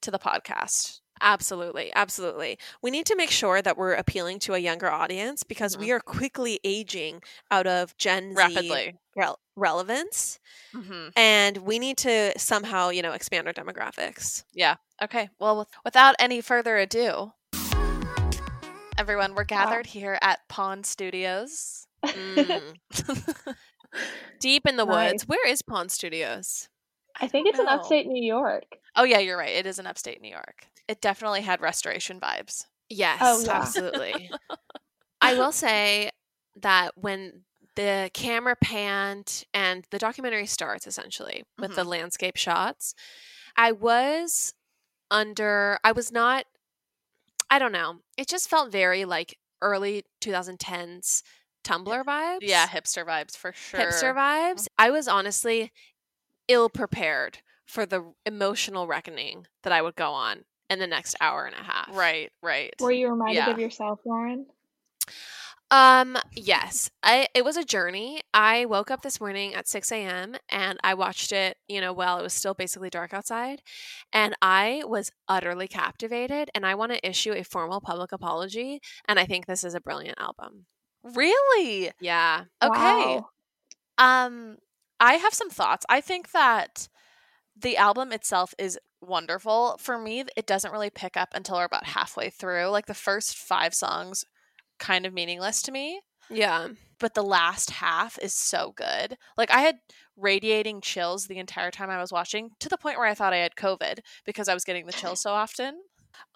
to 0.00 0.10
the 0.10 0.18
podcast. 0.18 0.99
Absolutely. 1.20 1.92
Absolutely. 1.94 2.58
We 2.82 2.90
need 2.90 3.06
to 3.06 3.16
make 3.16 3.30
sure 3.30 3.60
that 3.62 3.76
we're 3.76 3.92
appealing 3.94 4.38
to 4.40 4.54
a 4.54 4.58
younger 4.58 4.90
audience 4.90 5.42
because 5.42 5.76
we 5.76 5.90
are 5.92 6.00
quickly 6.00 6.60
aging 6.64 7.22
out 7.50 7.66
of 7.66 7.96
Gen 7.98 8.30
Z 8.30 8.36
Rapidly. 8.36 8.96
rel- 9.16 9.38
relevance. 9.56 10.40
hmm 10.74 11.08
And 11.16 11.58
we 11.58 11.78
need 11.78 11.98
to 11.98 12.32
somehow, 12.38 12.88
you 12.90 13.02
know, 13.02 13.12
expand 13.12 13.46
our 13.46 13.52
demographics. 13.52 14.44
Yeah. 14.54 14.76
Okay. 15.02 15.28
Well, 15.38 15.58
with- 15.58 15.68
without 15.84 16.14
any 16.18 16.40
further 16.40 16.76
ado, 16.78 17.32
everyone, 18.98 19.34
we're 19.34 19.44
gathered 19.44 19.86
here 19.86 20.18
at 20.22 20.40
Pond 20.48 20.86
Studios. 20.86 21.86
Mm. 22.04 22.74
Deep 24.40 24.66
in 24.66 24.76
the 24.76 24.84
Nice. 24.86 25.12
woods. 25.12 25.28
Where 25.28 25.46
is 25.46 25.62
Pond 25.62 25.90
Studios? 25.90 26.68
I 27.20 27.28
think 27.28 27.48
it's 27.48 27.58
in 27.58 27.68
upstate 27.68 28.06
New 28.06 28.22
York. 28.22 28.64
Oh 28.96 29.04
yeah, 29.04 29.18
you're 29.18 29.38
right. 29.38 29.50
It 29.50 29.66
is 29.66 29.78
in 29.78 29.86
upstate 29.86 30.20
New 30.20 30.30
York. 30.30 30.66
It 30.88 31.00
definitely 31.00 31.42
had 31.42 31.60
restoration 31.60 32.18
vibes. 32.18 32.64
Yes, 32.88 33.18
Oh, 33.22 33.40
yeah. 33.40 33.60
absolutely. 33.60 34.30
I 35.20 35.34
will 35.34 35.52
say 35.52 36.10
that 36.56 36.92
when 36.96 37.42
the 37.76 38.10
camera 38.12 38.56
panned 38.56 39.44
and 39.54 39.84
the 39.90 39.98
documentary 39.98 40.46
starts 40.46 40.86
essentially 40.86 41.44
with 41.58 41.76
the 41.76 41.82
mm-hmm. 41.82 41.90
landscape 41.90 42.36
shots, 42.36 42.94
I 43.56 43.72
was 43.72 44.54
under, 45.10 45.78
I 45.84 45.92
was 45.92 46.10
not, 46.10 46.46
I 47.48 47.58
don't 47.58 47.72
know. 47.72 47.98
It 48.16 48.26
just 48.26 48.48
felt 48.48 48.72
very 48.72 49.04
like 49.04 49.38
early 49.62 50.04
2010s 50.20 51.22
Tumblr 51.62 52.04
vibes. 52.04 52.38
Yeah, 52.40 52.66
hipster 52.66 53.06
vibes 53.06 53.36
for 53.36 53.52
sure. 53.52 53.80
Hipster 53.80 54.14
vibes. 54.14 54.62
Mm-hmm. 54.62 54.74
I 54.78 54.90
was 54.90 55.06
honestly 55.06 55.72
ill 56.50 56.68
prepared 56.68 57.38
for 57.64 57.86
the 57.86 58.12
emotional 58.26 58.86
reckoning 58.86 59.46
that 59.62 59.72
I 59.72 59.80
would 59.80 59.94
go 59.94 60.10
on 60.10 60.44
in 60.68 60.78
the 60.80 60.86
next 60.86 61.14
hour 61.20 61.46
and 61.46 61.54
a 61.54 61.62
half. 61.62 61.88
Right, 61.96 62.30
right. 62.42 62.74
Were 62.80 62.92
you 62.92 63.08
reminded 63.08 63.36
Yeah. 63.36 63.50
of 63.50 63.58
yourself, 63.58 64.00
Lauren? 64.04 64.46
Um, 65.72 66.16
yes. 66.34 66.90
I 67.04 67.28
it 67.32 67.44
was 67.44 67.56
a 67.56 67.64
journey. 67.64 68.22
I 68.34 68.64
woke 68.64 68.90
up 68.90 69.02
this 69.02 69.20
morning 69.20 69.54
at 69.54 69.68
6 69.68 69.92
a.m. 69.92 70.34
and 70.48 70.80
I 70.82 70.94
watched 70.94 71.30
it, 71.30 71.58
you 71.68 71.80
know, 71.80 71.92
while 71.92 72.18
it 72.18 72.22
was 72.22 72.34
still 72.34 72.54
basically 72.54 72.90
dark 72.90 73.14
outside. 73.14 73.62
And 74.12 74.34
I 74.42 74.82
was 74.84 75.12
utterly 75.28 75.68
captivated. 75.68 76.50
And 76.56 76.66
I 76.66 76.74
want 76.74 76.92
to 76.92 77.08
issue 77.08 77.32
a 77.32 77.44
formal 77.44 77.80
public 77.80 78.10
apology. 78.10 78.80
And 79.06 79.20
I 79.20 79.26
think 79.26 79.46
this 79.46 79.62
is 79.62 79.74
a 79.74 79.80
brilliant 79.80 80.18
album. 80.18 80.66
Really? 81.04 81.92
Yeah. 82.00 82.44
Okay. 82.62 83.20
Wow. 83.20 83.28
Um, 83.98 84.56
I 85.00 85.14
have 85.14 85.34
some 85.34 85.50
thoughts. 85.50 85.86
I 85.88 86.00
think 86.00 86.32
that 86.32 86.88
the 87.56 87.76
album 87.76 88.12
itself 88.12 88.54
is 88.58 88.78
wonderful. 89.00 89.76
For 89.80 89.98
me, 89.98 90.24
it 90.36 90.46
doesn't 90.46 90.72
really 90.72 90.90
pick 90.90 91.16
up 91.16 91.30
until 91.34 91.56
we're 91.56 91.64
about 91.64 91.86
halfway 91.86 92.30
through. 92.30 92.66
Like 92.68 92.86
the 92.86 92.94
first 92.94 93.36
five 93.36 93.74
songs, 93.74 94.24
kind 94.78 95.06
of 95.06 95.12
meaningless 95.14 95.62
to 95.62 95.72
me. 95.72 96.00
Yeah. 96.28 96.68
But 96.98 97.14
the 97.14 97.22
last 97.24 97.70
half 97.70 98.18
is 98.20 98.34
so 98.34 98.72
good. 98.76 99.16
Like 99.36 99.50
I 99.50 99.60
had 99.60 99.76
radiating 100.16 100.80
chills 100.82 101.26
the 101.26 101.38
entire 101.38 101.70
time 101.70 101.88
I 101.90 101.98
was 102.00 102.12
watching, 102.12 102.50
to 102.60 102.68
the 102.68 102.76
point 102.76 102.98
where 102.98 103.06
I 103.08 103.14
thought 103.14 103.32
I 103.32 103.38
had 103.38 103.56
COVID 103.56 104.00
because 104.26 104.48
I 104.48 104.54
was 104.54 104.64
getting 104.64 104.86
the 104.86 104.92
chills 104.92 105.20
so 105.20 105.32
often. 105.32 105.80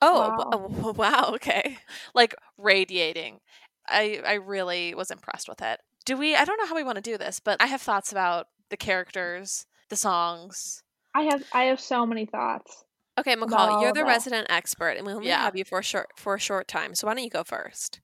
Oh, 0.00 0.20
Wow. 0.30 0.50
w- 0.52 0.82
oh, 0.84 0.92
wow. 0.96 1.32
Okay. 1.34 1.78
Like 2.14 2.34
radiating. 2.56 3.40
I 3.86 4.22
I 4.26 4.34
really 4.34 4.94
was 4.94 5.10
impressed 5.10 5.48
with 5.48 5.60
it. 5.60 5.80
Do 6.06 6.16
we 6.16 6.34
I 6.34 6.44
don't 6.44 6.58
know 6.58 6.66
how 6.66 6.74
we 6.76 6.82
want 6.84 6.96
to 6.96 7.02
do 7.02 7.18
this, 7.18 7.40
but 7.40 7.60
I 7.60 7.66
have 7.66 7.82
thoughts 7.82 8.10
about 8.10 8.46
the 8.70 8.76
characters, 8.76 9.66
the 9.88 9.96
songs, 9.96 10.82
I 11.14 11.22
have 11.22 11.44
I 11.52 11.64
have 11.64 11.80
so 11.80 12.04
many 12.06 12.26
thoughts. 12.26 12.84
Okay, 13.18 13.36
McCall, 13.36 13.80
you're 13.82 13.92
the 13.92 14.00
that. 14.00 14.06
resident 14.06 14.46
expert, 14.50 14.96
and 14.96 15.06
we 15.06 15.12
only 15.12 15.28
Yeah. 15.28 15.42
have 15.44 15.54
you 15.56 15.64
for 15.64 15.78
a 15.78 15.82
short 15.82 16.08
for 16.16 16.34
a 16.34 16.40
short 16.40 16.66
time. 16.66 16.94
So 16.94 17.06
why 17.06 17.14
don't 17.14 17.22
you 17.24 17.30
go 17.30 17.44
first? 17.44 18.00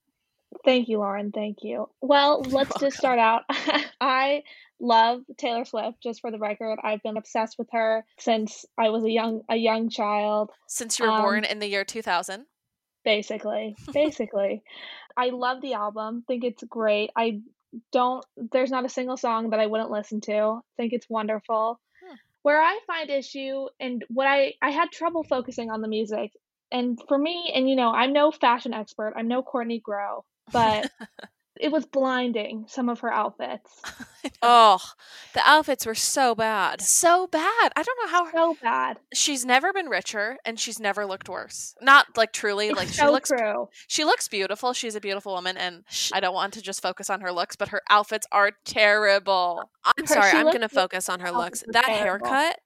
Thank 0.65 0.89
you, 0.89 0.99
Lauren. 0.99 1.31
Thank 1.33 1.59
you. 1.63 1.89
Well, 2.01 2.43
let's 2.43 2.79
just 2.81 2.97
start 2.97 3.19
out. 3.21 3.43
I 4.01 4.43
love 4.81 5.23
Taylor 5.39 5.65
Swift. 5.65 6.03
Just 6.03 6.21
for 6.21 6.31
the 6.33 6.39
record, 6.39 6.79
I've 6.83 7.03
been 7.03 7.17
obsessed 7.17 7.57
with 7.59 7.69
her 7.73 8.05
since 8.19 8.65
I 8.79 8.89
was 8.91 9.05
a 9.05 9.11
young 9.11 9.43
a 9.49 9.57
young 9.57 9.91
child. 9.91 10.51
Since 10.67 10.99
you 10.99 11.05
were 11.07 11.13
Um, 11.13 11.23
born 11.23 11.45
in 11.45 11.59
the 11.61 11.69
year 11.69 11.85
2000. 11.85 12.47
Basically, 13.05 13.75
basically, 13.93 14.63
I 15.17 15.31
love 15.31 15.61
the 15.63 15.75
album. 15.75 16.25
Think 16.27 16.45
it's 16.45 16.63
great. 16.69 17.11
I 17.17 17.41
don't. 17.93 18.25
There's 18.53 18.71
not 18.71 18.85
a 18.85 18.89
single 18.89 19.17
song 19.17 19.51
that 19.51 19.61
I 19.61 19.67
wouldn't 19.67 19.91
listen 19.91 20.21
to. 20.23 20.61
Think 20.77 20.93
it's 20.93 21.09
wonderful. 21.09 21.81
Where 22.43 22.61
I 22.61 22.79
find 22.87 23.11
issue 23.11 23.67
and 23.79 24.05
what 24.09 24.27
I 24.27 24.55
I 24.63 24.71
had 24.71 24.91
trouble 24.91 25.25
focusing 25.25 25.71
on 25.71 25.83
the 25.83 25.89
music. 25.89 26.33
And 26.73 26.99
for 27.09 27.19
me, 27.19 27.53
and 27.55 27.69
you 27.69 27.77
know, 27.77 27.93
I'm 27.93 28.13
no 28.13 28.31
fashion 28.31 28.73
expert. 28.73 29.15
I'm 29.17 29.29
no 29.29 29.43
Courtney 29.43 29.81
Grow, 29.81 30.25
but 30.53 30.91
it 31.61 31.71
was 31.71 31.87
blinding. 31.87 32.65
Some 32.69 32.89
of 32.89 33.01
her 33.01 33.13
outfits, 33.13 33.71
Oh, 34.43 34.79
the 35.35 35.41
outfits 35.45 35.85
were 35.87 35.95
so 35.95 36.35
bad. 36.35 36.81
so 36.81 37.27
bad. 37.27 37.73
I 37.77 37.83
don't 37.83 37.99
know 38.05 38.09
how 38.11 38.25
her, 38.27 38.33
so 38.33 38.57
bad. 38.63 38.99
she's 39.15 39.45
never 39.45 39.73
been 39.73 39.87
richer 39.89 40.37
and 40.45 40.59
she's 40.59 40.79
never 40.81 41.07
looked 41.07 41.29
worse. 41.29 41.75
Not 41.81 42.07
like 42.17 42.33
truly, 42.33 42.69
It's 42.69 42.77
like 42.79 42.89
she 42.89 43.07
looks 43.07 43.29
true. 43.31 43.69
she 43.89 44.05
looks 44.05 44.29
beautiful. 44.29 44.73
She's 44.73 44.95
a 44.95 45.01
beautiful 45.01 45.33
woman 45.35 45.57
and 45.57 45.85
Sh- 45.89 46.11
I 46.15 46.21
don't 46.21 46.35
want 46.35 46.55
to 46.55 46.63
just 46.63 46.83
focus 46.83 47.09
on 47.11 47.21
her 47.21 47.33
looks, 47.33 47.57
but 47.57 47.69
her 47.69 47.83
outfits 47.91 48.27
are 48.33 48.53
terrible. 48.65 49.71
I'm 49.85 50.07
Her- 50.07 50.15
sorry, 50.15 50.31
I'm 50.33 50.47
going 50.47 50.61
to 50.61 50.69
focus 50.69 51.09
on 51.09 51.21
her 51.21 51.31
looks. 51.31 51.63
That 51.69 51.85
terrible. 51.87 52.29
haircut, 52.29 52.59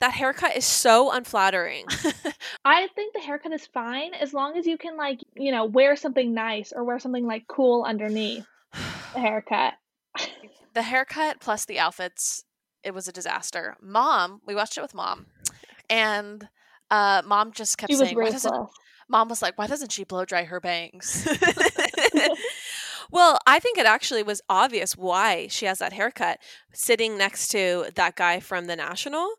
that 0.00 0.12
haircut 0.12 0.56
is 0.56 0.64
so 0.64 1.10
unflattering. 1.10 1.84
I 2.64 2.88
think 2.94 3.14
the 3.14 3.20
haircut 3.20 3.52
is 3.52 3.66
fine 3.66 4.14
as 4.14 4.32
long 4.32 4.56
as 4.56 4.66
you 4.66 4.78
can 4.78 4.96
like, 4.96 5.20
you 5.34 5.50
know, 5.50 5.64
wear 5.64 5.96
something 5.96 6.32
nice 6.32 6.72
or 6.74 6.84
wear 6.84 6.98
something 6.98 7.26
like 7.26 7.46
cool 7.48 7.84
underneath 7.84 8.46
the 9.14 9.20
haircut. 9.20 9.74
the 10.74 10.82
haircut 10.82 11.40
plus 11.40 11.64
the 11.64 11.78
outfits, 11.78 12.44
it 12.84 12.94
was 12.94 13.08
a 13.08 13.12
disaster. 13.12 13.76
Mom, 13.80 14.40
we 14.46 14.54
watched 14.54 14.78
it 14.78 14.82
with 14.82 14.94
mom. 14.94 15.26
And 15.90 16.48
uh 16.90 17.22
mom 17.26 17.52
just 17.52 17.76
kept 17.76 17.92
saying, 17.92 18.16
why 18.16 18.30
doesn't 18.30 18.68
mom 19.08 19.28
was 19.28 19.42
like, 19.42 19.58
why 19.58 19.66
doesn't 19.66 19.92
she 19.92 20.04
blow 20.04 20.24
dry 20.24 20.44
her 20.44 20.60
bangs? 20.60 21.26
well, 23.10 23.38
I 23.46 23.58
think 23.58 23.78
it 23.78 23.86
actually 23.86 24.22
was 24.22 24.40
obvious 24.48 24.96
why 24.96 25.48
she 25.48 25.66
has 25.66 25.78
that 25.78 25.92
haircut 25.92 26.38
sitting 26.72 27.18
next 27.18 27.48
to 27.48 27.86
that 27.94 28.16
guy 28.16 28.40
from 28.40 28.66
the 28.66 28.76
National. 28.76 29.34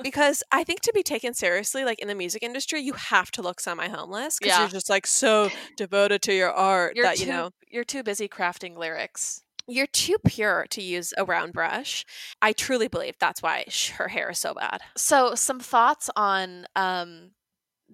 Because 0.00 0.42
I 0.50 0.64
think 0.64 0.80
to 0.82 0.92
be 0.94 1.02
taken 1.02 1.34
seriously, 1.34 1.84
like 1.84 1.98
in 1.98 2.08
the 2.08 2.14
music 2.14 2.42
industry, 2.42 2.80
you 2.80 2.94
have 2.94 3.30
to 3.32 3.42
look 3.42 3.60
semi 3.60 3.88
homeless 3.88 4.38
because 4.38 4.52
Yeah. 4.52 4.60
you're 4.60 4.68
just 4.68 4.88
like 4.88 5.06
so 5.06 5.50
devoted 5.76 6.22
to 6.22 6.34
your 6.34 6.50
art 6.52 6.96
You're 6.96 7.04
that 7.06 7.18
too 7.18 7.26
you 7.26 7.30
know 7.30 7.50
you're 7.70 7.84
too 7.84 8.02
busy 8.02 8.28
crafting 8.28 8.76
lyrics. 8.76 9.42
you're 9.68 9.86
too 9.86 10.16
pure 10.26 10.66
to 10.70 10.82
use 10.82 11.12
a 11.16 11.24
round 11.24 11.52
brush. 11.52 12.04
I 12.40 12.52
truly 12.52 12.88
believe 12.88 13.14
that's 13.18 13.42
why 13.42 13.64
her 13.96 14.08
hair 14.08 14.30
is 14.30 14.38
so 14.38 14.54
bad. 14.54 14.80
So 14.96 15.34
some 15.34 15.60
thoughts 15.60 16.10
on 16.16 16.66
um 16.76 17.32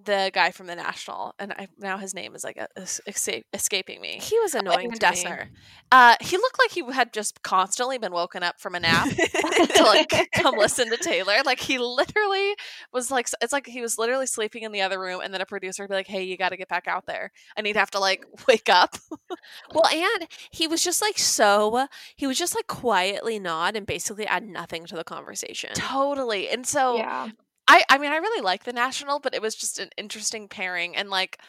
the 0.05 0.31
guy 0.33 0.51
from 0.51 0.67
the 0.67 0.75
National, 0.75 1.33
and 1.39 1.53
I 1.53 1.67
now 1.77 1.97
his 1.97 2.13
name 2.13 2.35
is 2.35 2.43
like 2.43 2.57
a, 2.57 2.67
escape, 3.07 3.45
escaping 3.53 4.01
me. 4.01 4.19
He 4.21 4.39
was 4.39 4.55
annoying 4.55 4.91
to 4.91 4.99
Dessner. 4.99 5.47
Uh, 5.91 6.15
he 6.21 6.37
looked 6.37 6.59
like 6.59 6.71
he 6.71 6.93
had 6.93 7.13
just 7.13 7.41
constantly 7.43 7.97
been 7.97 8.11
woken 8.11 8.43
up 8.43 8.59
from 8.59 8.75
a 8.75 8.79
nap 8.79 9.09
to 9.75 9.83
like 9.83 10.13
come 10.35 10.55
listen 10.55 10.89
to 10.89 10.97
Taylor. 10.97 11.37
Like 11.45 11.59
he 11.59 11.77
literally 11.79 12.55
was 12.93 13.11
like, 13.11 13.27
it's 13.41 13.53
like 13.53 13.67
he 13.67 13.81
was 13.81 13.97
literally 13.97 14.27
sleeping 14.27 14.63
in 14.63 14.71
the 14.71 14.81
other 14.81 14.99
room, 14.99 15.21
and 15.23 15.33
then 15.33 15.41
a 15.41 15.45
producer 15.45 15.83
would 15.83 15.89
be 15.89 15.95
like, 15.95 16.07
"Hey, 16.07 16.23
you 16.23 16.37
got 16.37 16.49
to 16.49 16.57
get 16.57 16.69
back 16.69 16.87
out 16.87 17.05
there," 17.05 17.31
and 17.55 17.65
he'd 17.67 17.75
have 17.75 17.91
to 17.91 17.99
like 17.99 18.25
wake 18.47 18.69
up. 18.69 18.95
Well, 19.73 19.87
and 19.87 20.27
he 20.51 20.67
was 20.67 20.83
just 20.83 21.01
like 21.01 21.17
so, 21.17 21.87
he 22.15 22.27
was 22.27 22.37
just 22.37 22.55
like 22.55 22.67
quietly 22.67 23.39
nod 23.39 23.75
and 23.75 23.85
basically 23.85 24.25
add 24.27 24.47
nothing 24.47 24.85
to 24.85 24.95
the 24.95 25.03
conversation. 25.03 25.71
totally. 25.73 26.49
And 26.49 26.65
so 26.65 26.97
Yeah. 26.97 27.29
I 27.69 27.83
I 27.89 27.97
mean 27.99 28.11
I 28.11 28.17
really 28.17 28.43
like 28.43 28.63
the 28.63 28.73
National, 28.73 29.19
but 29.19 29.33
it 29.33 29.41
was 29.41 29.55
just 29.55 29.79
an 29.79 29.89
interesting 29.95 30.49
pairing 30.49 30.95
and 30.95 31.09
like 31.09 31.39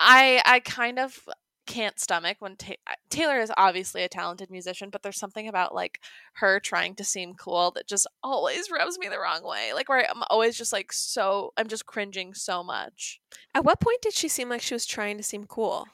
I 0.00 0.42
I 0.44 0.60
kind 0.60 0.98
of 0.98 1.26
can't 1.66 1.98
stomach 1.98 2.36
when 2.40 2.56
Ta- 2.56 2.74
Taylor 3.08 3.38
is 3.38 3.50
obviously 3.56 4.02
a 4.02 4.08
talented 4.08 4.50
musician, 4.50 4.90
but 4.90 5.02
there's 5.02 5.18
something 5.18 5.48
about 5.48 5.74
like 5.74 6.00
her 6.34 6.60
trying 6.60 6.94
to 6.96 7.04
seem 7.04 7.34
cool 7.34 7.70
that 7.70 7.88
just 7.88 8.06
always 8.22 8.70
rubs 8.70 8.98
me 8.98 9.08
the 9.08 9.18
wrong 9.18 9.42
way. 9.44 9.72
Like 9.72 9.88
where 9.88 10.06
I'm 10.10 10.22
always 10.28 10.58
just 10.58 10.72
like 10.72 10.92
so 10.92 11.52
I'm 11.56 11.68
just 11.68 11.86
cringing 11.86 12.34
so 12.34 12.62
much. 12.62 13.20
At 13.54 13.64
what 13.64 13.80
point 13.80 14.02
did 14.02 14.12
she 14.12 14.28
seem 14.28 14.48
like 14.48 14.60
she 14.60 14.74
was 14.74 14.86
trying 14.86 15.16
to 15.16 15.22
seem 15.22 15.44
cool? 15.44 15.86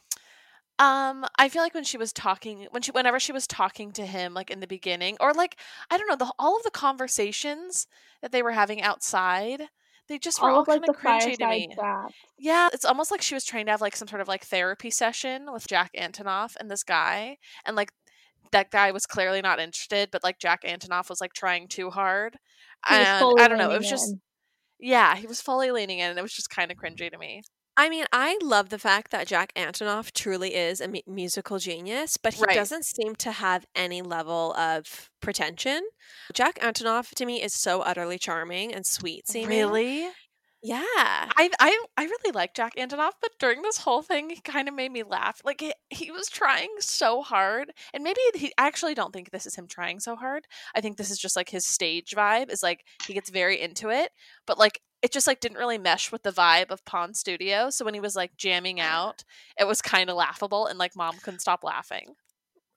Um, 0.80 1.26
I 1.38 1.48
feel 1.50 1.62
like 1.62 1.74
when 1.74 1.84
she 1.84 1.98
was 1.98 2.12
talking, 2.12 2.66
when 2.70 2.82
she, 2.82 2.90
whenever 2.92 3.20
she 3.20 3.32
was 3.32 3.46
talking 3.46 3.92
to 3.92 4.06
him, 4.06 4.32
like 4.34 4.50
in 4.50 4.60
the 4.60 4.66
beginning, 4.66 5.16
or 5.20 5.32
like 5.34 5.58
I 5.90 5.98
don't 5.98 6.08
know, 6.08 6.16
the 6.16 6.32
all 6.38 6.56
of 6.56 6.62
the 6.62 6.70
conversations 6.70 7.86
that 8.22 8.32
they 8.32 8.42
were 8.42 8.52
having 8.52 8.80
outside, 8.82 9.68
they 10.08 10.18
just 10.18 10.40
were 10.40 10.50
all, 10.50 10.56
All 10.56 10.62
of 10.62 10.68
like 10.68 10.82
kind 10.82 10.84
of 10.84 10.92
cringy 10.92 11.36
to 11.38 11.46
me. 11.46 11.68
chats. 11.76 12.14
Yeah, 12.38 12.68
it's 12.72 12.84
almost 12.86 13.10
like 13.10 13.22
she 13.22 13.34
was 13.34 13.44
trying 13.44 13.66
to 13.66 13.72
have 13.72 13.80
like 13.82 13.96
some 13.96 14.08
sort 14.08 14.22
of 14.22 14.28
like 14.28 14.44
therapy 14.44 14.90
session 14.90 15.52
with 15.52 15.66
Jack 15.68 15.92
Antonoff 15.98 16.56
and 16.60 16.70
this 16.70 16.82
guy, 16.84 17.38
and 17.66 17.76
like 17.76 17.92
that 18.52 18.70
guy 18.70 18.92
was 18.92 19.06
clearly 19.06 19.42
not 19.42 19.60
interested, 19.60 20.10
but 20.12 20.24
like 20.24 20.38
Jack 20.40 20.62
Antonoff 20.64 21.10
was 21.10 21.20
like 21.20 21.34
trying 21.34 21.68
too 21.68 21.90
hard, 21.90 22.38
and 22.88 23.20
fully 23.20 23.42
I 23.42 23.48
don't 23.48 23.58
know, 23.58 23.72
it 23.72 23.78
was 23.78 23.88
just 23.88 24.16
yeah, 24.80 25.16
he 25.16 25.26
was 25.26 25.40
fully 25.42 25.70
leaning 25.72 26.00
in, 26.00 26.10
and 26.10 26.18
it 26.18 26.22
was 26.22 26.34
just 26.34 26.50
kind 26.50 26.70
of 26.72 26.78
cringy 26.78 27.10
to 27.10 27.18
me. 27.18 27.42
I 27.80 27.88
mean, 27.88 28.04
I 28.12 28.38
love 28.42 28.68
the 28.68 28.78
fact 28.78 29.10
that 29.10 29.26
Jack 29.26 29.54
Antonoff 29.54 30.12
truly 30.12 30.54
is 30.54 30.82
a 30.82 30.88
mu- 30.88 31.00
musical 31.06 31.58
genius, 31.58 32.18
but 32.18 32.34
he 32.34 32.42
Right. 32.42 32.54
doesn't 32.54 32.84
seem 32.84 33.16
to 33.16 33.32
have 33.32 33.64
any 33.74 34.02
level 34.02 34.52
of 34.54 35.10
pretension. 35.22 35.82
Jack 36.34 36.58
Antonoff 36.58 37.14
to 37.14 37.24
me 37.24 37.40
is 37.42 37.54
so 37.54 37.80
utterly 37.80 38.18
charming 38.18 38.74
and 38.74 38.84
sweet 38.86 39.26
seeming. 39.26 39.48
Really? 39.48 40.12
Yeah. 40.62 40.82
I 40.84 41.50
I 41.58 41.84
I 41.96 42.04
really 42.04 42.32
like 42.32 42.52
Jack 42.54 42.74
Antonoff, 42.76 43.12
but 43.22 43.30
during 43.38 43.62
this 43.62 43.78
whole 43.78 44.02
thing, 44.02 44.28
he 44.28 44.40
kind 44.42 44.68
of 44.68 44.74
made 44.74 44.92
me 44.92 45.02
laugh. 45.02 45.40
Like 45.42 45.62
he, 45.62 45.72
he 45.88 46.10
was 46.10 46.28
trying 46.28 46.68
so 46.80 47.22
hard, 47.22 47.72
and 47.94 48.04
maybe 48.04 48.20
he. 48.34 48.52
I 48.58 48.66
actually 48.66 48.94
don't 48.94 49.10
think 49.10 49.30
this 49.30 49.46
is 49.46 49.54
him 49.54 49.66
trying 49.66 50.00
so 50.00 50.16
hard. 50.16 50.44
I 50.74 50.82
think 50.82 50.98
this 50.98 51.10
is 51.10 51.18
just 51.18 51.34
like 51.34 51.48
his 51.48 51.64
stage 51.66 52.10
vibe. 52.14 52.50
Is 52.52 52.62
like 52.62 52.84
he 53.06 53.14
gets 53.14 53.30
very 53.30 53.58
into 53.58 53.88
it, 53.88 54.10
but 54.46 54.58
like 54.58 54.82
it 55.02 55.12
just 55.12 55.26
like 55.26 55.40
didn't 55.40 55.58
really 55.58 55.78
mesh 55.78 56.12
with 56.12 56.22
the 56.22 56.30
vibe 56.32 56.70
of 56.70 56.84
Pond 56.84 57.16
Studio. 57.16 57.70
So 57.70 57.84
when 57.84 57.94
he 57.94 58.00
was 58.00 58.16
like 58.16 58.36
jamming 58.36 58.80
ah. 58.80 59.08
out, 59.08 59.24
it 59.58 59.66
was 59.66 59.80
kind 59.82 60.10
of 60.10 60.16
laughable, 60.16 60.66
and 60.66 60.78
like 60.78 60.96
mom 60.96 61.16
couldn't 61.22 61.40
stop 61.40 61.64
laughing. 61.64 62.14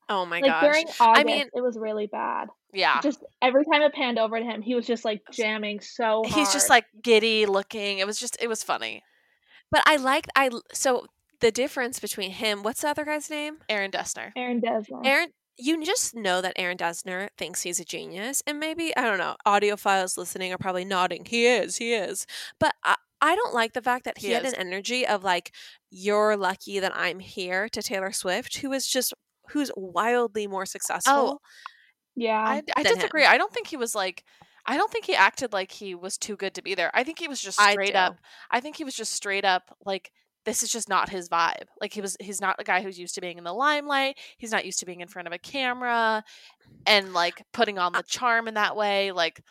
Oh 0.09 0.25
my 0.25 0.39
Like 0.39 0.51
gosh. 0.51 0.63
during 0.63 0.87
August, 0.99 1.25
mean- 1.25 1.49
it 1.53 1.61
was 1.61 1.77
really 1.77 2.07
bad. 2.07 2.49
Yeah, 2.75 2.99
Just 3.01 3.23
every 3.39 3.65
time 3.65 3.83
it 3.83 3.93
panned 3.93 4.17
over 4.17 4.39
to 4.39 4.43
him, 4.43 4.63
he 4.63 4.73
was 4.73 4.87
just 4.87 5.05
like 5.05 5.21
jamming 5.31 5.79
so 5.79 6.23
hard. 6.25 6.33
he's 6.33 6.51
just 6.51 6.71
like 6.71 6.85
giddy 7.03 7.45
looking. 7.45 7.99
It 7.99 8.07
was 8.07 8.19
just 8.19 8.35
it 8.41 8.47
was 8.47 8.63
funny. 8.63 9.03
But 9.69 9.83
I 9.85 9.97
like 9.97 10.25
I 10.35 10.49
so 10.73 11.05
the 11.39 11.51
difference 11.51 11.99
between 11.99 12.31
him, 12.31 12.63
what's 12.63 12.81
the 12.81 12.89
other 12.89 13.05
guy's 13.05 13.29
name? 13.29 13.57
Aaron 13.69 13.91
Dessner. 13.91 14.31
Aaron 14.35 14.59
Desmond. 14.59 15.05
Aaron 15.05 15.29
you 15.57 15.83
just 15.85 16.15
know 16.15 16.41
that 16.41 16.53
Aaron 16.55 16.77
Dessner 16.77 17.29
thinks 17.37 17.61
he's 17.61 17.79
a 17.79 17.85
genius, 17.85 18.41
and 18.47 18.59
maybe 18.59 18.95
I 18.95 19.03
don't 19.03 19.19
know. 19.19 19.35
Audiophiles 19.45 20.17
listening 20.17 20.51
are 20.51 20.57
probably 20.57 20.85
nodding. 20.85 21.25
He 21.25 21.45
is, 21.45 21.77
he 21.77 21.93
is. 21.93 22.25
But 22.59 22.75
I, 22.83 22.95
I 23.21 23.35
don't 23.35 23.53
like 23.53 23.73
the 23.73 23.81
fact 23.81 24.05
that 24.05 24.17
he, 24.17 24.27
He 24.27 24.33
had 24.33 24.45
is. 24.45 24.53
an 24.53 24.59
energy 24.59 25.05
of 25.05 25.23
like, 25.23 25.53
"You're 25.89 26.35
lucky 26.35 26.79
that 26.79 26.95
I'm 26.95 27.19
here" 27.19 27.69
to 27.69 27.81
Taylor 27.81 28.11
Swift, 28.11 28.57
who 28.57 28.71
is 28.73 28.87
just 28.87 29.13
who's 29.49 29.71
wildly 29.75 30.47
more 30.47 30.63
oh, 30.63 30.65
successful. 30.65 31.41
yeah. 32.15 32.39
I, 32.39 32.61
I 32.75 32.83
than 32.83 32.93
him. 32.93 32.95
disagree. 32.95 33.25
I 33.25 33.37
don't 33.37 33.53
think 33.53 33.67
he 33.67 33.77
was 33.77 33.95
like. 33.95 34.23
I 34.65 34.77
don't 34.77 34.89
think 34.89 35.03
he 35.03 35.13
acted 35.13 35.51
like 35.51 35.73
he 35.73 35.93
was 35.93 36.17
too 36.17 36.37
good 36.37 36.53
to 36.53 36.61
be 36.61 36.73
there. 36.73 36.89
I 36.93 37.03
think 37.03 37.19
he 37.19 37.27
was 37.27 37.41
just 37.41 37.59
straight 37.59 37.97
up. 37.97 38.15
I 38.49 38.61
think 38.61 38.77
he 38.77 38.85
was 38.85 38.95
just 38.95 39.11
straight 39.11 39.43
up 39.43 39.75
like 39.85 40.09
this 40.45 40.63
is 40.63 40.71
just 40.71 40.89
not 40.89 41.09
his 41.09 41.29
vibe. 41.29 41.65
Like 41.79 41.93
he 41.93 42.01
was. 42.01 42.17
He's 42.19 42.41
not 42.41 42.57
the 42.57 42.63
guy 42.63 42.81
who's 42.81 42.99
used 42.99 43.15
to 43.15 43.21
being 43.21 43.37
in 43.37 43.43
the 43.43 43.53
limelight. 43.53 44.17
He's 44.37 44.51
not 44.51 44.65
used 44.65 44.79
to 44.79 44.85
being 44.85 45.01
in 45.01 45.07
front 45.07 45.27
of 45.27 45.33
a 45.33 45.37
camera, 45.37 46.23
and 46.85 47.13
like 47.13 47.43
putting 47.53 47.79
on 47.79 47.93
the 47.93 48.03
charm 48.03 48.47
in 48.47 48.55
that 48.55 48.75
way. 48.75 49.11
Like 49.11 49.41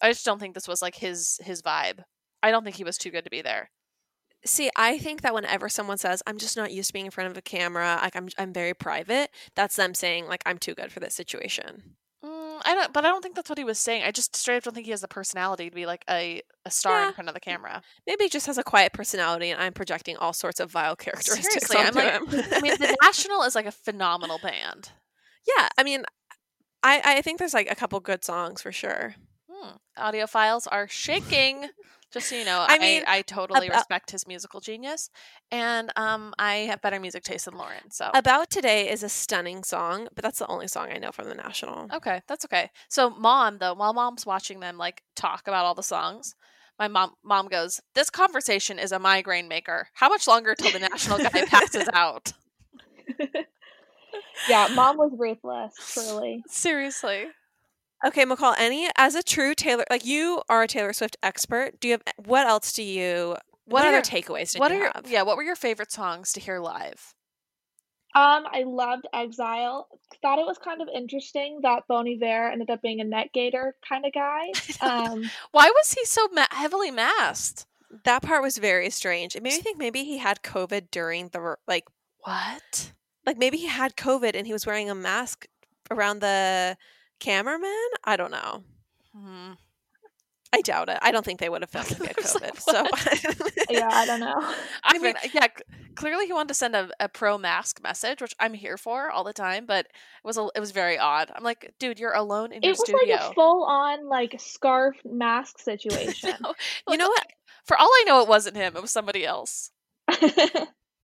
I 0.00 0.10
just 0.10 0.24
don't 0.24 0.38
think 0.38 0.54
this 0.54 0.68
was 0.68 0.82
like 0.82 0.96
his 0.96 1.40
his 1.42 1.62
vibe. 1.62 2.00
I 2.42 2.50
don't 2.50 2.64
think 2.64 2.76
he 2.76 2.84
was 2.84 2.98
too 2.98 3.10
good 3.10 3.24
to 3.24 3.30
be 3.30 3.42
there. 3.42 3.70
See, 4.44 4.70
I 4.76 4.98
think 4.98 5.22
that 5.22 5.34
whenever 5.34 5.68
someone 5.68 5.98
says, 5.98 6.22
"I'm 6.26 6.38
just 6.38 6.56
not 6.56 6.72
used 6.72 6.88
to 6.88 6.92
being 6.92 7.06
in 7.06 7.10
front 7.10 7.30
of 7.30 7.36
a 7.36 7.42
camera," 7.42 7.98
like 8.02 8.14
I'm, 8.14 8.28
I'm 8.38 8.52
very 8.52 8.74
private. 8.74 9.30
That's 9.56 9.76
them 9.76 9.94
saying, 9.94 10.26
like, 10.26 10.42
"I'm 10.46 10.58
too 10.58 10.74
good 10.74 10.92
for 10.92 11.00
this 11.00 11.14
situation." 11.14 11.96
Mm, 12.56 12.62
I 12.64 12.74
don't, 12.74 12.92
but 12.92 13.04
I 13.04 13.08
don't 13.08 13.22
think 13.22 13.34
that's 13.34 13.48
what 13.48 13.58
he 13.58 13.64
was 13.64 13.78
saying. 13.78 14.02
I 14.04 14.10
just 14.10 14.34
straight 14.36 14.56
up 14.58 14.64
don't 14.64 14.74
think 14.74 14.86
he 14.86 14.90
has 14.92 15.00
the 15.00 15.08
personality 15.08 15.68
to 15.68 15.74
be 15.74 15.86
like 15.86 16.04
a, 16.08 16.42
a 16.64 16.70
star 16.70 17.00
Yeah. 17.00 17.08
in 17.08 17.14
front 17.14 17.28
of 17.28 17.34
the 17.34 17.40
camera. 17.40 17.82
Maybe 18.06 18.24
he 18.24 18.28
just 18.30 18.46
has 18.46 18.58
a 18.58 18.62
quiet 18.64 18.92
personality, 18.92 19.50
and 19.50 19.60
I'm 19.60 19.72
projecting 19.72 20.16
all 20.16 20.32
sorts 20.32 20.60
of 20.60 20.70
vile 20.70 20.96
characteristics 21.04 21.66
Seriously, 21.68 21.76
I'm 21.78 21.86
onto 21.88 22.36
like, 22.36 22.44
him. 22.46 22.52
I 22.56 22.60
mean, 22.60 22.74
the 22.78 22.96
National 23.02 23.42
is 23.42 23.54
like 23.54 23.66
a 23.66 23.72
phenomenal 23.72 24.38
band. 24.42 24.90
yeah, 25.56 25.68
I 25.78 25.82
mean, 25.82 26.04
I, 26.82 27.00
I 27.04 27.22
think 27.22 27.38
there's 27.38 27.54
like 27.54 27.70
a 27.70 27.74
couple 27.74 27.98
good 28.00 28.24
songs 28.24 28.62
for 28.62 28.72
sure. 28.72 29.14
Hmm. 29.50 29.76
Audiophiles 29.98 30.66
are 30.70 30.86
shaking. 30.88 31.68
Just 32.12 32.28
so 32.28 32.36
you 32.36 32.44
know, 32.44 32.60
I 32.68 32.76
I 32.76 32.78
mean, 32.78 33.02
I, 33.06 33.22
totally 33.22 33.66
about- 33.66 33.78
respect 33.78 34.10
his 34.12 34.26
musical 34.26 34.60
genius, 34.60 35.10
and 35.50 35.90
um, 35.96 36.34
I 36.38 36.54
have 36.70 36.80
better 36.80 37.00
music 37.00 37.24
taste 37.24 37.46
than 37.46 37.56
Lauren. 37.56 37.90
So 37.90 38.10
About 38.14 38.48
Today 38.48 38.88
is 38.90 39.02
a 39.02 39.08
stunning 39.08 39.64
song, 39.64 40.08
but 40.14 40.22
that's 40.22 40.38
the 40.38 40.46
only 40.46 40.68
song 40.68 40.88
I 40.92 40.98
know 40.98 41.10
from 41.10 41.28
the 41.28 41.34
National. 41.34 41.88
okay, 41.92 42.22
that's 42.28 42.44
okay. 42.44 42.70
So 42.88 43.10
mom, 43.10 43.58
though, 43.58 43.74
while 43.74 43.92
mom's 43.92 44.24
watching 44.24 44.60
them 44.60 44.78
like 44.78 45.02
talk 45.16 45.42
about 45.48 45.64
all 45.66 45.74
the 45.74 45.82
songs, 45.82 46.34
my 46.78 46.88
mom 46.88 47.12
mom 47.24 47.48
goes, 47.48 47.80
"This 47.94 48.08
conversation 48.10 48.78
is 48.78 48.92
a 48.92 48.98
migraine 48.98 49.48
maker. 49.48 49.88
How 49.94 50.08
much 50.08 50.26
longer 50.28 50.54
till 50.54 50.70
the 50.72 50.78
national 50.78 51.18
guy 51.18 51.44
passes 51.46 51.88
out?" 51.92 52.32
yeah, 54.48 54.68
mom 54.74 54.96
was 54.96 55.12
ruthless, 55.18 55.74
truly. 55.92 56.44
Seriously. 56.48 57.26
Okay, 58.04 58.24
McCall, 58.24 58.54
any 58.58 58.88
as 58.96 59.14
a 59.14 59.22
true 59.22 59.54
Taylor 59.54 59.84
like 59.90 60.04
you 60.04 60.42
are 60.48 60.62
a 60.62 60.66
Taylor 60.68 60.92
Swift 60.92 61.16
expert, 61.22 61.80
do 61.80 61.88
you 61.88 61.92
have 61.94 62.02
what 62.26 62.46
else 62.46 62.72
do 62.72 62.82
you 62.82 63.36
what, 63.64 63.82
What 63.82 63.84
are 63.84 63.88
other 63.88 63.96
your- 63.96 64.02
takeaways 64.02 64.52
did 64.52 64.60
what 64.60 64.70
you 64.70 64.76
are 64.78 64.80
your, 64.82 64.92
have? 64.94 65.10
yeah? 65.10 65.22
What 65.22 65.36
were 65.36 65.42
your 65.42 65.56
favorite 65.56 65.90
songs 65.90 66.32
to 66.34 66.40
hear 66.40 66.58
live? 66.60 67.14
Um, 68.14 68.44
I 68.50 68.62
loved 68.64 69.06
Exile. 69.12 69.88
Thought 70.22 70.38
it 70.38 70.46
was 70.46 70.56
kind 70.56 70.80
of 70.80 70.88
interesting 70.94 71.60
that 71.62 71.82
Bon 71.86 72.06
Iver 72.08 72.50
ended 72.50 72.70
up 72.70 72.80
being 72.80 73.00
a 73.00 73.04
neck 73.04 73.30
gaiter 73.34 73.74
kind 73.86 74.06
of 74.06 74.12
guy. 74.14 74.46
Um, 74.80 75.24
Why 75.52 75.70
was 75.70 75.92
he 75.92 76.04
so 76.06 76.26
ma- 76.32 76.46
heavily 76.50 76.90
masked? 76.90 77.66
That 78.04 78.22
part 78.22 78.42
was 78.42 78.56
very 78.56 78.88
strange. 78.90 79.36
It 79.36 79.42
made 79.42 79.54
me 79.54 79.60
think 79.60 79.76
maybe 79.78 80.04
he 80.04 80.18
had 80.18 80.42
COVID 80.42 80.90
during 80.90 81.28
the 81.28 81.56
like 81.68 81.84
What? 82.20 82.92
like 83.26 83.36
maybe 83.36 83.58
he 83.58 83.66
had 83.66 83.96
COVID 83.96 84.34
and 84.34 84.46
he 84.46 84.52
was 84.52 84.64
wearing 84.66 84.88
a 84.88 84.94
mask 84.94 85.46
around 85.90 86.20
the 86.20 86.76
cameraman. 87.20 87.88
I 88.04 88.16
don't 88.16 88.30
know. 88.30 88.62
Hmm. 89.14 89.52
I 90.52 90.62
doubt 90.62 90.88
it. 90.88 90.98
I 91.02 91.10
don't 91.10 91.24
think 91.24 91.40
they 91.40 91.48
would 91.48 91.62
have 91.62 91.70
filmed 91.70 91.88
him 91.88 91.98
get 92.06 92.18
I 92.18 92.38
like, 92.38 92.54
COVID. 92.54 92.60
so 92.60 93.62
yeah, 93.70 93.88
I 93.90 94.06
don't 94.06 94.20
know. 94.20 94.54
I 94.84 94.98
mean, 94.98 95.14
yeah, 95.34 95.48
clearly 95.96 96.26
he 96.26 96.32
wanted 96.32 96.48
to 96.48 96.54
send 96.54 96.74
a, 96.74 96.88
a 97.00 97.08
pro 97.08 97.36
mask 97.36 97.82
message, 97.82 98.22
which 98.22 98.34
I'm 98.40 98.54
here 98.54 98.78
for 98.78 99.10
all 99.10 99.24
the 99.24 99.32
time, 99.32 99.66
but 99.66 99.86
it 99.86 99.92
was 100.24 100.38
a, 100.38 100.48
it 100.54 100.60
was 100.60 100.70
very 100.70 100.98
odd. 100.98 101.30
I'm 101.34 101.44
like, 101.44 101.74
dude, 101.78 101.98
you're 101.98 102.14
alone 102.14 102.52
in 102.52 102.62
It 102.62 102.66
your 102.66 102.74
studio. 102.76 103.00
It 103.02 103.10
was 103.10 103.20
like 103.20 103.30
a 103.30 103.34
full 103.34 103.64
on 103.64 104.08
like 104.08 104.36
scarf 104.38 104.96
mask 105.04 105.58
situation. 105.58 106.34
No, 106.42 106.54
you 106.92 106.98
know 106.98 107.08
what? 107.08 107.26
For 107.64 107.76
all 107.76 107.88
I 107.88 108.04
know, 108.06 108.20
it 108.22 108.28
wasn't 108.28 108.56
him. 108.56 108.76
It 108.76 108.82
was 108.82 108.90
somebody 108.90 109.26
else. 109.26 109.70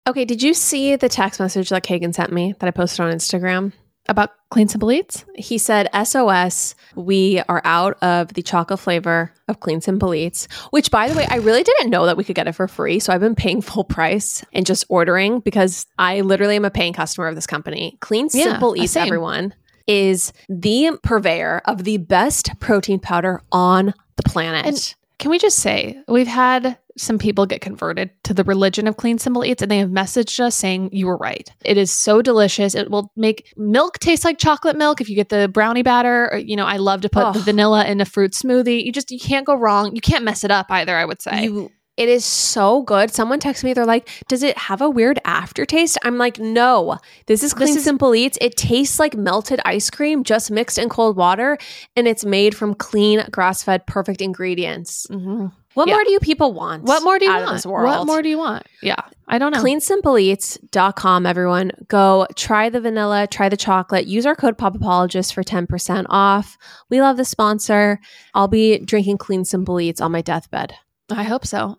Okay, 0.08 0.24
did 0.24 0.42
you 0.42 0.52
see 0.52 0.96
the 0.96 1.08
text 1.08 1.38
message 1.38 1.68
that 1.68 1.84
Kagan 1.84 2.14
sent 2.14 2.32
me 2.32 2.54
that 2.58 2.66
I 2.66 2.70
posted 2.70 3.00
on 3.00 3.12
Instagram 3.12 3.72
about 4.08 4.30
Clean 4.50 4.68
Simple 4.68 4.90
Eats? 4.92 5.24
He 5.34 5.58
said, 5.58 5.88
SOS, 6.04 6.74
we 6.94 7.42
are 7.48 7.62
out 7.64 7.96
of 8.02 8.34
the 8.34 8.42
chocolate 8.42 8.80
flavor 8.80 9.32
of 9.48 9.60
Clean 9.60 9.80
Simple 9.80 10.14
Eats, 10.14 10.48
which, 10.70 10.90
by 10.90 11.08
the 11.08 11.14
way, 11.14 11.26
I 11.28 11.36
really 11.36 11.62
didn't 11.62 11.90
know 11.90 12.06
that 12.06 12.16
we 12.16 12.24
could 12.24 12.36
get 12.36 12.48
it 12.48 12.52
for 12.52 12.68
free. 12.68 12.98
So 12.98 13.12
I've 13.12 13.20
been 13.20 13.34
paying 13.34 13.60
full 13.62 13.84
price 13.84 14.44
and 14.52 14.66
just 14.66 14.84
ordering 14.88 15.40
because 15.40 15.86
I 15.98 16.20
literally 16.22 16.56
am 16.56 16.64
a 16.64 16.70
paying 16.70 16.92
customer 16.92 17.28
of 17.28 17.34
this 17.34 17.46
company. 17.46 17.96
Clean 18.00 18.28
Yeah, 18.32 18.60
Eats, 18.76 18.92
same. 18.92 19.06
everyone, 19.06 19.54
is 19.86 20.32
the 20.48 20.98
purveyor 21.02 21.62
of 21.64 21.84
the 21.84 21.98
best 21.98 22.58
protein 22.60 22.98
powder 22.98 23.42
on 23.50 23.94
the 24.16 24.22
planet. 24.24 24.66
And 24.66 24.94
can 25.18 25.30
we 25.30 25.38
just 25.38 25.58
say 25.58 26.02
we've 26.08 26.26
had 26.26 26.78
some 26.96 27.18
people 27.18 27.46
get 27.46 27.60
converted 27.60 28.10
to 28.24 28.34
the 28.34 28.44
religion 28.44 28.86
of 28.86 28.96
clean 28.96 29.18
simple 29.18 29.44
eats 29.44 29.62
and 29.62 29.70
they 29.70 29.78
have 29.78 29.90
messaged 29.90 30.40
us 30.40 30.54
saying 30.54 30.90
you 30.92 31.06
were 31.06 31.16
right. 31.16 31.50
It 31.64 31.76
is 31.76 31.90
so 31.90 32.22
delicious. 32.22 32.74
It 32.74 32.90
will 32.90 33.10
make 33.16 33.52
milk 33.56 33.98
taste 33.98 34.24
like 34.24 34.38
chocolate 34.38 34.76
milk 34.76 35.00
if 35.00 35.08
you 35.08 35.16
get 35.16 35.28
the 35.28 35.48
brownie 35.48 35.82
batter 35.82 36.28
or, 36.32 36.38
you 36.38 36.56
know 36.56 36.66
i 36.66 36.76
love 36.76 37.02
to 37.02 37.08
put 37.08 37.32
the 37.32 37.40
vanilla 37.40 37.84
in 37.86 38.00
a 38.00 38.04
fruit 38.04 38.32
smoothie. 38.32 38.84
You 38.84 38.92
just 38.92 39.10
you 39.10 39.20
can't 39.20 39.46
go 39.46 39.54
wrong. 39.54 39.94
You 39.94 40.00
can't 40.00 40.24
mess 40.24 40.44
it 40.44 40.50
up 40.50 40.66
either 40.70 40.96
i 40.96 41.04
would 41.04 41.22
say. 41.22 41.44
You, 41.44 41.70
it 41.96 42.08
is 42.08 42.24
so 42.24 42.82
good. 42.82 43.10
Someone 43.12 43.38
texted 43.38 43.64
me, 43.64 43.74
they're 43.74 43.84
like, 43.86 44.08
Does 44.28 44.42
it 44.42 44.56
have 44.56 44.80
a 44.80 44.88
weird 44.90 45.18
aftertaste? 45.24 45.98
I'm 46.02 46.16
like, 46.18 46.38
No, 46.38 46.98
this 47.26 47.42
is 47.42 47.52
Clean 47.54 47.76
is- 47.76 47.84
Simple 47.84 48.14
Eats. 48.14 48.38
It 48.40 48.56
tastes 48.56 48.98
like 48.98 49.16
melted 49.16 49.60
ice 49.64 49.90
cream 49.90 50.24
just 50.24 50.50
mixed 50.50 50.78
in 50.78 50.88
cold 50.88 51.16
water, 51.16 51.58
and 51.96 52.08
it's 52.08 52.24
made 52.24 52.54
from 52.56 52.74
clean, 52.74 53.24
grass 53.30 53.62
fed, 53.62 53.86
perfect 53.86 54.20
ingredients. 54.22 55.06
Mhm. 55.10 55.52
What 55.74 55.88
Yeah. 55.88 55.94
more 55.94 56.04
do 56.04 56.10
you 56.10 56.20
people 56.20 56.52
want? 56.52 56.82
what 56.84 57.02
more 57.02 57.18
do 57.18 57.24
you 57.24 57.30
want 57.32 57.50
this 57.52 57.64
what 57.64 58.06
more 58.06 58.20
do 58.20 58.28
you 58.28 58.36
want 58.36 58.66
yeah 58.82 58.96
i 59.26 59.38
don't 59.38 59.54
know 59.54 59.62
CleanSimpleEats.com, 59.62 61.24
everyone. 61.26 61.70
Go 61.88 62.26
try 62.36 62.68
the 62.68 62.80
vanilla, 62.80 63.26
try 63.26 63.48
the 63.48 63.56
chocolate. 63.56 64.06
Use 64.06 64.26
our 64.26 64.34
code 64.36 64.58
POPAPologist 64.58 65.32
for 65.32 65.42
10% 65.42 66.06
off. 66.10 66.58
We 66.90 67.00
love 67.00 67.16
the 67.16 67.24
sponsor. 67.24 68.00
I'll 68.34 68.48
be 68.48 68.78
drinking 68.80 69.18
Clean 69.18 69.44
Simple 69.44 69.80
Eats 69.80 70.00
on 70.00 70.12
my 70.12 70.20
deathbed. 70.22 70.74
i 71.10 71.24
hope 71.24 71.46
so 71.46 71.78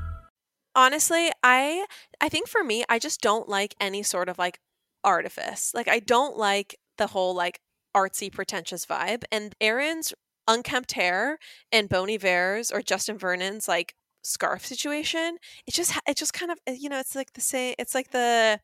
Honestly 0.75 1.29
i 1.43 1.85
i 2.19 2.29
think 2.29 2.47
for 2.47 2.63
me 2.63 2.83
i 2.89 2.97
just 2.97 3.21
don't 3.21 3.49
like 3.49 3.75
any 3.79 4.03
sort 4.03 4.29
of 4.29 4.37
like 4.37 4.59
artifice 5.03 5.71
like 5.73 5.87
i 5.87 5.99
don't 5.99 6.37
like 6.37 6.77
the 6.97 7.07
whole 7.07 7.35
like 7.35 7.59
artsy 7.95 8.31
pretentious 8.31 8.85
vibe 8.85 9.23
and 9.31 9.55
aaron's 9.59 10.13
unkempt 10.47 10.93
hair 10.93 11.37
and 11.71 11.89
Bon 11.89 12.09
Iver's 12.09 12.71
or 12.71 12.81
justin 12.81 13.17
vernon's 13.17 13.67
like 13.67 13.95
scarf 14.23 14.65
situation 14.65 15.37
it 15.65 15.73
just 15.73 15.99
it 16.07 16.15
just 16.15 16.33
kind 16.33 16.51
of 16.51 16.59
uh, 16.67 16.71
you 16.71 16.89
know 16.89 16.99
it's 16.99 17.15
like 17.15 17.33
the 17.33 17.41
same 17.41 17.73
it's 17.79 17.95
like 17.95 18.11
the 18.11 18.59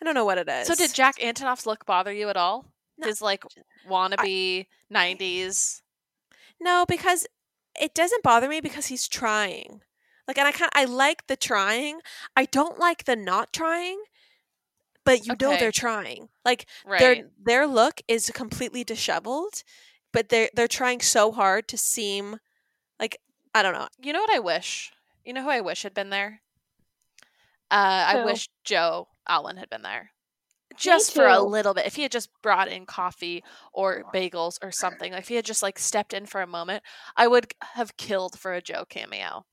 i 0.00 0.04
don't 0.04 0.14
know 0.14 0.24
what 0.24 0.38
it 0.38 0.48
is 0.48 0.66
So 0.66 0.74
did 0.74 0.94
Jack 0.94 1.18
Antonoff's 1.18 1.66
look 1.66 1.84
bother 1.84 2.12
you 2.12 2.28
at 2.30 2.36
all? 2.36 2.64
No. 2.96 3.06
His 3.06 3.20
like 3.20 3.44
wannabe 3.88 4.66
'90s. 4.92 5.82
No, 6.60 6.84
because 6.86 7.26
it 7.80 7.94
doesn't 7.94 8.22
bother 8.22 8.48
me 8.48 8.60
because 8.60 8.86
he's 8.86 9.08
trying. 9.08 9.82
Like, 10.28 10.38
and 10.38 10.46
I 10.46 10.52
kind 10.52 10.70
of 10.74 10.80
I 10.80 10.84
like 10.84 11.26
the 11.26 11.36
trying. 11.36 12.00
I 12.36 12.44
don't 12.44 12.78
like 12.78 13.04
the 13.04 13.16
not 13.16 13.52
trying, 13.52 14.00
but 15.04 15.26
you 15.26 15.36
know 15.40 15.56
they're 15.56 15.72
trying. 15.72 16.28
Like 16.44 16.66
Right. 16.84 17.00
their 17.00 17.30
their 17.42 17.66
look 17.66 18.00
is 18.08 18.30
completely 18.30 18.84
disheveled, 18.84 19.62
but 20.12 20.28
they're 20.28 20.50
they're 20.54 20.68
trying 20.68 21.00
so 21.00 21.32
hard 21.32 21.68
to 21.68 21.78
seem 21.78 22.38
like 22.98 23.18
I 23.54 23.62
don't 23.62 23.74
know. 23.74 23.88
You 24.02 24.12
know 24.12 24.20
what 24.20 24.34
I 24.34 24.38
wish? 24.38 24.92
You 25.24 25.32
know 25.32 25.42
who 25.42 25.50
I 25.50 25.60
wish 25.60 25.82
had 25.82 25.94
been 25.94 26.10
there? 26.10 26.42
Uh, 27.70 28.04
I 28.08 28.24
wish 28.24 28.48
Joe 28.64 29.08
Alwyn 29.28 29.56
had 29.56 29.70
been 29.70 29.82
there. 29.82 30.10
Just 30.76 31.14
for 31.14 31.26
a 31.26 31.40
little 31.42 31.74
bit. 31.74 31.86
If 31.86 31.96
he 31.96 32.02
had 32.02 32.12
just 32.12 32.30
brought 32.42 32.68
in 32.68 32.86
coffee 32.86 33.44
or 33.72 34.04
bagels 34.14 34.58
or 34.62 34.72
something, 34.72 35.12
if 35.12 35.28
he 35.28 35.34
had 35.34 35.44
just 35.44 35.62
like 35.62 35.78
stepped 35.78 36.14
in 36.14 36.26
for 36.26 36.40
a 36.40 36.46
moment, 36.46 36.82
I 37.16 37.26
would 37.26 37.52
have 37.74 37.96
killed 37.96 38.38
for 38.38 38.54
a 38.54 38.62
Joe 38.62 38.84
cameo. 38.88 39.44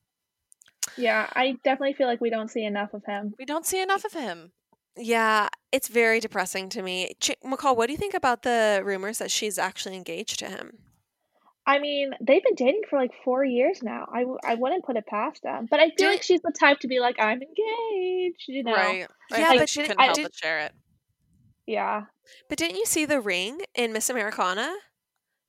Yeah, 0.95 1.27
I 1.35 1.57
definitely 1.63 1.93
feel 1.93 2.07
like 2.07 2.21
we 2.21 2.29
don't 2.29 2.49
see 2.49 2.63
enough 2.63 2.93
of 2.93 3.03
him. 3.05 3.33
We 3.37 3.45
don't 3.45 3.65
see 3.65 3.81
enough 3.81 4.05
of 4.05 4.13
him. 4.13 4.51
Yeah, 4.95 5.49
it's 5.71 5.87
very 5.89 6.19
depressing 6.19 6.69
to 6.69 6.81
me. 6.81 7.13
Ch- 7.19 7.35
McCall, 7.45 7.75
what 7.77 7.87
do 7.87 7.91
you 7.93 7.97
think 7.97 8.13
about 8.13 8.43
the 8.43 8.81
rumors 8.83 9.19
that 9.19 9.29
she's 9.29 9.59
actually 9.59 9.95
engaged 9.95 10.39
to 10.39 10.47
him? 10.47 10.79
I 11.67 11.79
mean, 11.79 12.11
they've 12.21 12.41
been 12.43 12.55
dating 12.55 12.83
for 12.89 12.97
like 12.97 13.11
four 13.25 13.43
years 13.43 13.83
now. 13.83 14.07
I, 14.11 14.19
w- 14.21 14.39
I 14.43 14.55
wouldn't 14.55 14.85
put 14.85 14.95
it 14.95 15.05
past 15.05 15.43
them. 15.43 15.67
But 15.69 15.81
I 15.81 15.87
feel 15.89 15.95
Did- 15.97 16.09
like 16.11 16.23
she's 16.23 16.41
the 16.41 16.53
type 16.57 16.79
to 16.79 16.87
be 16.87 16.99
like, 16.99 17.17
I'm 17.19 17.41
engaged, 17.41 18.45
you 18.47 18.63
know? 18.63 18.73
Right. 18.73 19.07
I 19.33 19.39
Yeah, 19.39 19.53
but 19.57 19.69
she 19.69 19.81
couldn't 19.81 19.99
I 19.99 20.05
help 20.05 20.15
did- 20.15 20.23
but 20.23 20.35
share 20.35 20.59
it. 20.61 20.71
Yeah. 21.67 22.03
But 22.47 22.57
didn't 22.57 22.77
you 22.77 22.85
see 22.85 23.03
the 23.05 23.19
ring 23.19 23.59
in 23.75 23.91
Miss 23.91 24.09
Americana? 24.09 24.73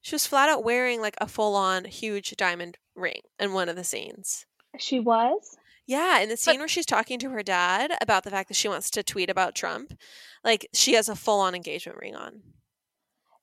She 0.01 0.15
was 0.17 0.27
flat 0.27 0.49
out 0.49 0.65
wearing 0.65 1.01
like 1.01 1.15
a 1.21 1.29
full 1.29 1.55
on 1.55 1.85
huge 1.85 2.35
diamond 2.37 2.79
ring 2.97 3.21
in 3.39 3.53
one 3.53 3.69
of 3.69 3.77
the 3.77 3.85
scenes. 3.85 4.45
She 4.79 5.01
was? 5.01 5.57
Yeah, 5.87 6.21
in 6.21 6.29
the 6.29 6.37
scene 6.37 6.59
where 6.59 6.69
she's 6.69 6.85
talking 6.85 7.19
to 7.21 7.31
her 7.31 7.43
dad 7.43 7.93
about 8.01 8.23
the 8.25 8.31
fact 8.31 8.49
that 8.49 8.57
she 8.57 8.69
wants 8.69 8.91
to 8.91 9.03
tweet 9.03 9.31
about 9.31 9.55
Trump, 9.55 9.99
like 10.45 10.69
she 10.75 10.93
has 10.95 11.09
a 11.09 11.17
full 11.17 11.41
on 11.41 11.55
engagement 11.55 11.99
ring 11.99 12.15
on. 12.15 12.43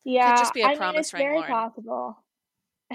Yeah. 0.03 0.35
just 0.37 0.53
be 0.53 0.61
a 0.61 0.65
I 0.65 0.69
mean, 0.69 0.77
promise 0.77 1.07
it's 1.07 1.13
ring, 1.13 1.23
very 1.23 1.37
Lauren. 1.37 1.51
possible. 1.51 2.17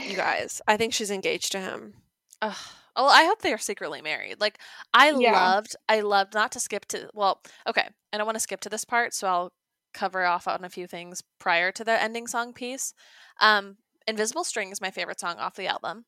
You 0.00 0.14
guys, 0.16 0.62
I 0.68 0.76
think 0.76 0.94
she's 0.94 1.10
engaged 1.10 1.50
to 1.52 1.58
him. 1.60 1.94
Ugh. 2.40 2.56
Well, 2.96 3.08
I 3.08 3.24
hope 3.24 3.42
they 3.42 3.52
are 3.52 3.58
secretly 3.58 4.00
married. 4.02 4.40
Like 4.40 4.58
I 4.94 5.10
Yeah. 5.10 5.32
loved, 5.32 5.74
I 5.88 6.00
loved 6.00 6.34
not 6.34 6.52
to 6.52 6.60
skip 6.60 6.86
to. 6.86 7.10
Well, 7.12 7.40
okay, 7.66 7.88
I 8.12 8.16
don't 8.16 8.26
want 8.26 8.36
to 8.36 8.40
skip 8.40 8.60
to 8.60 8.68
this 8.68 8.84
part, 8.84 9.14
so 9.14 9.26
I'll 9.26 9.52
cover 9.92 10.24
off 10.24 10.46
on 10.46 10.64
a 10.64 10.68
few 10.68 10.86
things 10.86 11.22
prior 11.40 11.72
to 11.72 11.82
the 11.82 12.00
ending 12.00 12.28
song 12.28 12.52
piece. 12.52 12.94
Um, 13.40 13.78
Invisible 14.06 14.44
String 14.44 14.70
is 14.70 14.80
my 14.80 14.90
favorite 14.92 15.18
song 15.18 15.38
off 15.38 15.56
the 15.56 15.66
album. 15.66 16.04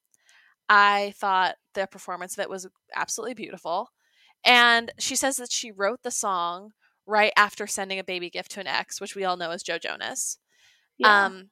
I 0.75 1.13
thought 1.19 1.57
the 1.75 1.87
performance 1.87 2.39
of 2.39 2.43
it 2.43 2.49
was 2.49 2.67
absolutely 2.95 3.35
beautiful. 3.35 3.91
And 4.43 4.91
she 4.99 5.17
says 5.17 5.37
that 5.37 5.53
she 5.53 5.71
wrote 5.71 6.03
the 6.03 6.11
song 6.11 6.71
right 7.07 7.33
after 7.37 7.67
sending 7.67 7.99
a 7.99 8.05
baby 8.05 8.31
gift 8.31 8.53
to 8.53 8.61
an 8.61 8.67
ex, 8.67 8.99
which 8.99 9.15
we 9.15 9.23
all 9.23 9.37
know 9.37 9.51
is 9.51 9.63
Joe 9.63 9.77
Jonas. 9.77 10.39
Yeah. 10.97 11.27
Um, 11.27 11.51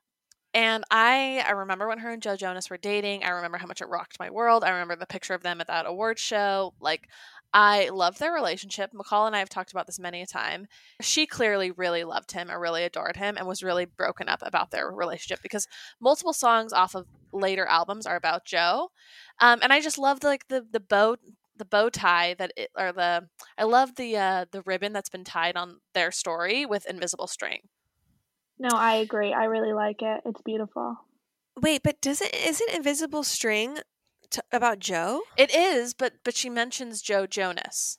and 0.55 0.85
I 0.91 1.45
I 1.47 1.51
remember 1.51 1.87
when 1.87 1.99
her 1.99 2.11
and 2.11 2.23
Joe 2.23 2.35
Jonas 2.35 2.71
were 2.71 2.79
dating. 2.79 3.23
I 3.23 3.29
remember 3.29 3.59
how 3.59 3.67
much 3.67 3.83
it 3.83 3.91
rocked 3.91 4.19
my 4.19 4.31
world. 4.31 4.65
I 4.65 4.71
remember 4.71 4.97
the 4.97 5.07
picture 5.07 5.35
of 5.35 5.43
them 5.43 5.61
at 5.61 5.67
that 5.67 5.85
award 5.87 6.19
show. 6.19 6.73
Like 6.81 7.07
I 7.53 7.89
love 7.89 8.19
their 8.19 8.33
relationship. 8.33 8.93
McCall 8.93 9.27
and 9.27 9.35
I 9.35 9.41
have 9.41 9.49
talked 9.49 9.73
about 9.73 9.87
this 9.87 9.99
many 9.99 10.23
a 10.23 10.27
time. 10.27 10.67
She 11.01 11.27
clearly 11.27 11.71
really 11.71 12.05
loved 12.05 12.33
him 12.33 12.51
or 12.51 12.61
really 12.61 12.85
adored 12.85 13.17
him 13.17 13.37
and 13.37 13.47
was 13.47 13.63
really 13.63 13.85
broken 13.85 14.29
up 14.29 14.41
about 14.43 14.71
their 14.71 14.91
relationship 14.91 15.41
because 15.43 15.67
multiple 16.01 16.33
songs 16.33 16.73
off 16.73 16.95
of 16.95 17.07
later 17.33 17.67
albums 17.67 18.07
are 18.07 18.17
about 18.17 18.45
Joe. 18.45 18.91
Um, 19.41 19.61
and 19.63 19.73
I 19.73 19.81
just 19.81 19.99
love 19.99 20.21
the, 20.21 20.29
like 20.29 20.49
the 20.49 20.65
the 20.71 20.81
bow 20.81 21.17
the 21.57 21.65
bow 21.65 21.91
tie 21.91 22.35
that 22.39 22.53
it 22.57 22.71
or 22.79 22.93
the 22.93 23.29
I 23.59 23.65
love 23.65 23.97
the 23.97 24.17
uh 24.17 24.45
the 24.51 24.63
ribbon 24.63 24.93
that's 24.93 25.11
been 25.11 25.25
tied 25.25 25.57
on 25.57 25.81
their 25.93 26.11
story 26.11 26.65
with 26.65 26.87
invisible 26.87 27.27
string. 27.27 27.63
no, 28.59 28.71
I 28.73 28.97
agree. 28.97 29.33
I 29.33 29.45
really 29.45 29.73
like 29.73 30.03
it. 30.03 30.23
It's 30.25 30.41
beautiful. 30.43 30.97
Wait, 31.61 31.83
but 31.83 32.01
doesn't 32.01 32.35
isn't 32.35 32.71
Invisible 32.71 33.23
String 33.23 33.79
t- 34.31 34.41
about 34.53 34.79
Joe? 34.79 35.23
It 35.37 35.55
is, 35.55 35.95
but 35.95 36.15
but 36.25 36.35
she 36.37 36.49
mentions 36.51 37.03
Joe 37.03 37.27
Jonas. 37.27 37.99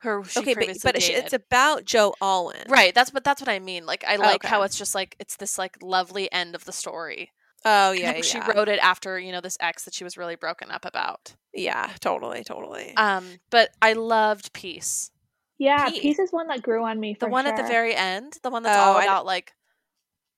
Her 0.00 0.22
she 0.24 0.40
okay, 0.40 0.50
but, 0.52 0.56
previously 0.56 0.80
but 0.88 0.96
it's- 0.96 1.08
dated. 1.08 1.24
it's 1.24 1.32
about 1.32 1.84
Joe 1.84 2.14
Alwyn. 2.20 2.64
right. 2.68 2.94
That's 2.94 3.10
but 3.10 3.24
that's 3.24 3.40
what 3.40 3.48
I 3.48 3.58
mean. 3.58 3.86
Like 3.86 4.04
I 4.06 4.16
like 4.16 4.44
how 4.44 4.62
it's 4.62 4.76
just 4.78 4.94
like 4.94 5.16
it's 5.18 5.36
this 5.36 5.58
like 5.58 5.76
lovely 5.82 6.30
end 6.32 6.54
of 6.54 6.64
the 6.64 6.72
story. 6.72 7.32
Oh 7.64 7.90
And 7.92 7.98
yeah, 8.00 8.20
she 8.20 8.38
wrote 8.40 8.68
it 8.68 8.78
after 8.82 9.18
you 9.18 9.32
know 9.32 9.40
this 9.40 9.56
ex 9.60 9.84
that 9.84 9.94
she 9.94 10.04
was 10.04 10.16
really 10.16 10.36
broken 10.36 10.70
up 10.70 10.84
about. 10.84 11.34
Yeah, 11.54 11.90
totally, 12.00 12.44
totally. 12.44 12.94
Um, 12.96 13.24
but 13.50 13.70
I 13.80 13.94
loved 13.94 14.52
Peace. 14.52 15.10
Yeah, 15.58 15.88
Pete. 15.88 16.02
Peace 16.02 16.18
is 16.18 16.30
one 16.30 16.48
that 16.48 16.60
grew 16.62 16.84
on 16.84 17.00
me. 17.00 17.14
The 17.18 17.26
for 17.26 17.30
one 17.30 17.46
at 17.46 17.56
the 17.56 17.62
very 17.62 17.94
end, 17.94 18.34
the 18.42 18.50
one 18.50 18.62
that's 18.62 18.76
Oh, 18.76 18.90
all 18.90 18.96
I 18.98 19.00
d- 19.00 19.06
about 19.06 19.24
like. 19.24 19.52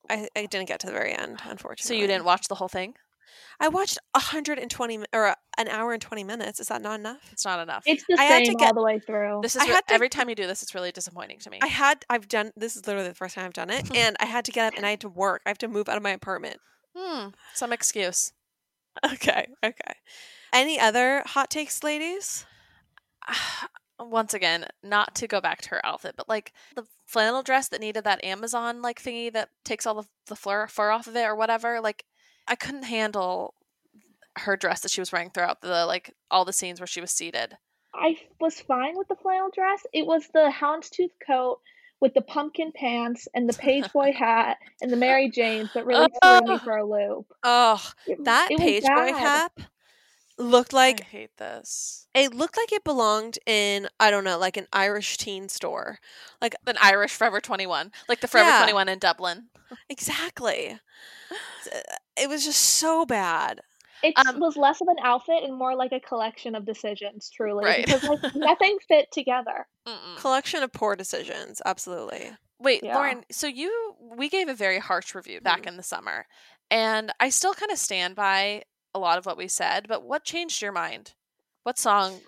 I, 0.08 0.28
I 0.36 0.46
didn't 0.46 0.68
get 0.68 0.78
to 0.80 0.86
the 0.86 0.92
very 0.92 1.12
end, 1.12 1.40
unfortunately. 1.44 1.82
So 1.96 2.00
you 2.00 2.06
didn't 2.06 2.24
watch 2.24 2.46
the 2.48 2.54
whole 2.54 2.68
thing? 2.68 2.94
I 3.60 3.68
watched 3.68 3.98
120 4.14 4.98
mi- 4.98 5.04
or 5.12 5.26
uh, 5.28 5.34
an 5.58 5.68
hour 5.68 5.92
and 5.92 6.00
20 6.00 6.24
minutes. 6.24 6.60
Is 6.60 6.68
that 6.68 6.80
not 6.82 6.98
enough? 7.00 7.20
It's 7.32 7.44
not 7.44 7.60
enough. 7.60 7.82
It's 7.86 8.04
the 8.08 8.16
I 8.18 8.24
had 8.24 8.40
to 8.40 8.46
same 8.46 8.54
get- 8.56 8.68
all 8.68 8.74
the 8.74 8.82
way 8.82 8.98
through. 9.00 9.40
this 9.42 9.56
is 9.56 9.62
I 9.62 9.66
re- 9.66 9.72
to- 9.88 9.92
every 9.94 10.08
time 10.08 10.28
you 10.28 10.34
do 10.34 10.46
this, 10.46 10.62
it's 10.62 10.74
really 10.74 10.92
disappointing 10.92 11.38
to 11.40 11.50
me. 11.50 11.58
I 11.62 11.66
had 11.66 12.04
I've 12.08 12.28
done 12.28 12.52
this 12.56 12.76
is 12.76 12.86
literally 12.86 13.08
the 13.08 13.14
first 13.14 13.34
time 13.34 13.44
I've 13.46 13.52
done 13.52 13.70
it 13.70 13.90
and 13.96 14.16
I 14.20 14.26
had 14.26 14.44
to 14.46 14.52
get 14.52 14.72
up 14.72 14.76
and 14.76 14.86
I 14.86 14.90
had 14.90 15.00
to 15.00 15.08
work. 15.08 15.42
I 15.46 15.50
have 15.50 15.58
to 15.58 15.68
move 15.68 15.88
out 15.88 15.96
of 15.96 16.02
my 16.02 16.10
apartment. 16.10 16.58
hmm, 16.96 17.28
some 17.54 17.72
excuse. 17.72 18.32
Okay, 19.04 19.46
okay. 19.64 19.94
Any 20.52 20.80
other 20.80 21.22
hot 21.26 21.50
takes, 21.50 21.84
ladies? 21.84 22.46
Once 24.00 24.32
again, 24.32 24.64
not 24.82 25.14
to 25.16 25.26
go 25.26 25.40
back 25.40 25.60
to 25.62 25.70
her 25.70 25.84
outfit, 25.84 26.14
but 26.16 26.28
like 26.28 26.52
the 26.76 26.84
flannel 27.04 27.42
dress 27.42 27.68
that 27.68 27.80
needed 27.80 28.04
that 28.04 28.22
Amazon 28.24 28.80
like 28.80 29.02
thingy 29.02 29.32
that 29.32 29.48
takes 29.64 29.86
all 29.86 29.94
the 29.94 30.08
the 30.26 30.36
fur, 30.36 30.68
fur 30.68 30.90
off 30.90 31.08
of 31.08 31.16
it 31.16 31.24
or 31.24 31.34
whatever. 31.34 31.80
Like 31.80 32.04
I 32.48 32.54
couldn't 32.56 32.84
handle 32.84 33.54
her 34.38 34.56
dress 34.56 34.80
that 34.80 34.90
she 34.90 35.00
was 35.00 35.12
wearing 35.12 35.30
throughout 35.30 35.60
the 35.60 35.84
like 35.86 36.14
all 36.30 36.44
the 36.44 36.52
scenes 36.52 36.80
where 36.80 36.86
she 36.86 37.00
was 37.00 37.10
seated. 37.10 37.56
I 37.94 38.16
was 38.40 38.60
fine 38.60 38.96
with 38.96 39.08
the 39.08 39.16
flannel 39.16 39.50
dress. 39.52 39.82
It 39.92 40.06
was 40.06 40.24
the 40.32 40.52
houndstooth 40.54 41.10
coat 41.26 41.60
with 42.00 42.14
the 42.14 42.20
pumpkin 42.22 42.70
pants 42.72 43.26
and 43.34 43.48
the 43.48 43.54
page 43.54 43.92
boy 43.92 44.12
hat 44.12 44.58
and 44.80 44.92
the 44.92 44.96
Mary 44.96 45.28
Janes 45.30 45.72
that 45.74 45.84
really 45.86 46.06
threw 46.22 46.40
me 46.42 46.46
Oh. 46.54 46.58
for 46.58 46.76
a 46.76 46.84
loop. 46.84 47.26
Oh, 47.42 47.82
It- 48.06 48.24
that 48.24 48.48
it 48.50 48.54
was 48.58 48.62
page 48.62 48.84
boy 48.84 49.12
hat 49.12 49.52
looked 50.40 50.72
I 50.72 50.76
like 50.76 51.00
hate 51.00 51.36
this. 51.38 52.06
it 52.14 52.32
looked 52.32 52.56
like 52.56 52.72
it 52.72 52.84
belonged 52.84 53.40
in 53.46 53.88
I 53.98 54.12
don't 54.12 54.22
know, 54.22 54.38
like 54.38 54.56
an 54.56 54.68
Irish 54.72 55.16
teen 55.16 55.48
store. 55.48 55.98
Like 56.40 56.54
An 56.68 56.76
Irish 56.80 57.10
Forever 57.14 57.40
Twenty 57.40 57.66
One, 57.66 57.90
like 58.08 58.20
the 58.20 58.28
Forever 58.28 58.48
Yeah. 58.48 58.58
Twenty 58.58 58.74
One 58.74 58.88
in 58.88 59.00
Dublin. 59.00 59.48
exactly. 59.88 60.78
It 62.16 62.28
was 62.28 62.44
just 62.44 62.60
so 62.60 63.04
bad. 63.06 63.60
It 64.02 64.14
Um, 64.16 64.38
was 64.38 64.56
less 64.56 64.80
of 64.80 64.86
an 64.88 64.96
outfit 65.02 65.42
and 65.42 65.56
more 65.56 65.74
like 65.74 65.90
a 65.92 65.98
collection 66.00 66.54
of 66.54 66.64
decisions, 66.64 67.30
truly, 67.30 67.64
Right. 67.64 67.84
because 67.84 68.04
like 68.04 68.20
nothing 68.36 68.78
fit 68.86 69.10
together. 69.12 69.66
Mm-mm. 69.86 70.16
Collection 70.18 70.62
of 70.62 70.72
poor 70.72 70.94
decisions. 70.94 71.60
Absolutely. 71.64 72.30
Wait, 72.60 72.82
Yeah. 72.84 72.94
Lauren, 72.94 73.24
so 73.30 73.46
you 73.48 73.94
we 74.00 74.28
gave 74.28 74.48
a 74.48 74.54
very 74.54 74.78
harsh 74.78 75.14
review 75.14 75.40
back 75.40 75.60
Mm-hmm. 75.60 75.68
in 75.68 75.76
the 75.76 75.82
summer. 75.82 76.26
And 76.70 77.12
I 77.18 77.30
still 77.30 77.54
kind 77.54 77.72
of 77.72 77.78
stand 77.78 78.14
by 78.14 78.62
a 78.94 78.98
lot 78.98 79.18
of 79.18 79.26
what 79.26 79.36
we 79.36 79.48
said, 79.48 79.86
but 79.88 80.04
what 80.04 80.22
changed 80.24 80.62
your 80.62 80.72
mind? 80.72 81.14
What 81.64 81.78
song, 81.78 82.20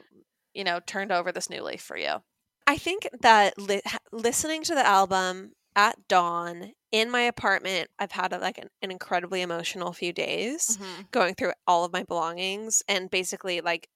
you 0.55 0.65
know, 0.65 0.81
turned 0.81 1.13
over 1.13 1.31
this 1.31 1.49
new 1.51 1.63
leaf 1.63 1.83
for 1.83 1.97
you? 1.97 2.23
I 2.67 2.79
think 2.79 3.09
that 3.21 3.59
li- 3.59 3.83
listening 4.13 4.63
to 4.65 4.75
the 4.75 4.87
album 4.87 5.53
at 5.77 6.09
dawn 6.09 6.73
in 6.93 7.11
my 7.11 7.23
apartment, 7.23 7.91
I've 7.99 8.13
had 8.13 8.33
a, 8.33 8.39
like 8.39 8.59
an, 8.59 8.69
an 8.83 8.91
incredibly 8.91 9.43
emotional 9.43 9.93
few 9.93 10.13
days 10.13 10.79
Mm-hmm. 10.79 11.03
going 11.13 11.35
through 11.35 11.53
all 11.67 11.85
of 11.85 11.93
my 11.93 12.03
belongings 12.05 12.83
and 12.89 13.11
basically 13.11 13.61
like 13.61 13.89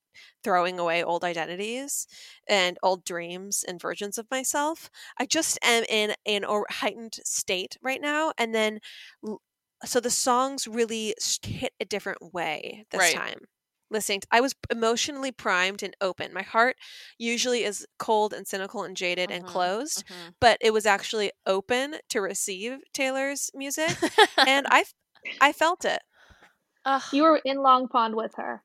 throwing 0.45 0.79
away 0.79 1.03
old 1.03 1.25
identities 1.25 2.07
and 2.49 2.79
old 2.83 3.05
dreams 3.05 3.65
and 3.67 3.81
versions 3.81 4.17
of 4.19 4.31
myself. 4.31 4.91
I 5.19 5.27
just 5.27 5.59
am 5.63 5.85
in 5.89 6.15
an 6.27 6.45
or 6.45 6.67
heightened 6.71 7.15
state 7.25 7.77
right 7.83 8.01
now, 8.01 8.33
and 8.39 8.55
then 8.55 8.79
so 9.85 10.01
the 10.01 10.11
songs 10.11 10.67
really 10.67 11.15
hit 11.43 11.73
a 11.81 11.85
different 11.85 12.33
way 12.33 12.85
this 12.91 13.09
Right. 13.11 13.11
time. 13.11 13.47
Listening, 13.91 14.21
to, 14.21 14.27
I 14.33 14.41
was 14.41 14.55
emotionally 14.71 15.31
primed 15.31 15.83
and 15.83 15.95
open. 16.01 16.33
My 16.33 16.43
heart 16.43 16.77
usually 17.19 17.65
is 17.65 17.87
cold 17.99 18.33
and 18.33 18.47
cynical 18.47 18.83
and 18.83 18.97
jaded 18.97 19.31
and 19.31 19.45
Mhm. 19.45 19.49
closed, 19.49 20.07
Mm-hmm. 20.07 20.31
but 20.41 20.59
it 20.61 20.73
was 20.73 20.87
actually 20.87 21.31
open 21.47 21.97
to 22.09 22.21
receive 22.21 22.79
Taylor's 22.93 23.51
music, 23.55 23.97
and 24.39 24.67
i 24.71 24.85
i 25.41 25.53
felt 25.53 25.85
it. 25.85 26.03
Ugh. 26.85 27.03
You 27.13 27.23
were 27.23 27.41
in 27.45 27.59
Long 27.63 27.89
Pond 27.89 28.15
with 28.15 28.35
her. 28.37 28.63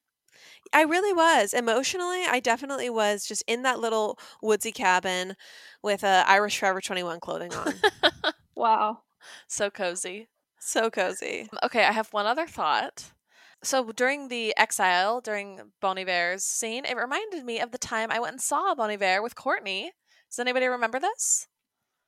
I 0.74 0.82
really 0.84 1.14
was 1.14 1.54
emotionally. 1.54 2.24
I 2.26 2.40
definitely 2.40 2.90
was 2.90 3.26
just 3.26 3.44
in 3.48 3.64
that 3.64 3.80
little 3.80 4.20
woodsy 4.42 4.72
cabin 4.72 5.36
with 5.84 6.04
a 6.04 6.24
Irish 6.28 6.58
Forever 6.60 6.82
Twenty 6.82 7.04
One 7.04 7.20
clothing 7.20 7.54
on. 7.54 7.74
Wow. 8.56 9.04
so 9.48 9.70
cozy. 9.70 10.28
so 10.60 10.90
cozy. 10.90 11.50
Okay, 11.64 11.86
I 11.86 11.92
have 11.94 12.12
one 12.12 12.26
other 12.26 12.46
thought. 12.46 13.12
So 13.62 13.92
during 13.92 14.30
the 14.30 14.56
exile, 14.58 15.20
during 15.22 15.72
Bon 15.82 15.98
Iver's 15.98 16.44
scene, 16.46 16.86
it 16.86 16.96
reminded 16.96 17.44
me 17.44 17.60
of 17.60 17.72
the 17.72 17.78
time 17.78 18.10
I 18.12 18.20
went 18.20 18.34
and 18.34 18.42
saw 18.42 18.74
Bon 18.76 18.90
Iver 18.90 19.22
with 19.22 19.36
Courtney. 19.36 19.92
Does 20.32 20.40
anybody 20.40 20.68
remember 20.68 21.00
this? 21.00 21.48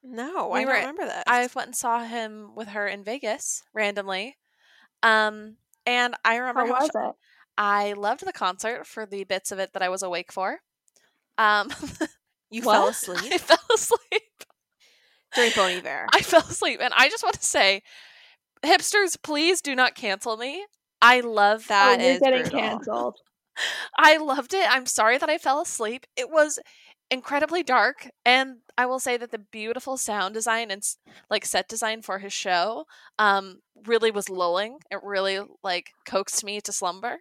No, 0.04 0.48
We 0.50 0.62
I 0.62 0.66
were- 0.66 0.72
don't 0.72 0.80
remember 0.82 1.06
that. 1.08 1.24
I 1.28 1.48
went 1.54 1.68
and 1.68 1.76
saw 1.76 2.04
him 2.04 2.56
with 2.56 2.70
her 2.70 2.88
in 2.88 3.04
Vegas 3.04 3.64
randomly. 3.74 4.38
Um, 5.04 5.58
and 5.86 6.16
I 6.24 6.38
remember 6.38 6.62
How 6.62 6.74
how, 6.76 6.82
was 6.82 6.90
it? 6.94 7.16
I 7.58 7.94
loved 7.94 8.26
the 8.26 8.32
concert 8.34 8.88
for 8.88 9.06
the 9.06 9.24
bits 9.26 9.52
of 9.52 9.60
it 9.60 9.74
that 9.74 9.82
I 9.84 9.90
was 9.90 10.04
awake 10.04 10.32
for. 10.32 10.60
Um, 11.38 11.70
you 12.50 12.62
fell 12.62 12.86
I 12.86 12.90
asleep 12.90 13.34
fell 13.42 13.58
asleep. 13.74 14.44
during 15.36 15.52
Bon 15.56 15.70
Iver. 15.72 16.08
I 16.14 16.22
fell 16.22 16.42
asleep, 16.42 16.80
and 16.82 16.94
I 16.96 17.10
just 17.10 17.24
want 17.24 17.36
to 17.40 17.46
say, 17.46 17.82
hipsters, 18.64 19.22
please 19.22 19.62
do 19.62 19.76
not 19.76 19.96
cancel 19.96 20.38
me. 20.38 20.66
I 21.02 21.22
love 21.22 21.68
That 21.68 22.00
oh, 22.00 22.04
you're 22.04 22.20
getting 22.20 22.42
brutal. 22.44 22.60
canceled. 22.60 23.18
I 23.98 24.18
loved 24.18 24.54
it. 24.54 24.66
I'm 24.70 24.86
sorry 24.86 25.18
that 25.18 25.30
I 25.30 25.38
fell 25.38 25.62
asleep. 25.62 26.06
It 26.16 26.30
was 26.30 26.60
incredibly 27.10 27.64
dark, 27.64 28.10
and 28.26 28.58
I 28.78 28.86
will 28.86 29.00
say 29.00 29.18
that 29.18 29.32
the 29.32 29.38
beautiful 29.38 29.98
sound 29.98 30.34
design 30.34 30.72
and 30.72 30.82
like 31.30 31.46
set 31.46 31.68
design 31.68 32.02
for 32.02 32.20
his 32.20 32.34
show 32.34 32.86
um 33.20 33.60
really 33.86 34.12
was 34.12 34.30
lulling. 34.30 34.80
It 34.90 35.00
really 35.04 35.40
like 35.64 35.92
coaxed 36.06 36.44
me 36.44 36.62
to 36.62 36.72
slumber. 36.72 37.18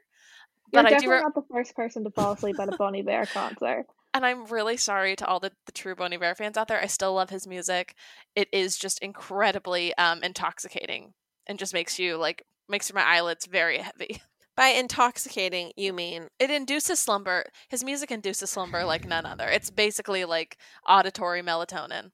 You're 0.73 0.83
But 0.85 0.87
I 0.87 0.91
do 0.91 0.95
definitely 0.95 1.15
re- 1.17 1.21
not 1.23 1.35
the 1.35 1.43
first 1.53 1.75
person 1.75 2.05
to 2.05 2.11
fall 2.11 2.33
asleep 2.33 2.61
at 2.61 2.69
a 2.69 2.77
Bon 2.77 2.95
Iver 2.95 3.27
concert. 3.27 3.87
and 4.15 4.25
I'm 4.25 4.47
really 4.47 4.77
sorry 4.77 5.17
to 5.17 5.27
all 5.27 5.41
the, 5.41 5.53
the 5.67 5.73
true 5.73 5.95
Bon 5.97 6.13
Iver 6.13 6.35
fans 6.37 6.57
out 6.57 6.69
there. 6.69 6.81
I 6.81 6.87
still 6.87 7.15
love 7.15 7.31
his 7.31 7.47
music. 7.47 7.95
It 8.37 8.49
is 8.53 8.77
just 8.79 9.01
incredibly 9.01 9.95
um 9.97 10.23
intoxicating 10.23 11.15
and 11.47 11.59
just 11.59 11.75
makes 11.75 11.99
you 11.99 12.17
like 12.17 12.45
makes 12.71 12.93
my 12.93 13.03
eyelids 13.03 13.47
very 13.47 13.79
heavy. 13.79 14.23
By 14.57 14.69
intoxicating, 14.69 15.73
you 15.77 15.93
mean 15.93 16.29
It 16.39 16.51
induces 16.51 17.01
slumber. 17.01 17.47
His 17.69 17.83
music 17.83 18.11
induces 18.11 18.51
slumber 18.51 18.85
like 18.85 19.07
none 19.07 19.25
other. 19.25 19.49
It's 19.49 19.71
basically 19.71 20.25
like 20.25 20.59
auditory 20.87 21.43
melatonin. 21.43 22.11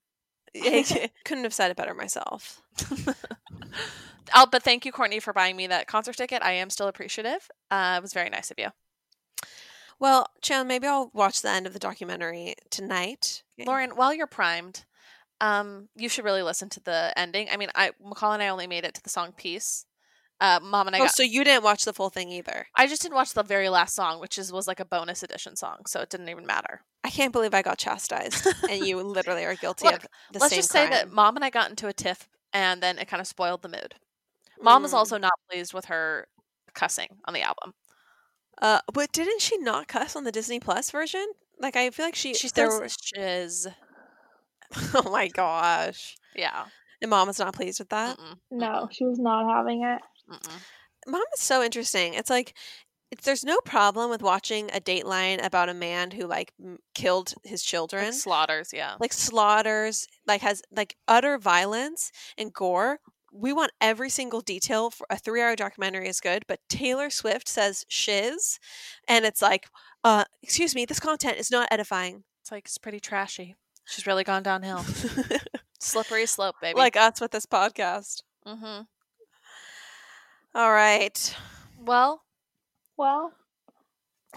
I 0.54 1.10
couldn't 1.24 1.44
have 1.44 1.54
said 1.54 1.70
it 1.70 1.76
better 1.76 1.94
myself. 1.94 2.62
Oh, 4.34 4.46
but 4.50 4.62
thank 4.62 4.84
you, 4.84 4.92
Courtney, 4.92 5.20
for 5.20 5.32
buying 5.32 5.56
me 5.56 5.66
that 5.68 5.86
concert 5.86 6.16
ticket. 6.16 6.42
I 6.42 6.52
am 6.52 6.70
still 6.70 6.88
appreciative. 6.88 7.48
Uh, 7.70 7.94
it 7.98 8.02
was 8.02 8.12
very 8.12 8.28
nice 8.28 8.50
of 8.50 8.58
you. 8.58 8.68
Well, 9.98 10.26
Chan, 10.42 10.66
maybe 10.66 10.86
I'll 10.86 11.10
watch 11.14 11.40
the 11.40 11.50
end 11.50 11.66
of 11.66 11.72
the 11.72 11.78
documentary 11.78 12.54
tonight. 12.70 13.42
Lauren, 13.58 13.90
while 13.90 14.12
you're 14.12 14.26
primed, 14.26 14.84
um, 15.40 15.88
you 15.96 16.08
should 16.08 16.24
really 16.24 16.42
listen 16.42 16.68
to 16.70 16.80
the 16.80 17.12
ending. 17.16 17.48
I 17.50 17.56
mean, 17.56 17.70
I 17.74 17.92
McCall 18.04 18.34
and 18.34 18.42
I 18.42 18.48
only 18.48 18.66
made 18.66 18.84
it 18.84 18.94
to 18.94 19.02
the 19.02 19.08
song 19.08 19.32
"Peace," 19.36 19.86
Uh, 20.40 20.60
Mom 20.62 20.86
and 20.86 20.94
I 20.94 20.98
Oh, 21.00 21.04
got. 21.04 21.14
so 21.14 21.22
you 21.22 21.44
didn't 21.44 21.64
watch 21.64 21.84
the 21.86 21.92
full 21.94 22.10
thing 22.10 22.28
either. 22.30 22.66
I 22.74 22.86
just 22.86 23.00
didn't 23.02 23.14
watch 23.14 23.32
the 23.32 23.42
very 23.42 23.68
last 23.70 23.94
song, 23.94 24.20
which 24.20 24.36
is 24.38 24.52
was 24.52 24.66
like 24.68 24.80
a 24.80 24.84
bonus 24.84 25.22
edition 25.22 25.56
song, 25.56 25.78
so 25.86 26.00
it 26.00 26.10
didn't 26.10 26.28
even 26.28 26.44
matter. 26.46 26.82
I 27.02 27.10
can't 27.10 27.32
believe 27.32 27.54
I 27.54 27.62
got 27.62 27.78
chastised, 27.78 28.46
and 28.68 28.84
you 28.86 28.96
literally 29.02 29.44
are 29.44 29.54
guilty 29.54 29.86
Look, 29.86 29.94
of 30.04 30.08
the 30.32 30.38
Let's 30.40 30.50
same 30.52 30.58
just 30.58 30.72
say 30.72 30.88
that. 30.90 31.10
Mom 31.10 31.36
and 31.36 31.44
I 31.44 31.50
got 31.50 31.70
into 31.70 31.88
a 31.88 31.92
tiff, 31.94 32.28
and 32.52 32.82
then 32.82 32.98
it 32.98 33.08
kind 33.08 33.20
of 33.20 33.26
spoiled 33.26 33.62
the 33.62 33.68
mood. 33.68 33.94
Mom 34.60 34.82
was 34.82 34.92
Mm. 34.92 34.96
also 34.96 35.16
not 35.18 35.32
pleased 35.50 35.72
with 35.72 35.86
her 35.86 36.28
cussing 36.74 37.08
on 37.24 37.32
the 37.34 37.42
album. 37.42 37.72
Uh, 38.60 38.80
but 38.92 39.12
didn't 39.12 39.40
she 39.40 39.56
not 39.58 39.88
cuss 39.88 40.16
on 40.16 40.24
the 40.24 40.32
Disney 40.32 40.58
Plus 40.60 40.90
version? 40.90 41.26
Like 41.58 41.76
I 41.76 41.88
feel 41.90 42.04
like 42.06 42.14
she. 42.14 42.34
She 42.34 42.48
there 42.50 42.70
says 42.70 42.96
shiz. 43.02 43.66
oh 44.94 45.10
my 45.10 45.28
gosh, 45.28 46.16
Yeah. 46.34 46.64
and 47.00 47.08
mom 47.10 47.28
was 47.28 47.38
not 47.38 47.54
pleased 47.54 47.78
with 47.78 47.88
that. 47.90 48.18
Mm-mm, 48.18 48.38
No, 48.50 48.88
she 48.90 49.04
was 49.04 49.18
not 49.18 49.48
having 49.48 49.82
it. 49.84 50.00
Mm-mm. 50.30 50.60
Mom 51.06 51.22
is 51.34 51.40
so 51.40 51.62
interesting. 51.62 52.14
It's 52.14 52.30
like 52.30 52.54
it's, 53.12 53.24
there's 53.24 53.44
no 53.44 53.58
problem 53.64 54.10
with 54.10 54.22
watching 54.22 54.68
a 54.72 54.80
Dateline 54.80 55.44
about 55.44 55.68
a 55.68 55.74
man 55.74 56.10
who 56.10 56.26
like 56.26 56.52
m- 56.62 56.78
killed 56.94 57.34
his 57.44 57.62
children, 57.62 58.06
Like 58.06 58.14
slaughters, 58.14 58.70
yeah. 58.72 58.96
like 58.98 59.12
slaughters, 59.12 60.06
like 60.26 60.40
has 60.42 60.62
like 60.74 60.96
utter 61.06 61.38
violence 61.38 62.10
and 62.36 62.52
gore. 62.52 62.98
We 63.32 63.52
want 63.52 63.70
every 63.80 64.08
single 64.10 64.40
detail 64.40 64.90
for 64.90 65.06
a 65.10 65.16
three-hour 65.16 65.56
documentary 65.56 66.08
is 66.08 66.20
good, 66.20 66.44
but 66.48 66.58
Taylor 66.68 67.10
Swift 67.10 67.48
says 67.48 67.84
shiz, 67.86 68.58
and 69.06 69.24
it's 69.26 69.42
like, 69.42 69.66
uh, 70.04 70.24
excuse 70.42 70.74
me, 70.74 70.84
this 70.86 71.00
content 71.00 71.36
is 71.38 71.50
not 71.50 71.68
edifying. 71.70 72.24
It's 72.42 72.50
like 72.50 72.64
it's 72.64 72.78
pretty 72.78 72.98
trashy. 72.98 73.54
She's 73.84 74.06
really 74.06 74.24
gone 74.24 74.42
downhill. 74.42 74.84
Slippery 75.80 76.26
slope, 76.26 76.56
baby. 76.62 76.78
like 76.78 76.96
us 76.96 77.20
with 77.20 77.30
this 77.30 77.46
podcast. 77.46 78.22
mm-hmm. 78.46 78.82
All 80.56 80.72
right. 80.72 81.36
Well, 81.78 82.22
Well, 82.96 83.30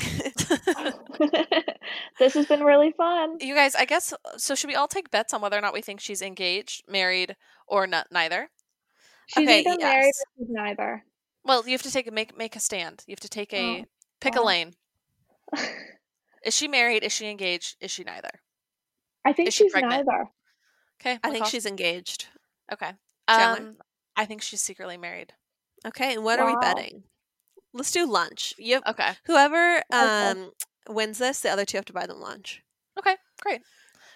this 2.20 2.34
has 2.34 2.45
been 2.45 2.61
really 2.63 2.91
fun. 2.91 3.38
you 3.39 3.55
guys, 3.55 3.74
I 3.74 3.86
guess 3.86 4.13
so. 4.36 4.53
Should 4.53 4.67
we 4.67 4.76
all 4.76 4.89
take 4.89 5.11
bets 5.11 5.34
on 5.34 5.41
whether 5.41 5.57
or 5.57 5.61
not 5.61 5.74
we 5.74 5.82
think 5.82 6.01
she's 6.01 6.22
engaged, 6.22 6.84
married, 6.89 7.38
or 7.67 7.88
not? 7.88 8.07
Neither. 8.11 8.49
She's 9.28 9.47
Okay, 9.47 9.61
either 9.61 9.78
married 9.80 10.09
or 10.09 10.11
she's 10.38 10.47
neither. 10.49 11.03
Well, 11.45 11.63
you 11.65 11.72
have 11.72 11.84
to 11.84 11.91
take 11.91 12.07
a 12.07 12.11
make 12.11 12.38
make 12.38 12.57
a 12.57 12.59
stand. 12.59 13.03
You 13.07 13.13
have 13.13 13.22
to 13.22 13.30
take 13.30 13.53
a 13.53 13.82
Oh, 13.82 13.86
pick 14.20 14.36
a 14.36 14.41
lane. 14.41 14.74
Is 16.45 16.53
she 16.55 16.67
married? 16.67 17.03
Is 17.05 17.13
she 17.13 17.28
engaged? 17.30 17.78
Is 17.80 17.91
she 17.91 18.03
neither? 18.03 18.41
I 19.24 19.32
think 19.32 19.47
Is 19.47 19.53
she's 19.53 19.72
pregnant? 19.72 20.05
neither. 20.05 20.30
Okay, 21.01 21.17
I 21.24 21.32
think 21.32 21.45
McCall? 21.45 21.49
she's 21.51 21.65
engaged. 21.65 22.28
okay. 22.74 22.91
Um, 23.30 23.78
I 24.17 24.26
think 24.26 24.41
she's 24.41 24.61
secretly 24.61 24.97
married. 24.97 25.32
Okay, 25.86 26.14
and 26.14 26.24
what 26.24 26.40
are 26.40 26.46
we 26.46 26.56
betting? 26.62 27.04
Let's 27.74 27.92
do 27.92 28.06
lunch. 28.06 28.54
You 28.58 28.76
have, 28.76 28.84
Okay. 28.88 29.12
whoever 29.26 29.78
Okay. 29.78 30.32
um 30.32 30.52
wins 30.88 31.18
this, 31.20 31.40
the 31.42 31.50
other 31.50 31.66
two 31.66 31.78
have 31.78 31.86
to 31.86 31.94
buy 31.94 32.06
them 32.08 32.20
lunch. 32.20 32.62
Okay. 32.98 33.16
Great. 33.42 33.62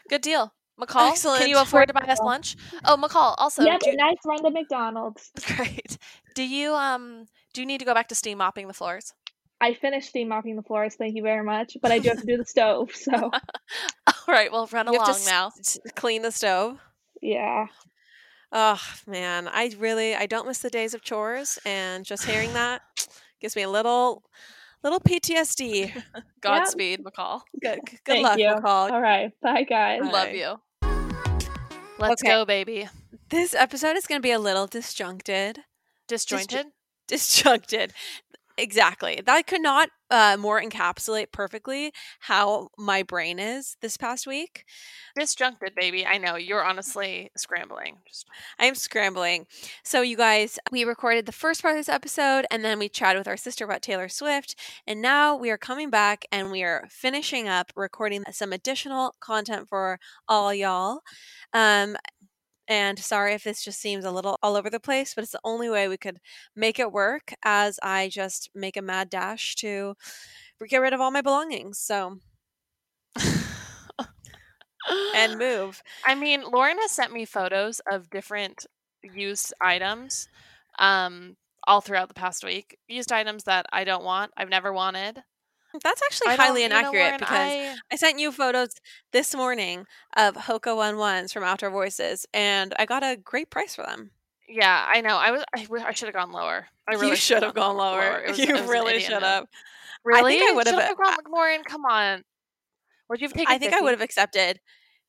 Good 0.09 0.22
deal. 0.22 0.53
McCall, 0.80 1.11
Excellent. 1.11 1.39
can 1.39 1.49
you 1.49 1.59
afford 1.59 1.88
to 1.88 1.93
buy 1.93 2.01
us 2.01 2.20
lunch? 2.24 2.55
Oh, 2.84 2.97
McCall. 2.97 3.36
Also, 3.38 3.64
yeah, 3.64 3.78
do 3.80 3.91
you, 3.91 3.95
nice 3.95 4.18
run 4.26 4.43
to 4.43 4.49
McDonald's. 4.49 5.32
great. 5.55 5.97
Do 6.34 6.43
you 6.43 6.74
um 6.74 7.26
do 7.53 7.61
you 7.61 7.68
need 7.68 7.78
to 7.80 7.86
go 7.86 7.93
back 7.93 8.07
to 8.09 8.16
steam 8.16 8.39
mopping 8.39 8.68
the 8.68 8.74
floors? 8.74 9.14
I 9.61 9.76
finished 9.76 10.09
steam 10.09 10.28
mopping 10.30 10.55
the 10.57 10.64
floors, 10.64 10.95
thank 10.95 11.16
you 11.16 11.22
very 11.24 11.43
much. 11.43 11.78
But 11.82 11.91
I 11.91 11.99
do 11.99 12.09
have 12.09 12.20
to 12.20 12.26
do 12.26 12.36
the 12.38 12.43
stove, 12.45 12.93
so 12.95 13.14
All 14.07 14.14
right. 14.28 14.51
Well, 14.51 14.68
run 14.72 14.88
You 14.88 14.93
have 14.99 15.07
along 15.07 15.20
to 15.22 15.26
now. 15.26 15.47
s- 15.59 15.80
s- 15.86 15.91
clean 15.95 16.22
the 16.24 16.32
stove. 16.32 16.80
yeah. 17.22 17.68
Oh 18.55 18.79
man, 19.07 19.47
I 19.47 19.71
really 19.79 20.13
I 20.15 20.27
don't 20.27 20.47
miss 20.47 20.59
the 20.59 20.69
days 20.69 20.93
of 20.93 21.01
chores, 21.01 21.57
and 21.65 22.05
just 22.05 22.23
hearing 22.25 22.53
that 22.53 22.81
gives 23.41 23.55
me 23.55 23.63
a 23.63 23.69
little 23.69 24.23
little 24.83 24.99
PTSD. 24.99 25.91
Godspeed, 26.41 27.03
McCall. 27.03 27.41
Good 27.61 27.79
good 27.85 27.99
Thank 28.05 28.23
luck, 28.23 28.37
you. 28.37 28.47
McCall. 28.49 28.91
All 28.91 29.01
right. 29.01 29.31
Bye 29.41 29.63
guys. 29.63 30.01
I 30.03 30.09
love 30.09 30.33
you. 30.33 30.55
Let's 31.99 32.21
Okay. 32.21 32.31
go, 32.31 32.45
baby. 32.45 32.89
This 33.29 33.53
episode 33.55 33.95
is 33.95 34.05
going 34.07 34.19
to 34.21 34.23
be 34.25 34.31
a 34.31 34.39
little 34.39 34.67
disjuncted. 34.67 35.59
Disjointed. 36.07 36.67
disjuncted. 37.07 37.93
Exactly. 38.57 39.19
That 39.25 39.47
could 39.47 39.61
not 39.61 39.89
uh, 40.11 40.37
more 40.39 40.61
encapsulate 40.61 41.31
perfectly 41.31 41.91
how 42.19 42.69
my 42.77 43.01
brain 43.01 43.39
is 43.39 43.77
this 43.81 43.97
past 43.97 44.27
week. 44.27 44.65
Disjuncted, 45.17 45.73
baby. 45.75 46.05
I 46.05 46.19
know 46.19 46.35
you're 46.35 46.63
honestly 46.63 47.31
scrambling. 47.35 47.97
Just 48.07 48.27
I 48.59 48.65
am 48.65 48.75
scrambling. 48.75 49.47
So, 49.83 50.03
you 50.03 50.15
guys, 50.15 50.59
we 50.71 50.83
recorded 50.83 51.25
the 51.25 51.31
first 51.31 51.63
part 51.63 51.73
of 51.75 51.79
this 51.79 51.89
episode 51.89 52.45
and 52.51 52.63
then 52.63 52.77
we 52.77 52.89
chatted 52.89 53.19
with 53.19 53.27
our 53.27 53.37
sister 53.37 53.65
about 53.65 53.81
Taylor 53.81 54.07
Swift. 54.07 54.55
And 54.85 55.01
now 55.01 55.35
we 55.35 55.49
are 55.49 55.57
coming 55.57 55.89
back 55.89 56.25
and 56.31 56.51
we 56.51 56.61
are 56.63 56.85
finishing 56.91 57.47
up 57.47 57.71
recording 57.75 58.23
some 58.31 58.53
additional 58.53 59.15
content 59.19 59.67
for 59.67 59.99
all 60.27 60.53
y'all. 60.53 60.99
Um, 61.53 61.97
and 62.68 62.97
sorry 62.99 63.34
if 63.34 63.43
this 63.43 63.64
just 63.64 63.80
seems 63.80 64.05
a 64.05 64.11
little 64.11 64.38
all 64.43 64.55
over 64.55 64.70
the 64.70 64.80
place, 64.80 65.14
but 65.16 65.24
it's 65.24 65.34
the 65.34 65.39
only 65.43 65.70
way 65.70 65.88
we 65.88 65.97
could 65.97 66.20
make 66.55 66.80
it 66.80 66.91
work 66.91 67.34
as 67.43 67.80
I 67.84 68.09
just 68.09 68.49
make 68.55 68.78
a 68.78 68.82
mad 68.82 69.09
dash 69.09 69.55
to 69.55 69.95
get 70.70 70.80
rid 70.80 70.93
of 70.93 71.01
all 71.01 71.11
my 71.11 71.22
belongings. 71.22 71.80
So, 71.80 72.20
and 75.16 75.38
move. 75.38 75.82
I 76.05 76.16
mean, 76.16 76.43
Lauren 76.43 76.78
has 76.80 76.91
sent 76.91 77.14
me 77.14 77.26
photos 77.26 77.82
of 77.91 78.09
different 78.09 78.66
used 79.03 79.53
items 79.59 80.30
um 80.80 81.36
all 81.68 81.82
throughout 81.82 82.07
the 82.09 82.14
past 82.14 82.43
week. 82.43 82.78
Used 82.88 83.11
items 83.11 83.43
that 83.45 83.66
I 83.72 83.84
don't 83.84 84.03
want, 84.03 84.32
I've 84.38 84.49
never 84.49 84.74
wanted. 84.74 85.24
That's 85.84 86.01
actually 86.03 86.30
I 86.32 86.36
highly 86.36 86.63
inaccurate 86.63 87.19
because 87.19 87.30
I, 87.30 87.76
I 87.91 87.95
sent 87.95 88.19
you 88.19 88.32
photos 88.32 88.76
this 89.11 89.34
morning 89.34 89.86
of 90.15 90.36
Hoka 90.36 90.76
One 90.76 90.97
Ones 90.97 91.32
from 91.34 91.43
Outdoor 91.43 91.71
Voices, 91.71 92.26
and 92.34 92.74
I 92.78 92.86
got 92.86 93.03
a 93.03 93.15
great 93.17 93.49
price 93.49 93.76
for 93.76 93.84
them. 93.86 94.11
yeah, 94.47 94.86
I 94.88 95.01
know. 95.01 95.15
I 95.17 95.32
was 95.32 95.43
I, 95.55 95.67
I 95.88 95.93
should 95.93 96.07
have 96.07 96.15
gone 96.15 96.32
lower. 96.32 96.67
I 96.88 96.93
really 96.93 97.09
you 97.11 97.15
should 97.15 97.43
have 97.43 97.53
gone 97.55 97.78
lower. 97.78 98.01
lower. 98.01 98.24
Was- 98.28 98.38
you 98.38 98.45
it 98.45 98.51
was 98.51 98.61
an 98.61 98.67
really 98.67 98.99
should 98.99 99.24
have. 99.24 99.45
Really? 100.03 100.38
I 100.38 100.51
would 100.53 100.67
have- 100.67 100.97
gone 100.97 100.97
like, 101.07 101.30
Lauren, 101.30 101.63
come 101.63 101.86
on. 101.86 102.24
Would 103.09 103.21
you 103.21 103.28
have 103.28 103.34
taken 103.34 103.53
I 103.53 103.57
think 103.57 103.74
I 103.74 103.82
would 103.82 103.91
have 103.91 104.01
accepted. 104.01 104.59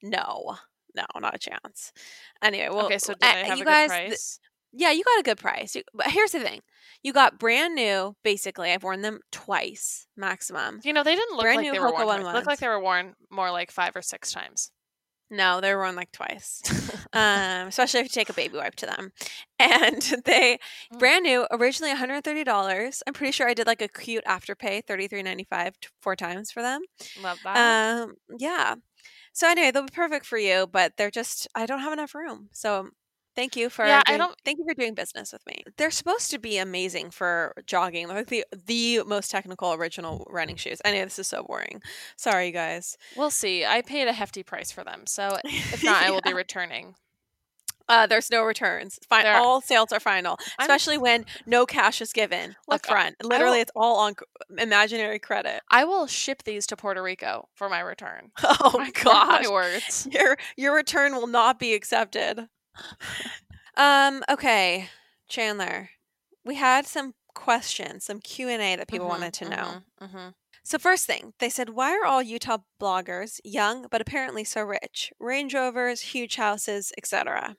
No, 0.02 0.56
no, 0.94 1.04
not 1.20 1.34
a 1.34 1.38
chance. 1.38 1.92
Anyway, 2.42 2.68
well, 2.70 2.86
okay, 2.86 2.98
so 2.98 3.14
did 3.14 3.24
uh, 3.24 3.26
I 3.26 3.36
have 3.44 3.58
you 3.58 3.64
a 3.64 3.66
guys, 3.66 3.90
good 3.90 3.96
th- 3.96 4.08
price? 4.10 4.38
Yeah, 4.76 4.90
you 4.90 5.04
got 5.04 5.20
a 5.20 5.22
good 5.22 5.38
price. 5.38 5.74
You, 5.74 5.82
but 5.94 6.10
here's 6.10 6.32
the 6.32 6.40
thing: 6.40 6.60
you 7.02 7.12
got 7.12 7.38
brand 7.38 7.74
new. 7.74 8.16
Basically, 8.24 8.72
I've 8.72 8.82
worn 8.82 9.02
them 9.02 9.20
twice 9.32 10.06
maximum. 10.16 10.80
you 10.84 10.92
know, 10.92 11.02
they 11.02 11.14
didn't 11.14 11.32
look 11.36 11.42
brand 11.42 11.56
like 11.58 11.64
new 11.66 11.72
they 11.72 11.78
were 11.78 11.92
Hoka 11.92 12.04
worn. 12.04 12.22
One. 12.24 12.34
Looked 12.34 12.46
like 12.46 12.58
they 12.60 12.68
were 12.68 12.80
worn 12.80 13.14
more 13.30 13.50
like 13.50 13.70
five 13.70 13.94
or 13.96 14.02
six 14.02 14.32
times. 14.32 14.70
No, 15.30 15.60
they 15.60 15.74
were 15.74 15.80
worn 15.82 15.96
like 15.96 16.12
twice. 16.12 16.60
um, 17.12 17.66
especially 17.68 18.00
if 18.00 18.04
you 18.04 18.10
take 18.10 18.28
a 18.28 18.34
baby 18.34 18.56
wipe 18.58 18.74
to 18.76 18.86
them. 18.86 19.12
And 19.58 20.02
they 20.26 20.58
Mm. 20.92 20.98
brand 20.98 21.22
new, 21.22 21.46
originally 21.50 21.94
$130. 21.94 23.02
I'm 23.06 23.14
pretty 23.14 23.32
sure 23.32 23.48
I 23.48 23.54
did 23.54 23.66
like 23.66 23.80
a 23.80 23.88
cute 23.88 24.24
afterpay, 24.26 24.82
$33.95 24.84 25.72
t- 25.80 25.88
four 26.02 26.14
times 26.16 26.50
for 26.52 26.60
them. 26.60 26.82
Love 27.22 27.38
that. 27.44 28.02
Um, 28.02 28.14
yeah. 28.38 28.74
So 29.32 29.48
anyway, 29.48 29.70
they'll 29.70 29.84
be 29.84 29.88
perfect 29.94 30.26
for 30.26 30.38
you, 30.38 30.66
but 30.70 30.92
they're 30.98 31.10
just 31.10 31.48
I 31.54 31.66
don't 31.66 31.80
have 31.80 31.92
enough 31.94 32.14
room. 32.14 32.48
So 32.52 32.90
thank 33.36 33.56
you 33.56 33.68
for 33.70 33.84
Yeah, 33.86 34.02
I 34.06 34.10
doing, 34.12 34.18
don't- 34.18 34.36
thank 34.44 34.58
you 34.58 34.64
for 34.68 34.74
doing 34.74 34.94
business 34.94 35.32
with 35.32 35.44
me. 35.46 35.62
They're 35.76 35.90
supposed 35.90 36.30
to 36.30 36.38
be 36.38 36.58
amazing 36.58 37.10
for 37.10 37.54
jogging. 37.66 38.08
They're 38.08 38.18
like 38.18 38.28
the 38.28 38.44
the 38.66 39.02
most 39.06 39.30
technical 39.30 39.72
original 39.74 40.26
running 40.30 40.56
shoes. 40.56 40.80
I 40.84 40.92
know 40.92 41.04
this 41.04 41.18
is 41.18 41.28
so 41.28 41.42
boring. 41.42 41.82
Sorry, 42.16 42.50
guys. 42.50 42.96
we'll 43.16 43.30
see. 43.30 43.64
I 43.64 43.82
paid 43.82 44.08
a 44.08 44.12
hefty 44.12 44.42
price 44.42 44.70
for 44.70 44.84
them, 44.84 45.06
so 45.06 45.38
if 45.44 45.82
not, 45.84 46.02
I 46.02 46.10
will 46.10 46.20
be 46.22 46.32
returning. 46.34 46.94
Uh, 47.86 48.06
there's 48.06 48.30
no 48.30 48.42
returns. 48.42 48.98
There- 49.10 49.36
all 49.36 49.60
sales 49.60 49.92
are 49.92 50.00
final, 50.00 50.38
I'm- 50.58 50.64
especially 50.64 50.96
when 50.96 51.26
no 51.44 51.66
cash 51.66 52.00
is 52.00 52.14
given 52.14 52.56
Look, 52.66 52.86
up 52.86 52.86
front. 52.86 53.16
Literally, 53.22 53.60
it's 53.60 53.72
all 53.76 53.96
on 53.98 54.14
imaginary 54.56 55.18
credit. 55.18 55.60
I 55.70 55.84
will 55.84 56.06
ship 56.06 56.44
these 56.44 56.66
to 56.68 56.76
Puerto 56.78 57.02
Rico 57.02 57.48
for 57.52 57.68
my 57.68 57.80
return. 57.80 58.30
Oh 58.42 58.78
my 58.78 59.44
words. 59.50 60.08
your 60.10 60.38
your 60.56 60.74
return 60.74 61.14
will 61.14 61.26
not 61.26 61.58
be 61.58 61.74
accepted. 61.74 62.48
Um. 63.76 64.22
Okay, 64.30 64.88
Chandler, 65.28 65.90
we 66.44 66.54
had 66.56 66.86
some 66.86 67.14
questions, 67.34 68.04
some 68.04 68.20
Q 68.20 68.48
and 68.48 68.62
A 68.62 68.76
that 68.76 68.88
people 68.88 69.08
wanted 69.08 69.32
to 69.34 69.48
know. 69.48 69.82
hmm 70.00 70.28
So 70.62 70.78
first 70.78 71.06
thing, 71.06 71.34
they 71.40 71.48
said, 71.50 71.70
why 71.70 71.92
are 71.92 72.04
all 72.06 72.22
Utah 72.22 72.58
bloggers 72.80 73.40
young 73.44 73.86
but 73.90 74.00
apparently 74.00 74.44
so 74.44 74.62
rich? 74.62 75.12
Range 75.20 75.52
Rovers, 75.52 76.00
huge 76.00 76.36
houses, 76.36 76.92
etc. 76.96 77.56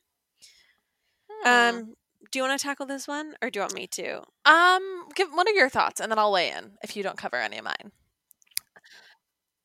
Hmm. 1.29 1.47
Um. 1.47 1.93
Do 2.31 2.39
you 2.39 2.43
want 2.43 2.59
to 2.59 2.65
tackle 2.65 2.87
this 2.87 3.07
one, 3.07 3.35
or 3.41 3.49
do 3.49 3.59
you 3.59 3.61
want 3.61 3.75
me 3.75 3.87
to? 3.87 4.23
um, 4.45 5.05
give 5.13 5.29
what 5.31 5.47
are 5.47 5.51
your 5.53 5.69
thoughts, 5.69 6.01
and 6.01 6.11
then 6.11 6.17
I'll 6.19 6.31
weigh 6.31 6.49
in 6.51 6.71
if 6.83 6.95
you 6.97 7.03
don't 7.03 7.17
cover 7.17 7.37
any 7.37 7.57
of 7.59 7.63
mine. 7.65 7.91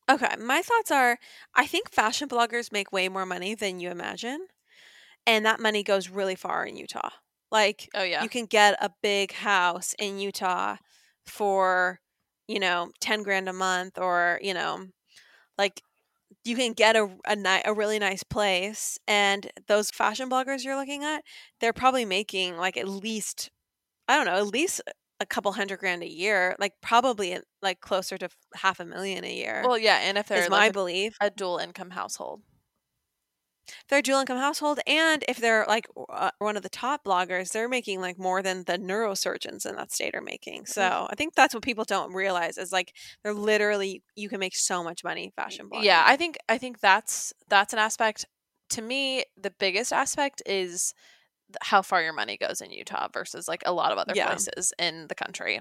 Okay, 0.09 0.35
my 0.39 0.61
thoughts 0.61 0.91
are 0.91 1.17
I 1.55 1.65
think 1.65 1.89
fashion 1.89 2.27
bloggers 2.29 2.71
make 2.71 2.91
way 2.91 3.09
more 3.09 3.25
money 3.25 3.55
than 3.55 3.79
you 3.79 3.89
imagine. 3.89 4.47
And 5.27 5.45
that 5.45 5.59
money 5.59 5.83
goes 5.83 6.09
really 6.09 6.35
far 6.35 6.65
in 6.65 6.75
Utah. 6.75 7.09
Like 7.51 7.89
Oh 7.93 8.03
yeah. 8.03 8.23
you 8.23 8.29
can 8.29 8.45
get 8.45 8.75
a 8.81 8.91
big 9.03 9.33
house 9.33 9.93
in 9.99 10.19
Utah 10.19 10.77
for, 11.25 11.99
you 12.47 12.59
know, 12.59 12.91
10 13.01 13.23
grand 13.23 13.49
a 13.49 13.53
month 13.53 13.97
or, 13.97 14.39
you 14.41 14.53
know, 14.53 14.87
like 15.57 15.81
you 16.45 16.55
can 16.55 16.73
get 16.73 16.95
a 16.95 17.09
a, 17.27 17.35
ni- 17.35 17.61
a 17.65 17.73
really 17.73 17.99
nice 17.99 18.23
place 18.23 18.97
and 19.07 19.51
those 19.67 19.91
fashion 19.91 20.29
bloggers 20.29 20.63
you're 20.63 20.77
looking 20.77 21.03
at, 21.03 21.23
they're 21.59 21.73
probably 21.73 22.05
making 22.05 22.57
like 22.57 22.77
at 22.77 22.87
least 22.87 23.51
I 24.07 24.17
don't 24.17 24.25
know, 24.25 24.37
at 24.39 24.47
least 24.47 24.81
a 25.19 25.25
couple 25.25 25.51
hundred 25.53 25.79
grand 25.79 26.03
a 26.03 26.09
year, 26.09 26.55
like 26.59 26.73
probably 26.81 27.39
like 27.61 27.81
closer 27.81 28.17
to 28.17 28.29
half 28.55 28.79
a 28.79 28.85
million 28.85 29.23
a 29.25 29.33
year. 29.33 29.63
well, 29.65 29.77
yeah, 29.77 29.97
and 30.03 30.17
if 30.17 30.27
they're 30.27 30.43
is 30.43 30.49
my 30.49 30.67
a, 30.67 30.71
belief. 30.71 31.15
a 31.21 31.29
dual 31.29 31.57
income 31.59 31.91
household. 31.91 32.41
If 33.67 33.87
they're 33.89 33.99
a 33.99 34.01
dual 34.03 34.19
income 34.19 34.37
household 34.37 34.79
and 34.87 35.23
if 35.27 35.37
they're 35.37 35.65
like 35.67 35.87
uh, 36.09 36.31
one 36.39 36.57
of 36.57 36.63
the 36.63 36.69
top 36.69 37.03
bloggers, 37.05 37.51
they're 37.51 37.69
making 37.69 38.01
like 38.01 38.17
more 38.17 38.41
than 38.41 38.63
the 38.65 38.77
neurosurgeons 38.77 39.65
in 39.65 39.75
that 39.75 39.91
state 39.91 40.15
are 40.15 40.21
making. 40.21 40.65
So 40.65 41.07
I 41.09 41.15
think 41.15 41.35
that's 41.35 41.53
what 41.53 41.63
people 41.63 41.83
don't 41.85 42.13
realize 42.13 42.57
is 42.57 42.71
like 42.71 42.93
they're 43.23 43.33
literally 43.33 44.03
you 44.15 44.29
can 44.29 44.39
make 44.39 44.55
so 44.55 44.83
much 44.83 45.03
money 45.03 45.31
fashion 45.35 45.69
blogging. 45.69 45.85
Yeah, 45.85 46.03
I 46.05 46.17
think 46.17 46.37
I 46.49 46.57
think 46.57 46.79
that's 46.79 47.33
that's 47.49 47.73
an 47.73 47.79
aspect. 47.79 48.25
To 48.71 48.81
me, 48.81 49.25
the 49.39 49.51
biggest 49.51 49.93
aspect 49.93 50.41
is 50.45 50.93
how 51.61 51.81
far 51.81 52.01
your 52.01 52.13
money 52.13 52.37
goes 52.37 52.61
in 52.61 52.71
Utah 52.71 53.09
versus 53.13 53.47
like 53.47 53.63
a 53.65 53.73
lot 53.73 53.91
of 53.91 53.97
other 53.97 54.13
Yeah. 54.15 54.27
places 54.27 54.73
in 54.79 55.07
the 55.07 55.15
country. 55.15 55.59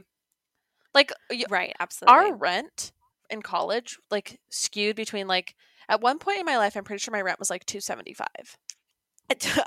Like 0.94 1.12
right, 1.48 1.74
absolutely. 1.78 2.30
our 2.30 2.36
rent 2.36 2.92
in 3.28 3.42
college 3.42 3.96
like 4.10 4.40
skewed 4.50 4.96
between 4.96 5.28
like 5.28 5.54
at 5.90 6.00
one 6.00 6.18
point 6.18 6.38
in 6.38 6.46
my 6.46 6.56
life 6.56 6.76
i'm 6.76 6.84
pretty 6.84 7.00
sure 7.00 7.12
my 7.12 7.20
rent 7.20 7.38
was 7.38 7.50
like 7.50 7.66
275 7.66 8.26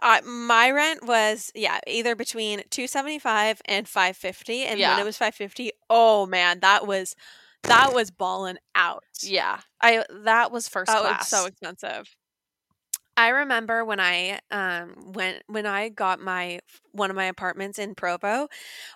uh, 0.01 0.21
my 0.25 0.71
rent 0.71 1.05
was 1.05 1.51
yeah 1.53 1.79
either 1.87 2.15
between 2.15 2.63
275 2.69 3.61
and 3.65 3.87
550 3.87 4.63
and 4.63 4.79
when 4.79 4.99
it 4.99 5.05
was 5.05 5.17
550 5.17 5.71
oh 5.89 6.25
man 6.25 6.59
that 6.61 6.87
was 6.87 7.15
that 7.63 7.93
was 7.93 8.11
balling 8.11 8.57
out. 8.75 9.03
Yeah. 9.21 9.59
I 9.81 10.03
that 10.23 10.51
was 10.51 10.67
first 10.67 10.91
that 10.91 11.01
class 11.01 11.19
was 11.19 11.27
so 11.27 11.45
expensive. 11.47 12.15
I 13.15 13.29
remember 13.29 13.85
when 13.85 13.99
i 13.99 14.39
um 14.49 14.95
when 15.13 15.35
when 15.45 15.67
i 15.67 15.89
got 15.89 16.19
my 16.19 16.61
one 16.93 17.11
of 17.11 17.15
my 17.15 17.25
apartments 17.25 17.77
in 17.77 17.93
provo 17.93 18.47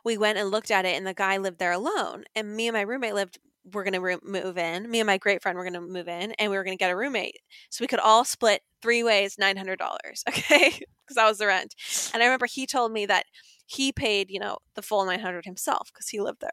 we 0.03 0.17
went 0.17 0.39
and 0.39 0.49
looked 0.49 0.71
at 0.71 0.85
it 0.85 0.97
and 0.97 1.05
the 1.05 1.13
guy 1.13 1.37
lived 1.37 1.59
there 1.59 1.71
alone 1.71 2.23
and 2.35 2.55
me 2.55 2.67
and 2.67 2.73
my 2.73 2.81
roommate 2.81 3.13
lived 3.13 3.37
we're 3.73 3.83
going 3.83 3.93
to 3.93 3.99
re- 4.01 4.17
move 4.23 4.57
in 4.57 4.89
me 4.89 4.99
and 4.99 5.07
my 5.07 5.17
great 5.17 5.41
friend 5.41 5.57
were 5.57 5.63
going 5.63 5.73
to 5.73 5.81
move 5.81 6.07
in 6.07 6.31
and 6.33 6.51
we 6.51 6.57
were 6.57 6.63
going 6.63 6.77
to 6.77 6.81
get 6.81 6.91
a 6.91 6.95
roommate 6.95 7.37
so 7.69 7.83
we 7.83 7.87
could 7.87 7.99
all 7.99 8.23
split 8.25 8.61
three 8.81 9.03
ways 9.03 9.35
$900 9.37 10.23
okay 10.29 10.69
because 10.71 11.15
that 11.15 11.27
was 11.27 11.37
the 11.39 11.47
rent 11.47 11.75
and 12.13 12.21
i 12.23 12.25
remember 12.25 12.45
he 12.45 12.65
told 12.65 12.91
me 12.91 13.05
that 13.05 13.25
he 13.65 13.91
paid 13.91 14.29
you 14.29 14.39
know 14.39 14.57
the 14.75 14.81
full 14.81 15.05
900 15.05 15.45
himself 15.45 15.89
because 15.93 16.07
he 16.09 16.19
lived 16.21 16.41
there 16.41 16.51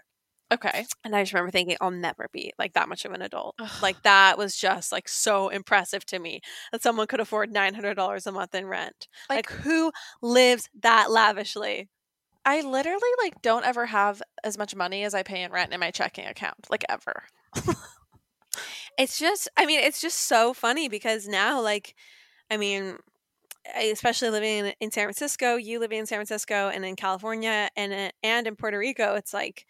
okay 0.53 0.87
and 1.05 1.15
I 1.17 1.23
just 1.23 1.33
remember 1.33 1.51
thinking, 1.51 1.77
I'll 1.81 1.91
never 1.91 2.29
be 2.33 2.53
like 2.59 2.75
that 2.75 2.89
much 2.89 3.05
of 3.05 3.13
an 3.13 3.23
adult. 3.23 3.55
Ugh. 3.59 3.71
Like 3.83 4.03
that 4.03 4.39
was 4.39 4.57
just 4.57 4.93
like 4.93 5.09
so 5.09 5.49
impressive 5.49 6.05
to 6.07 6.19
me 6.19 6.41
that 6.73 6.83
someone 6.83 7.07
could 7.07 7.21
afford 7.21 7.53
nine 7.53 7.75
hundred 7.75 7.95
dollars 7.95 8.27
a 8.27 8.33
month 8.33 8.55
in 8.55 8.67
rent. 8.67 9.09
Like, 9.29 9.51
Like- 9.51 9.61
who 9.61 9.93
lives 10.23 10.69
that 10.83 11.11
lavishly? 11.11 11.89
I 12.45 12.61
literally 12.61 13.01
like 13.23 13.41
don't 13.43 13.65
ever 13.65 13.87
have 13.87 14.23
as 14.43 14.59
much 14.59 14.75
money 14.75 15.05
as 15.05 15.15
i 15.15 15.23
pay 15.23 15.43
in 15.43 15.53
rent 15.53 15.73
in 15.73 15.81
my 15.81 15.91
checking 15.91 16.27
account 16.27 16.67
like 16.71 16.85
ever 16.89 17.25
It's 18.99 19.19
just, 19.19 19.49
I 19.57 19.67
mean, 19.67 19.81
it's 19.81 20.01
just 20.01 20.21
so 20.21 20.53
funny 20.55 20.89
because 20.89 21.27
now, 21.27 21.61
like, 21.61 21.95
I 22.51 22.57
mean, 22.57 22.99
especially 23.77 24.31
living 24.31 24.67
in, 24.67 24.73
in 24.81 24.91
San 24.91 25.05
Francisco, 25.05 25.57
you 25.57 25.81
living 25.81 25.99
in 25.99 26.07
San 26.07 26.19
Francisco 26.19 26.71
and 26.73 26.85
in 26.85 26.97
California 26.97 27.71
and 27.77 27.93
uh, 27.93 28.11
and 28.23 28.47
in 28.47 28.57
Puerto 28.57 28.79
Rico, 28.79 29.15
it's 29.15 29.33
like 29.33 29.67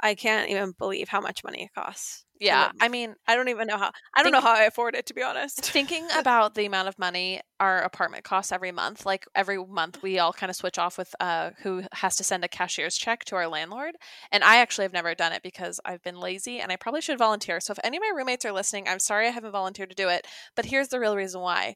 I 0.00 0.14
can't 0.14 0.48
even 0.50 0.72
believe 0.78 1.08
how 1.08 1.20
much 1.20 1.44
money 1.44 1.64
it 1.64 1.74
costs. 1.74 2.24
Yeah 2.46 2.72
i 2.80 2.88
mean 2.88 3.14
I 3.26 3.36
don't 3.36 3.48
even 3.48 3.66
know 3.66 3.78
how. 3.78 3.92
I 4.14 4.22
don't 4.22 4.32
know 4.32 4.40
how 4.40 4.54
I 4.54 4.64
afford 4.64 4.94
it 4.94 5.06
to 5.06 5.14
be 5.14 5.22
honest. 5.22 5.64
thinking 5.64 6.06
about 6.16 6.54
the 6.54 6.66
amount 6.66 6.88
of 6.88 6.98
money 6.98 7.40
our 7.60 7.78
apartment 7.80 8.24
costs 8.24 8.52
every 8.52 8.72
month 8.72 9.06
like 9.06 9.24
every 9.34 9.64
month 9.64 10.02
we 10.02 10.18
all 10.18 10.32
kind 10.32 10.50
of 10.50 10.56
switch 10.56 10.78
off 10.78 10.98
with 10.98 11.14
uh 11.20 11.50
who 11.62 11.82
has 11.92 12.16
to 12.16 12.24
send 12.24 12.44
a 12.44 12.48
cashier's 12.48 12.96
check 12.96 13.24
to 13.24 13.36
our 13.36 13.46
landlord 13.46 13.94
and 14.32 14.42
i 14.42 14.56
actually 14.56 14.82
have 14.82 14.92
never 14.92 15.14
done 15.14 15.32
it 15.32 15.42
because 15.42 15.80
i've 15.84 16.02
been 16.02 16.18
lazy 16.18 16.58
and 16.58 16.72
i 16.72 16.76
probably 16.76 17.00
should 17.00 17.18
volunteer 17.18 17.60
so 17.60 17.70
if 17.72 17.78
any 17.84 17.96
of 17.96 18.02
my 18.02 18.12
roommates 18.16 18.44
are 18.44 18.52
listening 18.52 18.88
i'm 18.88 18.98
sorry 18.98 19.28
i 19.28 19.30
haven't 19.30 19.52
volunteered 19.52 19.90
to 19.90 19.96
do 19.96 20.08
it 20.08 20.26
but 20.56 20.66
here's 20.66 20.88
the 20.88 20.98
real 21.00 21.16
reason 21.16 21.40
why 21.40 21.74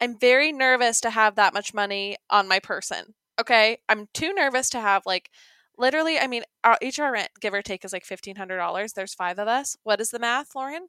i'm 0.00 0.18
very 0.18 0.52
nervous 0.52 1.00
to 1.00 1.10
have 1.10 1.36
that 1.36 1.54
much 1.54 1.72
money 1.72 2.16
on 2.28 2.48
my 2.48 2.58
person 2.58 3.14
okay 3.40 3.78
i'm 3.88 4.08
too 4.12 4.34
nervous 4.34 4.68
to 4.68 4.80
have 4.80 5.02
like 5.06 5.30
literally 5.78 6.18
i 6.18 6.26
mean 6.26 6.42
our, 6.64 6.76
each 6.82 6.98
of 6.98 7.04
our 7.04 7.12
rent 7.12 7.30
give 7.40 7.54
or 7.54 7.62
take 7.62 7.84
is 7.84 7.92
like 7.92 8.04
$1500 8.04 8.92
there's 8.94 9.14
five 9.14 9.38
of 9.38 9.48
us 9.48 9.76
what 9.84 10.00
is 10.00 10.10
the 10.10 10.18
math 10.18 10.54
lauren 10.54 10.88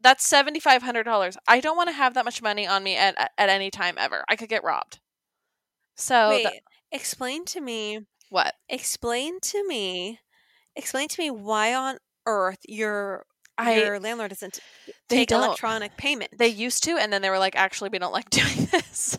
that's 0.00 0.26
seventy 0.26 0.60
five 0.60 0.82
hundred 0.82 1.04
dollars. 1.04 1.38
I 1.48 1.60
don't 1.60 1.78
want 1.78 1.88
to 1.88 1.94
have 1.94 2.12
that 2.12 2.26
much 2.26 2.42
money 2.42 2.66
on 2.66 2.82
me 2.82 2.94
at 2.94 3.16
at 3.38 3.48
any 3.48 3.70
time 3.70 3.94
ever. 3.96 4.22
I 4.28 4.36
could 4.36 4.50
get 4.50 4.62
robbed. 4.62 4.98
So 5.96 6.30
Wait, 6.30 6.42
th- 6.42 6.62
explain 6.92 7.46
to 7.46 7.60
me. 7.60 8.00
what? 8.28 8.52
Explain 8.68 9.40
to 9.40 9.66
me. 9.66 10.18
Explain 10.76 11.08
to 11.08 11.22
me 11.22 11.30
why 11.30 11.72
on 11.74 11.96
earth 12.26 12.58
your 12.68 13.24
I 13.56 13.76
your 13.82 13.98
landlord 14.00 14.30
doesn't 14.30 14.58
take 15.08 15.28
don't. 15.28 15.42
electronic 15.42 15.96
payment. 15.96 16.32
they 16.36 16.48
used 16.48 16.84
to, 16.84 16.98
and 16.98 17.10
then 17.10 17.22
they 17.22 17.30
were 17.30 17.38
like, 17.38 17.56
actually, 17.56 17.88
we 17.90 17.98
don't 17.98 18.12
like 18.12 18.28
doing 18.30 18.66
this. 18.72 19.18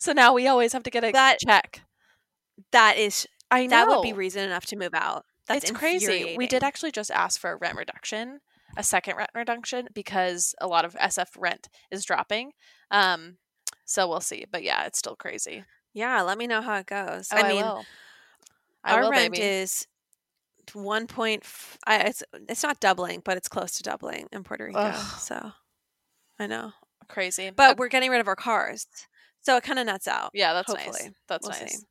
so 0.00 0.12
now 0.12 0.32
we 0.32 0.48
always 0.48 0.72
have 0.72 0.82
to 0.84 0.90
get 0.90 1.04
a 1.04 1.12
That- 1.12 1.38
check. 1.38 1.82
that 2.72 2.96
is 2.96 3.28
I 3.52 3.66
know 3.66 3.76
that 3.76 3.88
would 3.88 4.02
be 4.02 4.12
reason 4.12 4.42
enough 4.44 4.66
to 4.66 4.76
move 4.76 4.94
out. 4.94 5.24
That's 5.46 5.64
it's 5.70 5.78
crazy. 5.78 6.34
We 6.36 6.46
did 6.46 6.62
actually 6.64 6.92
just 6.92 7.10
ask 7.10 7.40
for 7.40 7.50
a 7.52 7.56
rent 7.56 7.76
reduction, 7.76 8.40
a 8.76 8.82
second 8.82 9.16
rent 9.16 9.30
reduction, 9.34 9.88
because 9.94 10.54
a 10.60 10.66
lot 10.66 10.84
of 10.84 10.94
SF 10.94 11.28
rent 11.38 11.68
is 11.90 12.04
dropping. 12.04 12.52
Um, 12.90 13.36
so 13.84 14.08
we'll 14.08 14.20
see. 14.20 14.46
But 14.50 14.62
yeah, 14.62 14.84
it's 14.86 14.98
still 14.98 15.16
crazy. 15.16 15.64
Yeah, 15.92 16.22
let 16.22 16.38
me 16.38 16.46
know 16.46 16.62
how 16.62 16.76
it 16.76 16.86
goes. 16.86 17.28
Oh, 17.32 17.36
I 17.36 17.48
mean. 17.48 17.64
I 18.84 18.94
our 18.94 19.02
will, 19.02 19.10
rent 19.10 19.34
baby. 19.34 19.44
is 19.46 19.86
one 20.72 21.06
point. 21.06 21.42
f- 21.44 21.78
I, 21.86 21.98
it's 21.98 22.22
it's 22.48 22.62
not 22.62 22.80
doubling, 22.80 23.20
but 23.24 23.36
it's 23.36 23.48
close 23.48 23.72
to 23.72 23.82
doubling 23.82 24.26
in 24.32 24.42
Puerto 24.42 24.64
Rico. 24.64 24.78
Ugh. 24.78 25.18
So 25.20 25.52
I 26.38 26.46
know, 26.46 26.72
crazy. 27.08 27.50
but 27.50 27.72
Uh, 27.72 27.74
we're 27.78 27.88
getting 27.88 28.10
rid 28.10 28.20
of 28.20 28.26
our 28.28 28.34
cars, 28.36 28.86
so 29.42 29.56
it 29.56 29.62
kind 29.62 29.78
of 29.78 29.86
nuts 29.86 30.08
out. 30.08 30.30
yeah, 30.34 30.52
that's 30.52 30.68
hopefully. 30.70 30.98
nice. 31.04 31.10
That's 31.28 31.46
We'll 31.48 31.60
nice. 31.60 31.72
see. 31.78 31.84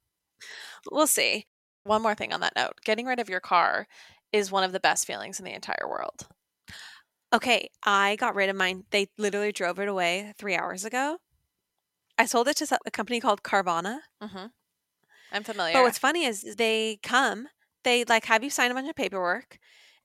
We'll 0.92 1.08
see. 1.08 1.46
One 1.84 2.02
more 2.02 2.16
thing 2.16 2.34
on 2.34 2.40
that 2.42 2.56
note 2.56 2.74
getting 2.86 3.06
rid 3.06 3.20
of 3.20 3.30
your 3.30 3.40
car 3.40 3.88
is 4.32 4.52
one 4.52 4.64
of 4.64 4.72
the 4.72 4.80
best 4.80 5.06
feelings 5.06 5.40
in 5.40 5.46
the 5.46 5.54
entire 5.54 5.88
world 5.88 6.28
Okay, 7.34 7.70
I 7.84 8.18
got 8.18 8.36
rid 8.36 8.50
of 8.50 8.56
mine. 8.56 8.84
They 8.92 9.08
literally 9.18 9.54
drove 9.54 9.80
it 9.80 9.88
away 9.88 10.34
three 10.38 10.56
hours 10.56 10.84
ago. 10.84 11.18
I 12.18 12.26
sold 12.26 12.48
it 12.50 12.58
to 12.58 12.78
a 12.86 12.92
company 12.92 13.20
called 13.20 13.42
Carvana. 13.42 14.00
mm-hmm. 14.22 14.48
i'm 15.32 15.44
familiar 15.44 15.74
But 15.74 15.84
what's 15.84 15.98
funny 15.98 16.26
is 16.26 16.56
they 16.58 17.00
come, 17.02 17.48
they 17.84 18.04
like 18.04 18.26
have 18.26 18.44
you 18.44 18.50
sign 18.50 18.70
a 18.70 18.74
bunch 18.74 18.90
of 18.90 18.96
paperwork, 18.96 19.58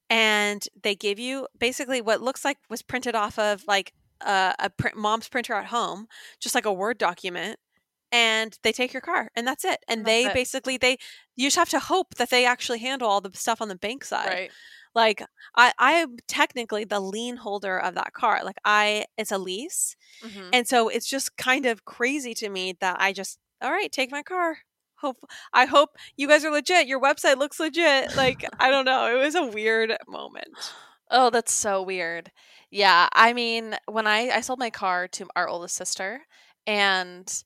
and 0.09 0.63
they 0.81 0.95
give 0.95 1.19
you 1.19 1.49
basically 1.59 2.01
what 2.01 2.23
looks 2.23 2.45
like 2.45 2.59
was 2.71 2.83
printed 2.83 3.17
off 3.17 3.39
of 3.41 3.65
like 3.67 3.93
a, 4.21 4.55
a 4.61 4.71
print, 4.71 4.97
mom's 4.97 5.29
printer 5.29 5.55
at 5.55 5.67
home, 5.67 6.07
just 6.41 6.55
like 6.55 6.65
a 6.65 6.73
Word 6.73 6.97
document, 6.97 7.59
and 8.13 8.57
they 8.63 8.73
take 8.73 8.93
your 8.93 9.01
car, 9.03 9.31
and 9.37 9.47
that's 9.47 9.65
it. 9.65 9.79
And 9.89 9.99
And 10.01 10.07
they 10.07 10.27
it. 10.27 10.35
basically 10.35 10.77
they 10.79 10.99
you 11.37 11.47
just 11.47 11.57
have 11.57 11.69
to 11.71 11.79
hope 11.81 12.15
that 12.17 12.31
they 12.31 12.47
actually 12.47 12.79
handle 12.81 13.09
all 13.09 13.21
the 13.21 13.31
stuff 13.35 13.61
on 13.61 13.69
the 13.69 13.77
bank 13.77 14.05
side. 14.05 14.29
right 14.29 14.51
Like 14.95 15.23
I 15.57 15.73
I 15.79 15.93
am 15.93 16.17
technically 16.29 16.85
the 16.85 17.01
lien 17.01 17.37
holder 17.37 17.79
of 17.79 17.95
that 17.95 18.13
car. 18.15 18.43
Like 18.45 18.59
I 18.65 19.05
it's 19.19 19.33
a 19.33 19.39
lease. 19.39 19.97
Mhm. 20.25 20.51
And 20.53 20.67
so 20.69 20.89
it's 20.89 21.07
just 21.09 21.37
kind 21.37 21.67
of 21.67 21.85
crazy 21.85 22.35
to 22.35 22.49
me 22.49 22.75
that 22.81 22.97
I 23.01 23.13
just 23.13 23.39
all 23.63 23.71
right, 23.73 23.91
take 23.93 24.11
my 24.11 24.23
car. 24.23 24.59
Hope 25.01 25.19
I 25.53 25.67
hope 25.67 25.91
you 26.17 26.27
guys 26.29 26.45
are 26.45 26.51
legit. 26.51 26.87
Your 26.87 27.01
website 27.01 27.37
looks 27.39 27.61
legit. 27.61 28.17
Like 28.17 28.45
I 28.59 28.71
don't 28.71 28.87
know. 28.87 29.15
It 29.15 29.23
was 29.23 29.35
a 29.35 29.47
weird 29.47 29.97
moment. 30.09 30.57
oh 31.11 31.31
that's 31.31 31.53
so 31.53 31.83
weird 31.83 32.33
yeah 32.71 33.09
i 33.13 33.33
mean 33.33 33.77
when 33.87 34.09
i 34.09 34.29
i 34.31 34.41
sold 34.41 34.59
my 34.59 34.71
car 34.71 35.07
to 35.07 35.29
our 35.37 35.47
oldest 35.49 35.77
sister 35.77 36.21
and 36.67 37.45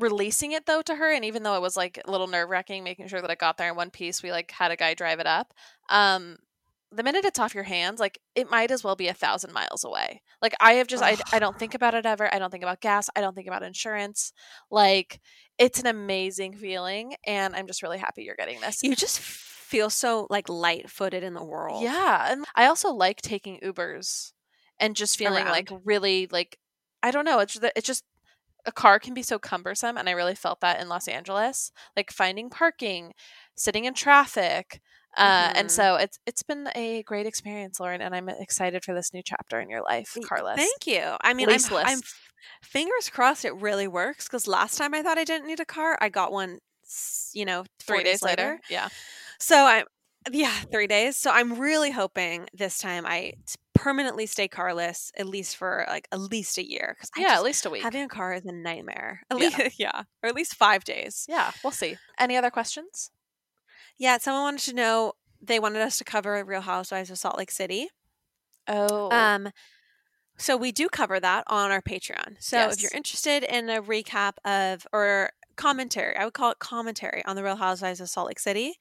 releasing 0.00 0.52
it 0.52 0.66
though 0.66 0.82
to 0.82 0.94
her 0.96 1.12
and 1.12 1.24
even 1.24 1.42
though 1.42 1.54
it 1.54 1.62
was 1.62 1.76
like 1.76 2.00
a 2.04 2.10
little 2.10 2.26
nerve-wracking 2.26 2.82
making 2.82 3.06
sure 3.06 3.20
that 3.20 3.30
it 3.30 3.38
got 3.38 3.56
there 3.56 3.70
in 3.70 3.76
one 3.76 3.90
piece 3.90 4.22
we 4.22 4.30
like 4.32 4.50
had 4.50 4.70
a 4.70 4.76
guy 4.76 4.94
drive 4.94 5.20
it 5.20 5.26
up 5.26 5.52
um 5.88 6.36
the 6.92 7.02
minute 7.04 7.24
it's 7.24 7.38
off 7.38 7.54
your 7.54 7.64
hands 7.64 8.00
like 8.00 8.18
it 8.34 8.50
might 8.50 8.70
as 8.70 8.82
well 8.82 8.96
be 8.96 9.08
a 9.08 9.14
thousand 9.14 9.52
miles 9.52 9.84
away 9.84 10.22
like 10.42 10.54
i 10.60 10.72
have 10.74 10.86
just 10.86 11.04
I, 11.04 11.16
I 11.32 11.38
don't 11.38 11.58
think 11.58 11.74
about 11.76 11.94
it 11.94 12.06
ever 12.06 12.32
i 12.34 12.38
don't 12.38 12.50
think 12.50 12.64
about 12.64 12.80
gas 12.80 13.08
i 13.14 13.20
don't 13.20 13.34
think 13.34 13.46
about 13.46 13.62
insurance 13.62 14.32
like 14.70 15.20
it's 15.58 15.78
an 15.78 15.86
amazing 15.86 16.56
feeling 16.56 17.14
and 17.26 17.54
i'm 17.54 17.66
just 17.66 17.82
really 17.82 17.98
happy 17.98 18.24
you're 18.24 18.34
getting 18.36 18.60
this 18.60 18.82
You 18.82 18.96
just 18.96 19.20
feel 19.70 19.88
so 19.88 20.26
like 20.30 20.48
light-footed 20.48 21.22
in 21.22 21.32
the 21.34 21.44
world. 21.44 21.82
yeah, 21.82 22.32
and 22.32 22.44
I 22.56 22.66
also 22.66 22.92
like 22.92 23.22
taking 23.22 23.60
Ubers 23.60 24.32
and 24.80 24.96
just 24.96 25.16
feeling 25.16 25.44
like 25.44 25.70
really 25.84 26.26
like 26.32 26.58
I 27.04 27.12
don't 27.12 27.24
know. 27.24 27.38
It's 27.38 27.56
it's 27.76 27.86
just 27.86 28.02
a 28.66 28.72
car 28.72 28.98
can 28.98 29.14
be 29.14 29.22
so 29.22 29.38
cumbersome 29.38 29.96
and 29.96 30.08
I 30.08 30.12
really 30.12 30.34
felt 30.34 30.60
that 30.60 30.80
in 30.80 30.88
Los 30.88 31.08
Angeles, 31.08 31.72
like 31.96 32.10
finding 32.12 32.50
parking, 32.50 33.12
sitting 33.56 33.84
in 33.84 33.94
traffic. 33.94 34.80
Uh, 35.16 35.50
and 35.56 35.68
Mhm. 35.68 35.70
so 35.70 35.94
it's 35.96 36.18
it's 36.26 36.42
been 36.42 36.68
a 36.76 37.02
great 37.02 37.26
experience, 37.26 37.80
Lauren, 37.80 38.00
and 38.00 38.14
I'm 38.14 38.28
excited 38.28 38.84
for 38.84 38.94
this 38.94 39.12
new 39.12 39.22
chapter 39.24 39.60
in 39.60 39.68
your 39.68 39.82
life, 39.82 40.16
Carlos. 40.24 40.56
Thank 40.56 40.86
you. 40.86 41.16
I 41.20 41.34
mean, 41.34 41.48
I'm. 41.48 41.60
I'm 41.88 42.00
fingers 42.62 43.08
crossed 43.10 43.44
it 43.44 43.54
really 43.54 43.88
works 43.88 44.26
because 44.26 44.46
last 44.46 44.78
time 44.78 44.94
I 44.94 45.02
thought 45.02 45.18
I 45.18 45.24
didn't 45.24 45.46
need 45.46 45.60
a 45.60 45.64
car, 45.64 45.98
I 46.00 46.08
got 46.08 46.32
one, 46.32 46.58
you 47.34 47.44
know, 47.44 47.64
Three 47.80 48.02
days 48.04 48.22
later, 48.22 48.60
yeah. 48.70 48.88
So 49.38 49.56
I'm, 49.66 49.84
yeah, 50.30 50.52
three 50.70 50.86
days. 50.86 51.16
So 51.16 51.30
I'm 51.30 51.58
really 51.58 51.90
hoping 51.90 52.46
this 52.54 52.78
time 52.78 53.04
I 53.06 53.34
permanently 53.80 54.26
stay 54.26 54.46
carless, 54.48 55.10
at 55.16 55.26
least 55.26 55.56
for 55.56 55.84
like 55.88 56.06
at 56.12 56.20
least 56.20 56.58
a 56.58 56.68
year. 56.68 56.94
Because 56.96 57.10
Yeah, 57.16 57.34
at 57.36 57.42
least 57.42 57.64
a 57.66 57.70
week. 57.70 57.82
having 57.82 58.02
a 58.02 58.08
car 58.08 58.34
is 58.34 58.44
a 58.44 58.52
nightmare. 58.52 59.22
At 59.30 59.38
Yeah. 59.40 59.48
least, 59.58 59.78
yeah, 59.80 60.02
or 60.22 60.28
at 60.28 60.34
least 60.34 60.54
five 60.54 60.84
days. 60.84 61.24
Yeah, 61.28 61.52
we'll 61.64 61.70
see. 61.72 61.96
Any 62.18 62.36
other 62.36 62.50
questions? 62.50 63.10
Yeah, 63.98 64.18
someone 64.18 64.42
wanted 64.42 64.64
to 64.70 64.74
know. 64.74 65.12
They 65.42 65.58
wanted 65.58 65.80
us 65.82 65.96
to 65.98 66.04
cover 66.04 66.42
Real 66.44 66.60
Housewives 66.60 67.10
of 67.10 67.18
Salt 67.18 67.38
Lake 67.38 67.50
City. 67.50 67.88
Oh, 68.68 69.10
Um, 69.10 69.50
so 70.36 70.56
we 70.56 70.70
do 70.72 70.88
cover 70.88 71.18
that 71.18 71.44
on 71.46 71.70
our 71.70 71.80
Patreon. 71.82 72.36
So 72.40 72.68
if 72.68 72.82
you're 72.82 72.90
interested 72.94 73.42
in 73.44 73.68
a 73.70 73.82
recap 73.82 74.34
of 74.44 74.86
or 74.92 75.30
commentary, 75.56 76.16
I 76.16 76.24
would 76.24 76.34
call 76.34 76.50
it 76.50 76.58
commentary 76.58 77.22
on 77.24 77.36
the 77.36 77.42
Real 77.42 77.56
Housewives 77.56 78.00
of 78.00 78.08
Salt 78.10 78.28
Lake 78.28 78.38
City, 78.38 78.74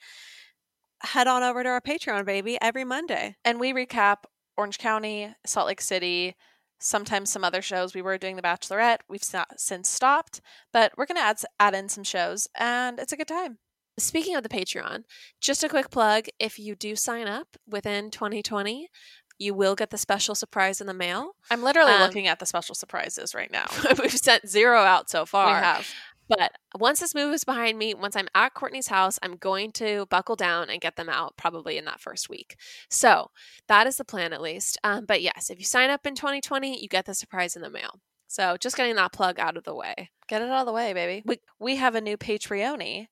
head 1.02 1.28
on 1.28 1.44
over 1.44 1.64
to 1.64 1.70
our 1.70 1.82
Patreon, 1.82 2.26
baby, 2.26 2.58
every 2.62 2.84
Monday. 2.84 3.36
and 3.46 3.60
we 3.60 3.72
recap 3.74 4.18
Orange 4.60 4.78
County, 4.78 5.34
Salt 5.46 5.68
Lake 5.68 5.82
City, 5.82 6.36
sometimes 6.80 7.32
some 7.32 7.44
other 7.44 7.62
shows. 7.62 7.94
We 7.96 8.02
were 8.02 8.18
doing 8.18 8.36
The 8.36 8.42
Bachelorette. 8.42 9.00
We've 9.10 9.24
since 9.58 9.90
stopped, 9.90 10.42
but 10.74 10.92
we're 10.98 11.06
gonna 11.06 11.22
add 11.22 11.38
add 11.60 11.74
in 11.74 11.90
some 11.90 12.04
shows, 12.04 12.48
and 12.56 13.00
it's 13.00 13.14
a 13.14 13.18
good 13.18 13.28
time. 13.28 13.58
Speaking 13.98 14.36
of 14.36 14.44
the 14.44 14.50
Patreon, 14.50 15.04
just 15.42 15.64
a 15.64 15.70
quick 15.70 15.90
plug 15.90 16.26
if 16.40 16.60
you 16.60 16.76
do 16.76 16.96
sign 16.96 17.28
up 17.28 17.48
within 17.68 18.12
2020, 18.12 18.90
you 19.38 19.54
will 19.54 19.76
get 19.76 19.90
the 19.90 19.98
special 19.98 20.36
surprise 20.36 20.80
in 20.82 20.88
the 20.88 20.94
mail. 20.94 21.32
I'm 21.50 21.64
literally 21.64 21.94
Um, 21.94 22.02
looking 22.02 22.28
at 22.28 22.40
the 22.40 22.46
special 22.46 22.76
surprises 22.76 23.34
right 23.34 23.52
now. 23.52 23.68
We've 24.02 24.12
sent 24.12 24.48
zero 24.48 24.80
out 24.82 25.10
so 25.10 25.26
far. 25.26 25.48
we 25.48 25.64
have. 25.64 25.88
But 26.30 26.52
once 26.78 27.00
this 27.00 27.16
move 27.16 27.34
is 27.34 27.44
behind 27.44 27.78
me, 27.78 27.94
once 27.96 28.16
I'm 28.16 28.28
at 28.36 28.54
Courtney's 28.54 28.88
house, 28.88 29.18
I'm 29.24 29.36
going 29.36 29.72
to 29.74 30.06
buckle 30.12 30.36
down 30.36 30.70
and 30.70 30.80
get 30.80 30.96
them 30.96 31.10
out 31.10 31.36
probably 31.38 31.78
in 31.78 31.86
that 31.86 32.00
first 32.00 32.30
week. 32.30 32.56
So 32.90 33.32
that 33.68 33.88
is 33.88 33.98
the 33.98 34.06
plan 34.06 34.32
at 34.32 34.42
least. 34.42 34.78
Um, 34.84 35.06
but 35.06 35.24
yes, 35.24 35.50
if 35.50 35.58
you 35.58 35.66
sign 35.66 35.90
up 35.90 36.06
in 36.06 36.14
2020, 36.14 36.80
you 36.80 36.88
get 36.88 37.06
the 37.06 37.16
surprise 37.16 37.56
in 37.56 37.64
the 37.64 37.70
mail. 37.70 38.00
So 38.28 38.58
just 38.58 38.78
getting 38.78 38.96
that 38.96 39.12
plug 39.12 39.40
out 39.40 39.58
of 39.58 39.64
the 39.64 39.74
way. 39.74 40.12
Get 40.28 40.44
it 40.44 40.50
out 40.50 40.62
of 40.62 40.66
the 40.68 40.72
way, 40.72 40.94
baby. 40.94 41.24
We 41.26 41.40
we 41.60 41.78
have 41.78 41.96
a 41.96 42.02
new 42.02 42.16
Patreoni. 42.16 43.08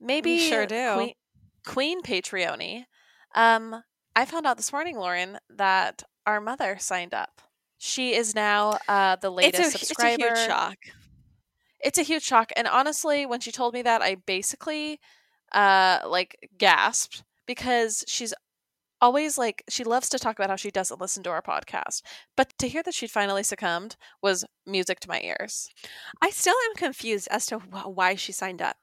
Maybe 0.00 0.38
sure 0.38 0.64
do. 0.64 0.94
Queen, 0.94 1.12
Queen 1.66 2.02
Patreoni. 2.02 2.84
Um, 3.34 3.82
I 4.16 4.24
found 4.24 4.46
out 4.46 4.56
this 4.56 4.72
morning, 4.72 4.96
Lauren, 4.96 5.38
that 5.50 6.02
our 6.26 6.40
mother 6.40 6.76
signed 6.78 7.12
up. 7.12 7.42
She 7.76 8.14
is 8.14 8.34
now 8.34 8.78
uh, 8.88 9.16
the 9.16 9.30
latest 9.30 9.74
It's 9.74 9.82
a, 9.82 9.86
subscriber. 9.86 10.24
it's 10.24 10.38
a 10.38 10.42
huge 10.42 10.48
shock. 10.48 10.76
It's 11.84 11.98
a 11.98 12.02
huge 12.02 12.24
shock. 12.24 12.50
And 12.56 12.66
honestly, 12.66 13.26
when 13.26 13.40
she 13.40 13.52
told 13.52 13.74
me 13.74 13.82
that, 13.82 14.02
I 14.02 14.16
basically 14.16 14.98
uh 15.52 16.00
like 16.06 16.48
gasped 16.58 17.22
because 17.46 18.02
she's 18.08 18.34
always 19.00 19.36
like 19.36 19.62
she 19.68 19.84
loves 19.84 20.08
to 20.08 20.18
talk 20.18 20.38
about 20.38 20.48
how 20.50 20.56
she 20.56 20.70
doesn't 20.70 21.00
listen 21.00 21.22
to 21.24 21.30
our 21.30 21.42
podcast. 21.42 22.02
But 22.36 22.54
to 22.58 22.68
hear 22.68 22.82
that 22.82 22.94
she'd 22.94 23.10
finally 23.10 23.42
succumbed 23.42 23.96
was 24.22 24.44
music 24.66 25.00
to 25.00 25.08
my 25.08 25.20
ears. 25.22 25.68
I 26.22 26.30
still 26.30 26.56
am 26.70 26.74
confused 26.76 27.28
as 27.30 27.46
to 27.46 27.58
wh- 27.58 27.94
why 27.96 28.14
she 28.14 28.32
signed 28.32 28.62
up. 28.62 28.78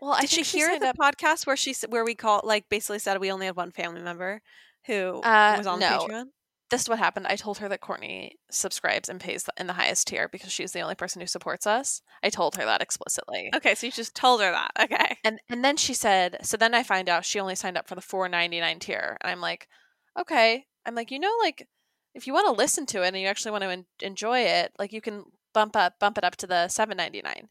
Well, 0.00 0.12
I 0.12 0.20
Did 0.22 0.30
she 0.30 0.42
hear 0.42 0.78
the 0.78 0.90
up 0.90 0.98
podcast 0.98 1.46
where 1.46 1.56
she 1.56 1.74
where 1.88 2.04
we 2.04 2.14
call 2.14 2.42
like 2.44 2.68
basically 2.68 2.98
said 2.98 3.18
we 3.20 3.32
only 3.32 3.46
had 3.46 3.56
one 3.56 3.70
family 3.70 4.02
member 4.02 4.42
who 4.86 5.20
Uh, 5.22 5.54
was 5.56 5.66
on 5.66 5.80
no. 5.80 6.06
Patreon? 6.06 6.24
This 6.70 6.82
is 6.82 6.88
what 6.88 6.98
happened. 6.98 7.26
I 7.26 7.36
told 7.36 7.58
her 7.58 7.68
that 7.68 7.80
Courtney 7.80 8.36
subscribes 8.50 9.08
and 9.08 9.20
pays 9.20 9.48
in 9.58 9.66
the 9.66 9.74
highest 9.74 10.08
tier 10.08 10.28
because 10.28 10.52
she's 10.52 10.72
the 10.72 10.80
only 10.80 10.94
person 10.94 11.20
who 11.20 11.26
supports 11.26 11.66
us. 11.66 12.02
I 12.22 12.30
told 12.30 12.56
her 12.56 12.64
that 12.64 12.82
explicitly. 12.82 13.50
Okay, 13.54 13.74
so 13.74 13.86
you 13.86 13.92
just 13.92 14.14
told 14.14 14.40
her 14.40 14.50
that. 14.50 14.70
Okay. 14.80 15.18
And 15.24 15.40
and 15.48 15.64
then 15.64 15.76
she 15.76 15.94
said, 15.94 16.38
so 16.42 16.56
then 16.56 16.74
I 16.74 16.82
find 16.82 17.08
out 17.08 17.24
she 17.24 17.38
only 17.40 17.54
signed 17.54 17.76
up 17.76 17.88
for 17.88 17.94
the 17.94 18.00
4.99 18.00 18.80
tier, 18.80 19.16
and 19.20 19.30
I'm 19.30 19.40
like, 19.40 19.68
okay. 20.18 20.64
I'm 20.86 20.94
like, 20.94 21.10
you 21.10 21.18
know, 21.18 21.32
like 21.42 21.66
if 22.14 22.26
you 22.26 22.32
want 22.32 22.46
to 22.46 22.52
listen 22.52 22.86
to 22.86 23.02
it 23.02 23.08
and 23.08 23.18
you 23.18 23.26
actually 23.26 23.52
want 23.52 23.62
to 23.64 23.70
en- 23.70 23.86
enjoy 24.00 24.40
it, 24.40 24.72
like 24.78 24.92
you 24.92 25.00
can 25.00 25.24
bump 25.52 25.76
up 25.76 25.98
bump 25.98 26.18
it 26.18 26.24
up 26.24 26.36
to 26.36 26.46
the 26.46 26.66
7.99. 26.68 27.48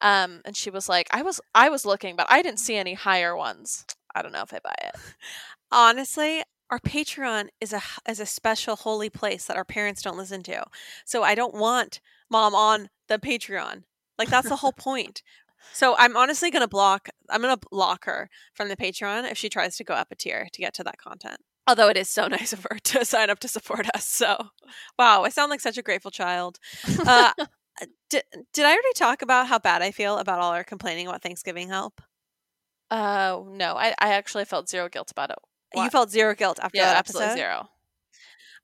Um, 0.00 0.42
and 0.44 0.56
she 0.56 0.70
was 0.70 0.88
like, 0.88 1.08
I 1.10 1.22
was 1.22 1.40
I 1.54 1.68
was 1.68 1.84
looking, 1.84 2.16
but 2.16 2.26
I 2.28 2.42
didn't 2.42 2.60
see 2.60 2.76
any 2.76 2.94
higher 2.94 3.36
ones. 3.36 3.84
I 4.14 4.22
don't 4.22 4.32
know 4.32 4.42
if 4.42 4.54
I 4.54 4.60
buy 4.62 4.74
it. 4.84 4.94
Honestly, 5.72 6.42
our 6.70 6.78
Patreon 6.78 7.48
is 7.60 7.72
a 7.72 7.82
is 8.08 8.20
a 8.20 8.26
special 8.26 8.76
holy 8.76 9.10
place 9.10 9.46
that 9.46 9.56
our 9.56 9.64
parents 9.64 10.02
don't 10.02 10.18
listen 10.18 10.42
to. 10.44 10.64
So 11.04 11.22
I 11.22 11.34
don't 11.34 11.54
want 11.54 12.00
mom 12.30 12.54
on 12.54 12.90
the 13.08 13.18
Patreon. 13.18 13.84
Like 14.18 14.28
that's 14.28 14.48
the 14.48 14.56
whole 14.56 14.72
point. 14.76 15.22
So 15.72 15.96
I'm 15.98 16.16
honestly 16.16 16.50
going 16.50 16.62
to 16.62 16.68
block 16.68 17.08
I'm 17.30 17.42
going 17.42 17.56
to 17.56 17.66
block 17.70 18.04
her 18.04 18.30
from 18.54 18.68
the 18.68 18.76
Patreon 18.76 19.30
if 19.30 19.38
she 19.38 19.48
tries 19.48 19.76
to 19.76 19.84
go 19.84 19.94
up 19.94 20.08
a 20.10 20.14
tier 20.14 20.48
to 20.52 20.60
get 20.60 20.74
to 20.74 20.84
that 20.84 20.98
content. 20.98 21.38
Although 21.66 21.88
it 21.88 21.96
is 21.96 22.08
so 22.08 22.26
nice 22.28 22.52
of 22.52 22.66
her 22.70 22.78
to 22.84 23.04
sign 23.04 23.30
up 23.30 23.38
to 23.40 23.48
support 23.48 23.86
us. 23.94 24.06
So, 24.06 24.48
wow, 24.98 25.24
I 25.24 25.28
sound 25.28 25.50
like 25.50 25.60
such 25.60 25.78
a 25.78 25.82
grateful 25.82 26.10
child. 26.10 26.58
Uh, 27.06 27.32
did, 28.10 28.24
did 28.54 28.64
I 28.64 28.70
already 28.70 28.92
talk 28.94 29.22
about 29.22 29.48
how 29.48 29.58
bad 29.58 29.82
I 29.82 29.90
feel 29.90 30.18
about 30.18 30.40
all 30.40 30.52
our 30.52 30.64
complaining 30.64 31.06
about 31.06 31.22
Thanksgiving 31.22 31.68
help? 31.68 32.00
Uh, 32.90 33.42
no, 33.46 33.74
I 33.74 33.94
I 33.98 34.14
actually 34.14 34.46
felt 34.46 34.68
zero 34.68 34.88
guilt 34.88 35.10
about 35.10 35.30
it. 35.30 35.38
You 35.74 35.90
felt 35.90 36.10
zero 36.10 36.34
guilt 36.34 36.58
after 36.62 36.78
yeah, 36.78 36.86
that 36.86 36.96
absolutely 36.96 37.36
zero. 37.36 37.68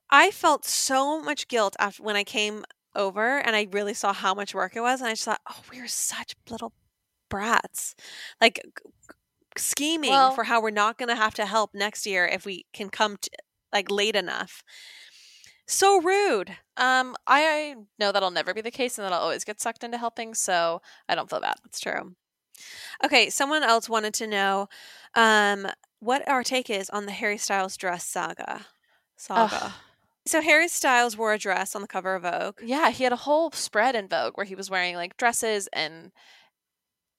I 0.09 0.31
felt 0.31 0.65
so 0.65 1.21
much 1.21 1.47
guilt 1.47 1.75
after 1.79 2.03
when 2.03 2.15
I 2.15 2.23
came 2.23 2.63
over 2.95 3.39
and 3.39 3.55
I 3.55 3.67
really 3.71 3.93
saw 3.93 4.13
how 4.13 4.33
much 4.33 4.53
work 4.53 4.75
it 4.75 4.81
was, 4.81 5.01
and 5.01 5.09
I 5.09 5.13
just 5.13 5.25
thought, 5.25 5.41
oh, 5.49 5.61
we 5.71 5.79
are 5.79 5.87
such 5.87 6.35
little 6.49 6.73
brats, 7.29 7.95
like 8.39 8.61
scheming 9.57 10.11
Well- 10.11 10.31
for 10.33 10.45
how 10.45 10.61
we're 10.61 10.71
not 10.71 10.97
going 10.97 11.09
to 11.09 11.15
have 11.15 11.33
to 11.35 11.45
help 11.45 11.71
next 11.73 12.05
year 12.05 12.25
if 12.25 12.45
we 12.45 12.65
can 12.73 12.89
come 12.89 13.17
to, 13.21 13.29
like 13.73 13.91
late 13.91 14.15
enough. 14.15 14.63
So 15.67 15.99
rude. 16.01 16.55
Um, 16.77 17.15
I 17.25 17.75
know 17.97 18.11
that'll 18.11 18.29
never 18.31 18.53
be 18.53 18.61
the 18.61 18.71
case, 18.71 18.97
and 18.97 19.05
that 19.05 19.13
I'll 19.13 19.21
always 19.21 19.43
get 19.43 19.59
sucked 19.59 19.83
into 19.83 19.97
helping, 19.97 20.35
so 20.35 20.81
I 21.09 21.15
don't 21.15 21.29
feel 21.29 21.41
bad. 21.41 21.55
That's 21.63 21.79
true. 21.79 22.15
Okay, 23.03 23.29
someone 23.29 23.63
else 23.63 23.89
wanted 23.89 24.13
to 24.15 24.27
know 24.27 24.67
um, 25.15 25.67
what 26.05 26.27
our 26.29 26.43
take 26.43 26.69
is 26.69 26.89
on 26.91 27.05
the 27.05 27.11
Harry 27.11 27.37
Styles 27.37 27.75
dress 27.77 28.05
saga. 28.05 28.65
Saga. 29.17 29.73
So 30.27 30.41
Harry 30.41 30.67
Styles 30.67 31.17
wore 31.17 31.33
a 31.33 31.37
dress 31.37 31.75
on 31.75 31.81
the 31.81 31.87
cover 31.87 32.15
of 32.15 32.23
Vogue. 32.23 32.59
Yeah, 32.63 32.89
he 32.89 33.03
had 33.03 33.13
a 33.13 33.17
whole 33.17 33.51
spread 33.51 33.95
in 33.95 34.07
Vogue 34.07 34.37
where 34.37 34.45
he 34.45 34.55
was 34.55 34.69
wearing 34.69 34.95
like 34.95 35.17
dresses, 35.17 35.67
and 35.73 36.11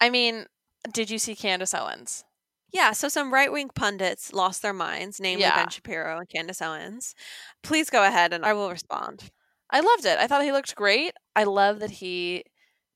I 0.01 0.11
mean, 0.11 0.47
did 0.93 1.11
you 1.11 1.19
see 1.19 1.35
Candace 1.35 1.75
Owens? 1.75 2.25
Yeah, 2.73 2.93
so 2.93 3.09
some 3.09 3.33
right 3.33 3.51
wing 3.51 3.71
pundits 3.75 4.33
lost 4.33 4.61
their 4.63 4.73
minds, 4.73 5.21
namely 5.21 5.43
Yeah. 5.43 5.57
Ben 5.57 5.71
Shapiro 5.71 6.19
and 6.19 6.29
Candace 6.29 6.61
Owens. 6.61 7.15
Please 7.63 7.91
go 7.91 8.05
ahead 8.05 8.33
and 8.33 8.45
I 8.45 8.53
will 8.53 8.71
respond. 8.71 9.31
I 9.71 9.81
loved 9.81 10.05
it. 10.05 10.19
I 10.19 10.27
thought 10.27 10.45
he 10.45 10.53
looked 10.53 10.75
great. 10.77 11.13
I 11.35 11.45
love 11.45 11.81
that 11.81 11.91
he 11.91 12.45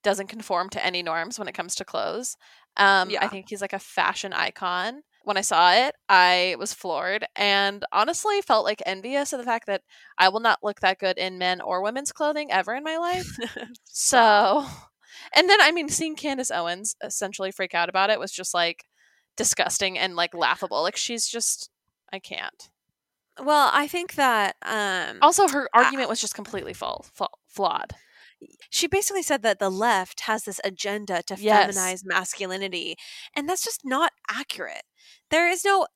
doesn't 0.02 0.28
conform 0.28 0.70
to 0.70 0.84
any 0.84 1.02
norms 1.02 1.38
when 1.38 1.48
it 1.48 1.54
comes 1.54 1.74
to 1.76 1.84
clothes. 1.84 2.36
Um, 2.76 3.10
I 3.20 3.28
think 3.28 3.46
he's 3.48 3.60
like 3.60 3.72
a 3.72 3.78
fashion 3.78 4.32
icon. 4.32 5.02
When 5.22 5.36
I 5.36 5.42
saw 5.42 5.72
it, 5.74 5.94
I 6.08 6.56
was 6.58 6.72
floored 6.74 7.26
and 7.36 7.84
honestly 7.92 8.40
felt 8.42 8.64
like 8.64 8.82
envious 8.86 9.32
of 9.32 9.38
the 9.38 9.44
fact 9.44 9.66
that 9.66 9.82
I 10.18 10.28
will 10.30 10.40
not 10.40 10.60
look 10.62 10.80
that 10.80 10.98
good 10.98 11.18
in 11.18 11.38
men 11.38 11.60
or 11.60 11.82
women's 11.82 12.12
clothing 12.12 12.50
ever 12.50 12.74
in 12.74 12.84
my 12.84 12.96
life. 12.96 13.38
So, 13.84 14.64
and 15.34 15.48
then 15.48 15.60
I 15.60 15.72
mean, 15.72 15.88
seeing 15.88 16.16
Candace 16.16 16.50
Owens 16.50 16.94
essentially 17.02 17.50
freak 17.50 17.74
out 17.74 17.88
about 17.88 18.10
it 18.10 18.20
was 18.20 18.32
just 18.32 18.54
like 18.54 18.84
disgusting 19.36 19.98
and 19.98 20.16
like 20.16 20.34
laughable. 20.34 20.82
Like 20.82 20.96
she's 20.96 21.26
just, 21.28 21.70
I 22.12 22.18
can't. 22.18 22.70
Well, 23.42 23.70
I 23.72 23.86
think 23.88 24.14
that 24.14 24.56
um, 24.62 25.18
Also, 25.22 25.48
her 25.48 25.68
argument 25.74 26.08
was 26.08 26.20
just 26.20 26.34
completely 26.34 26.72
full, 26.74 27.06
full, 27.14 27.30
flawed. 27.48 27.92
she 28.70 28.86
basically 28.86 29.22
said 29.22 29.42
that 29.42 29.58
the 29.58 29.70
left 29.70 30.20
has 30.22 30.44
this 30.44 30.60
agenda 30.64 31.22
to 31.24 31.34
Yes. 31.36 31.74
feminize 31.76 32.04
masculinity, 32.04 32.96
and 33.34 33.48
that's 33.48 33.64
just 33.64 33.80
not 33.84 34.12
accurate. 34.30 34.82
There 35.30 35.48
is 35.48 35.64
no 35.64 35.86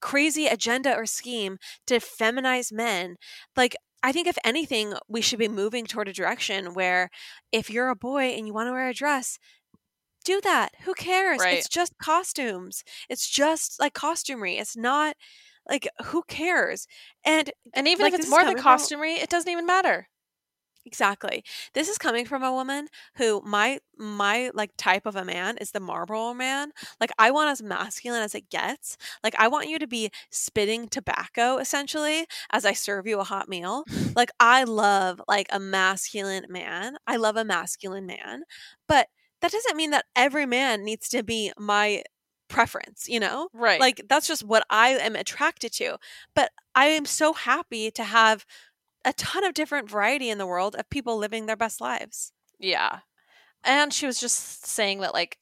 crazy 0.00 0.46
agenda 0.46 0.94
or 0.94 1.06
scheme 1.06 1.58
to 1.86 1.94
feminize 1.96 2.72
men. 2.72 3.16
Like, 3.56 3.76
I 4.02 4.12
think 4.12 4.26
if 4.26 4.38
anything, 4.44 4.94
we 5.08 5.20
should 5.20 5.38
be 5.38 5.48
moving 5.48 5.86
toward 5.86 6.08
a 6.08 6.12
direction 6.12 6.74
where 6.74 7.08
if 7.52 7.70
you're 7.70 7.88
a 7.88 7.96
boy 7.96 8.24
and 8.30 8.46
you 8.46 8.52
want 8.52 8.68
to 8.68 8.72
wear 8.72 8.88
a 8.88 8.94
dress, 8.94 9.38
do 10.24 10.40
that. 10.42 10.70
Who 10.84 10.94
cares? 10.94 11.40
Right. 11.40 11.58
It's 11.58 11.68
just 11.68 11.98
costumes. 11.98 12.84
It's 13.08 13.28
just 13.28 13.80
like 13.80 13.94
costumery. 13.94 14.60
It's 14.60 14.76
not 14.76 15.16
like 15.68 15.88
who 16.06 16.22
cares? 16.28 16.86
And 17.24 17.50
And 17.74 17.88
even 17.88 18.04
Like, 18.04 18.14
if 18.14 18.20
it's 18.20 18.30
more 18.30 18.44
than 18.44 18.56
costumery, 18.56 19.16
it 19.16 19.30
doesn't 19.30 19.50
even 19.50 19.66
matter. 19.66 20.08
Exactly. 20.84 21.44
This 21.74 21.88
is 21.88 21.96
coming 21.96 22.24
from 22.26 22.42
a 22.42 22.52
woman 22.52 22.88
who 23.16 23.40
my 23.44 23.78
my 23.96 24.50
like 24.52 24.72
type 24.76 25.06
of 25.06 25.14
a 25.14 25.24
man 25.24 25.56
is 25.58 25.70
the 25.70 25.78
Marlboro 25.80 26.34
man. 26.34 26.72
Like 27.00 27.12
I 27.18 27.30
want 27.30 27.50
as 27.50 27.62
masculine 27.62 28.22
as 28.22 28.34
it 28.34 28.50
gets. 28.50 28.96
Like 29.22 29.34
I 29.38 29.46
want 29.46 29.68
you 29.68 29.78
to 29.78 29.86
be 29.86 30.10
spitting 30.30 30.88
tobacco 30.88 31.58
essentially 31.58 32.26
as 32.50 32.64
I 32.64 32.72
serve 32.72 33.06
you 33.06 33.20
a 33.20 33.24
hot 33.24 33.48
meal. 33.48 33.84
Like 34.14 34.30
I 34.38 34.64
love 34.64 35.22
like 35.26 35.46
a 35.50 35.58
masculine 35.58 36.44
man. 36.50 36.96
I 37.06 37.16
love 37.16 37.36
a 37.36 37.44
masculine 37.44 38.04
man. 38.04 38.42
But 38.86 39.08
that 39.40 39.50
doesn't 39.52 39.76
mean 39.76 39.90
that 39.92 40.04
every 40.14 40.44
man 40.44 40.84
needs 40.84 41.08
to 41.10 41.22
be 41.22 41.50
my 41.58 42.02
preference, 42.48 43.08
you 43.08 43.18
know? 43.18 43.48
Right. 43.54 43.80
Like 43.80 44.02
that's 44.08 44.26
just 44.26 44.44
what 44.44 44.64
I 44.68 44.90
am 44.90 45.16
attracted 45.16 45.72
to. 45.74 45.96
But 46.34 46.50
I 46.74 46.86
am 46.86 47.06
so 47.06 47.32
happy 47.32 47.90
to 47.92 48.04
have 48.04 48.44
a 49.04 49.12
ton 49.12 49.44
of 49.44 49.54
different 49.54 49.90
variety 49.90 50.30
in 50.30 50.38
the 50.38 50.46
world 50.46 50.74
of 50.76 50.90
people 50.90 51.16
living 51.16 51.46
their 51.46 51.56
best 51.56 51.80
lives. 51.80 52.32
Yeah. 52.58 53.00
And 53.64 53.92
she 53.92 54.06
was 54.06 54.20
just 54.20 54.66
saying 54.66 55.00
that, 55.00 55.14
like, 55.14 55.38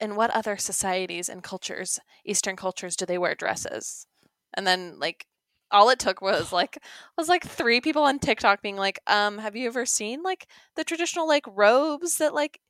in 0.00 0.16
what 0.16 0.30
other 0.30 0.56
societies 0.56 1.28
and 1.28 1.42
cultures, 1.42 1.98
Eastern 2.24 2.56
cultures, 2.56 2.96
do 2.96 3.06
they 3.06 3.18
wear 3.18 3.34
dresses? 3.34 4.06
And 4.54 4.66
then, 4.66 4.98
like, 4.98 5.26
all 5.70 5.90
it 5.90 5.98
took 5.98 6.20
was 6.20 6.52
like 6.52 6.78
was 7.16 7.28
like 7.28 7.46
three 7.46 7.80
people 7.80 8.02
on 8.02 8.18
TikTok 8.18 8.62
being 8.62 8.76
like, 8.76 9.00
um, 9.06 9.38
have 9.38 9.56
you 9.56 9.66
ever 9.68 9.86
seen 9.86 10.22
like 10.22 10.46
the 10.76 10.84
traditional 10.84 11.28
like 11.28 11.44
robes 11.48 12.18
that 12.18 12.34
like 12.34 12.60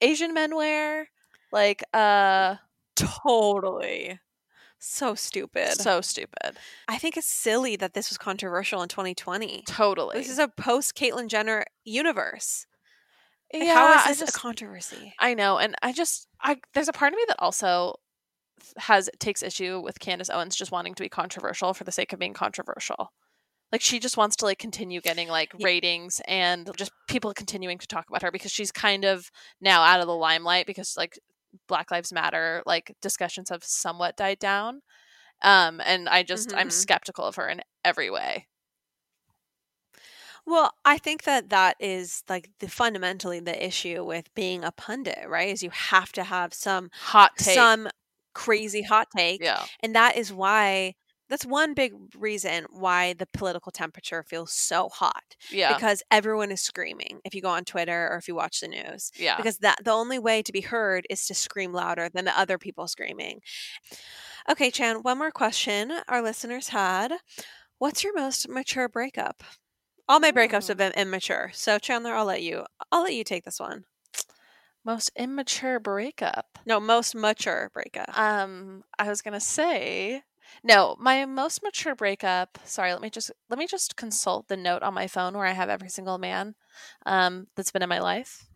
Asian 0.00 0.34
men 0.34 0.54
wear? 0.56 1.08
Like, 1.52 1.82
uh 1.92 2.56
Totally. 2.96 4.18
So 4.78 5.14
stupid. 5.14 5.72
so 5.72 6.00
stupid. 6.00 6.56
I 6.86 6.98
think 6.98 7.16
it's 7.16 7.26
silly 7.26 7.76
that 7.76 7.94
this 7.94 8.10
was 8.10 8.18
controversial 8.18 8.82
in 8.82 8.88
2020. 8.88 9.64
Totally. 9.66 10.18
This 10.18 10.28
is 10.30 10.38
a 10.38 10.48
post 10.48 10.94
Caitlyn 10.94 11.28
Jenner 11.28 11.64
universe. 11.84 12.66
Like, 13.52 13.64
yeah, 13.64 13.74
how 13.74 14.10
is 14.10 14.18
this 14.18 14.28
just- 14.28 14.36
a 14.36 14.38
controversy? 14.40 15.14
I 15.18 15.34
know, 15.34 15.58
and 15.58 15.74
I 15.82 15.92
just 15.92 16.28
I 16.40 16.56
there's 16.74 16.88
a 16.88 16.92
part 16.92 17.12
of 17.12 17.16
me 17.16 17.24
that 17.28 17.36
also 17.40 17.94
has 18.78 19.08
takes 19.18 19.42
issue 19.42 19.80
with 19.80 20.00
Candace 20.00 20.30
Owens 20.30 20.56
just 20.56 20.72
wanting 20.72 20.94
to 20.94 21.02
be 21.02 21.08
controversial 21.08 21.72
for 21.74 21.84
the 21.84 21.92
sake 21.92 22.12
of 22.12 22.18
being 22.18 22.32
controversial. 22.34 23.12
Like 23.72 23.80
she 23.82 23.98
just 23.98 24.16
wants 24.16 24.36
to 24.36 24.44
like 24.46 24.58
continue 24.58 25.00
getting 25.00 25.28
like 25.28 25.52
Yeah. 25.56 25.64
ratings 25.66 26.20
and 26.26 26.70
just 26.76 26.90
people 27.08 27.32
continuing 27.34 27.78
to 27.78 27.86
talk 27.86 28.08
about 28.08 28.22
her 28.22 28.30
because 28.30 28.50
she's 28.52 28.72
kind 28.72 29.04
of 29.04 29.30
now 29.60 29.82
out 29.82 30.00
of 30.00 30.06
the 30.06 30.14
limelight 30.14 30.66
because 30.66 30.96
like 30.96 31.18
Black 31.68 31.90
Lives 31.90 32.12
Matter 32.12 32.62
like 32.66 32.94
discussions 33.02 33.50
have 33.50 33.64
somewhat 33.64 34.16
died 34.16 34.38
down. 34.38 34.82
Um 35.42 35.80
and 35.84 36.08
I 36.08 36.22
just 36.24 36.52
I'm 36.56 36.68
Mhm. 36.68 36.72
skeptical 36.72 37.24
of 37.26 37.36
her 37.36 37.48
in 37.48 37.62
every 37.84 38.10
way. 38.10 38.46
Well, 40.46 40.72
I 40.84 40.98
think 40.98 41.24
that 41.24 41.48
that 41.50 41.76
is 41.80 42.22
like 42.28 42.50
the 42.60 42.68
fundamentally 42.68 43.40
the 43.40 43.64
issue 43.66 44.04
with 44.04 44.32
being 44.34 44.64
a 44.64 44.72
pundit, 44.72 45.28
right? 45.28 45.48
Is 45.48 45.62
you 45.62 45.70
have 45.70 46.12
to 46.12 46.24
have 46.24 46.54
some 46.54 46.90
Hot 46.92 47.36
take. 47.36 47.54
some 47.56 47.88
crazy 48.34 48.82
hot 48.82 49.08
take, 49.16 49.40
yeah. 49.42 49.64
and 49.80 49.94
that 49.94 50.16
is 50.16 50.32
why 50.32 50.94
that's 51.28 51.44
one 51.46 51.74
big 51.74 51.92
reason 52.18 52.66
why 52.70 53.12
the 53.14 53.26
political 53.32 53.72
temperature 53.72 54.22
feels 54.22 54.52
so 54.52 54.88
hot 54.88 55.36
Yeah. 55.50 55.74
because 55.74 56.02
everyone 56.10 56.52
is 56.52 56.60
screaming 56.62 57.20
if 57.24 57.34
you 57.34 57.42
go 57.42 57.48
on 57.50 57.64
Twitter 57.64 58.08
or 58.10 58.16
if 58.16 58.28
you 58.28 58.34
watch 58.34 58.60
the 58.60 58.68
news. 58.68 59.10
yeah. 59.18 59.36
because 59.36 59.58
that 59.58 59.84
the 59.84 59.90
only 59.92 60.18
way 60.18 60.42
to 60.42 60.52
be 60.52 60.60
heard 60.60 61.06
is 61.10 61.26
to 61.26 61.34
scream 61.34 61.72
louder 61.72 62.08
than 62.12 62.24
the 62.24 62.38
other 62.38 62.58
people 62.58 62.86
screaming. 62.86 63.40
Okay, 64.48 64.70
Chan, 64.70 64.98
one 65.02 65.18
more 65.18 65.30
question 65.32 65.92
our 66.08 66.22
listeners 66.22 66.68
had. 66.68 67.12
What's 67.78 68.04
your 68.04 68.14
most 68.14 68.48
mature 68.48 68.88
breakup? 68.88 69.42
All 70.08 70.20
my 70.20 70.30
breakups 70.30 70.68
have 70.68 70.76
been 70.76 70.92
immature. 70.92 71.50
So 71.52 71.78
Chandler, 71.80 72.14
I'll 72.14 72.24
let 72.24 72.42
you 72.42 72.64
I'll 72.92 73.02
let 73.02 73.14
you 73.14 73.24
take 73.24 73.44
this 73.44 73.58
one. 73.58 73.84
Most 74.84 75.10
immature 75.16 75.80
breakup. 75.80 76.58
No, 76.64 76.78
most 76.78 77.16
mature 77.16 77.70
breakup. 77.74 78.16
Um, 78.16 78.84
I 79.00 79.08
was 79.08 79.20
gonna 79.20 79.40
say 79.40 80.22
no. 80.62 80.96
My 80.98 81.24
most 81.26 81.62
mature 81.62 81.94
breakup. 81.94 82.58
Sorry, 82.64 82.92
let 82.92 83.02
me 83.02 83.10
just 83.10 83.30
let 83.48 83.58
me 83.58 83.66
just 83.66 83.96
consult 83.96 84.48
the 84.48 84.56
note 84.56 84.82
on 84.82 84.94
my 84.94 85.06
phone 85.06 85.34
where 85.34 85.46
I 85.46 85.52
have 85.52 85.68
every 85.68 85.88
single 85.88 86.18
man 86.18 86.54
um, 87.04 87.48
that's 87.56 87.70
been 87.70 87.82
in 87.82 87.88
my 87.88 88.00
life. 88.00 88.46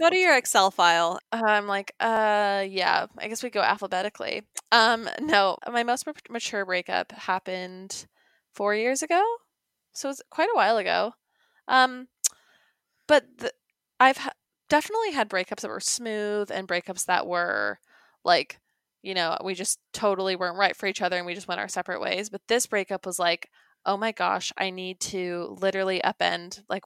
Go 0.00 0.10
to 0.10 0.16
your 0.16 0.36
Excel 0.36 0.70
file. 0.70 1.18
Uh, 1.32 1.42
I'm 1.46 1.66
like, 1.66 1.94
uh, 2.00 2.64
yeah. 2.68 3.06
I 3.18 3.28
guess 3.28 3.42
we 3.42 3.48
go 3.50 3.62
alphabetically. 3.62 4.42
Um, 4.70 5.08
no, 5.20 5.56
my 5.70 5.84
most 5.84 6.06
ma- 6.06 6.12
mature 6.28 6.66
breakup 6.66 7.12
happened 7.12 8.06
four 8.52 8.74
years 8.74 9.02
ago, 9.02 9.22
so 9.92 10.10
it's 10.10 10.22
quite 10.30 10.50
a 10.52 10.56
while 10.56 10.76
ago. 10.76 11.12
Um, 11.68 12.08
but 13.06 13.24
the, 13.38 13.52
I've 13.98 14.18
ha- 14.18 14.32
definitely 14.68 15.12
had 15.12 15.30
breakups 15.30 15.60
that 15.60 15.68
were 15.68 15.80
smooth 15.80 16.50
and 16.50 16.68
breakups 16.68 17.06
that 17.06 17.26
were 17.26 17.78
like, 18.24 18.58
you 19.02 19.14
know, 19.14 19.36
we 19.44 19.54
just 19.54 19.78
totally 19.92 20.36
weren't 20.36 20.58
right 20.58 20.76
for 20.76 20.86
each 20.86 21.02
other 21.02 21.16
and 21.16 21.26
we 21.26 21.34
just 21.34 21.48
went 21.48 21.60
our 21.60 21.68
separate 21.68 22.00
ways. 22.00 22.28
But 22.30 22.42
this 22.48 22.66
breakup 22.66 23.06
was 23.06 23.18
like, 23.18 23.48
oh 23.84 23.96
my 23.96 24.12
gosh, 24.12 24.52
I 24.58 24.70
need 24.70 25.00
to 25.00 25.56
literally 25.60 26.00
upend 26.04 26.62
like 26.68 26.82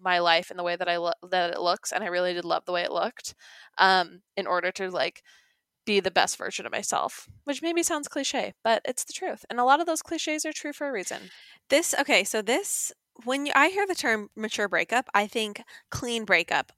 my 0.00 0.18
life 0.18 0.50
in 0.50 0.56
the 0.56 0.62
way 0.62 0.76
that 0.76 0.88
I 0.88 0.96
lo- 0.96 1.12
that 1.30 1.50
it 1.50 1.60
looks, 1.60 1.92
and 1.92 2.02
I 2.02 2.08
really 2.08 2.32
did 2.32 2.44
love 2.44 2.64
the 2.64 2.72
way 2.72 2.82
it 2.82 2.92
looked, 2.92 3.34
um, 3.78 4.20
in 4.36 4.46
order 4.46 4.70
to 4.72 4.90
like 4.90 5.22
be 5.84 6.00
the 6.00 6.10
best 6.10 6.36
version 6.36 6.66
of 6.66 6.72
myself. 6.72 7.28
Which 7.44 7.62
maybe 7.62 7.82
sounds 7.82 8.08
cliche, 8.08 8.54
but 8.64 8.82
it's 8.84 9.04
the 9.04 9.12
truth, 9.12 9.44
and 9.50 9.60
a 9.60 9.64
lot 9.64 9.80
of 9.80 9.86
those 9.86 10.02
cliches 10.02 10.44
are 10.44 10.52
true 10.52 10.72
for 10.72 10.88
a 10.88 10.92
reason. 10.92 11.30
This 11.68 11.94
okay, 11.98 12.24
so 12.24 12.42
this 12.42 12.92
when 13.24 13.46
you, 13.46 13.52
I 13.54 13.68
hear 13.68 13.86
the 13.86 13.94
term 13.94 14.28
mature 14.36 14.68
breakup, 14.68 15.08
I 15.14 15.26
think 15.26 15.62
clean 15.90 16.24
breakup, 16.24 16.72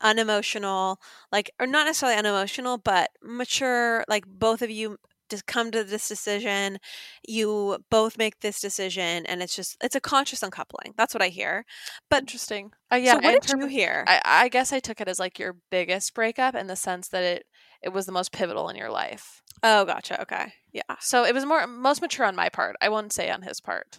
unemotional, 0.00 1.00
like 1.32 1.50
or 1.60 1.66
not 1.66 1.86
necessarily 1.86 2.18
unemotional, 2.18 2.78
but 2.78 3.10
mature. 3.22 4.04
Like 4.08 4.24
both 4.26 4.62
of 4.62 4.70
you 4.70 4.98
just 5.30 5.46
come 5.46 5.70
to 5.70 5.84
this 5.84 6.08
decision, 6.08 6.78
you 7.26 7.78
both 7.90 8.18
make 8.18 8.40
this 8.40 8.60
decision, 8.60 9.26
and 9.26 9.42
it's 9.42 9.56
just 9.56 9.76
it's 9.82 9.96
a 9.96 10.00
conscious 10.00 10.42
uncoupling. 10.42 10.94
That's 10.96 11.14
what 11.14 11.22
I 11.22 11.28
hear. 11.28 11.64
But 12.10 12.22
Interesting. 12.22 12.72
Uh, 12.92 12.96
yeah, 12.96 13.14
so 13.14 13.20
what 13.20 13.42
did 13.42 13.58
you 13.58 13.66
hear? 13.66 14.04
I, 14.06 14.20
I 14.24 14.48
guess 14.48 14.72
I 14.72 14.80
took 14.80 15.00
it 15.00 15.08
as 15.08 15.18
like 15.18 15.38
your 15.38 15.56
biggest 15.70 16.14
breakup 16.14 16.54
in 16.54 16.66
the 16.66 16.76
sense 16.76 17.08
that 17.08 17.22
it 17.22 17.46
it 17.82 17.92
was 17.92 18.06
the 18.06 18.12
most 18.12 18.32
pivotal 18.32 18.68
in 18.68 18.76
your 18.76 18.90
life. 18.90 19.42
oh, 19.62 19.84
gotcha. 19.84 20.20
Okay, 20.22 20.52
yeah. 20.72 20.96
So 21.00 21.24
it 21.24 21.34
was 21.34 21.44
more 21.44 21.66
most 21.66 22.00
mature 22.00 22.26
on 22.26 22.36
my 22.36 22.48
part. 22.48 22.76
I 22.80 22.88
won't 22.88 23.12
say 23.12 23.30
on 23.30 23.42
his 23.42 23.60
part. 23.60 23.98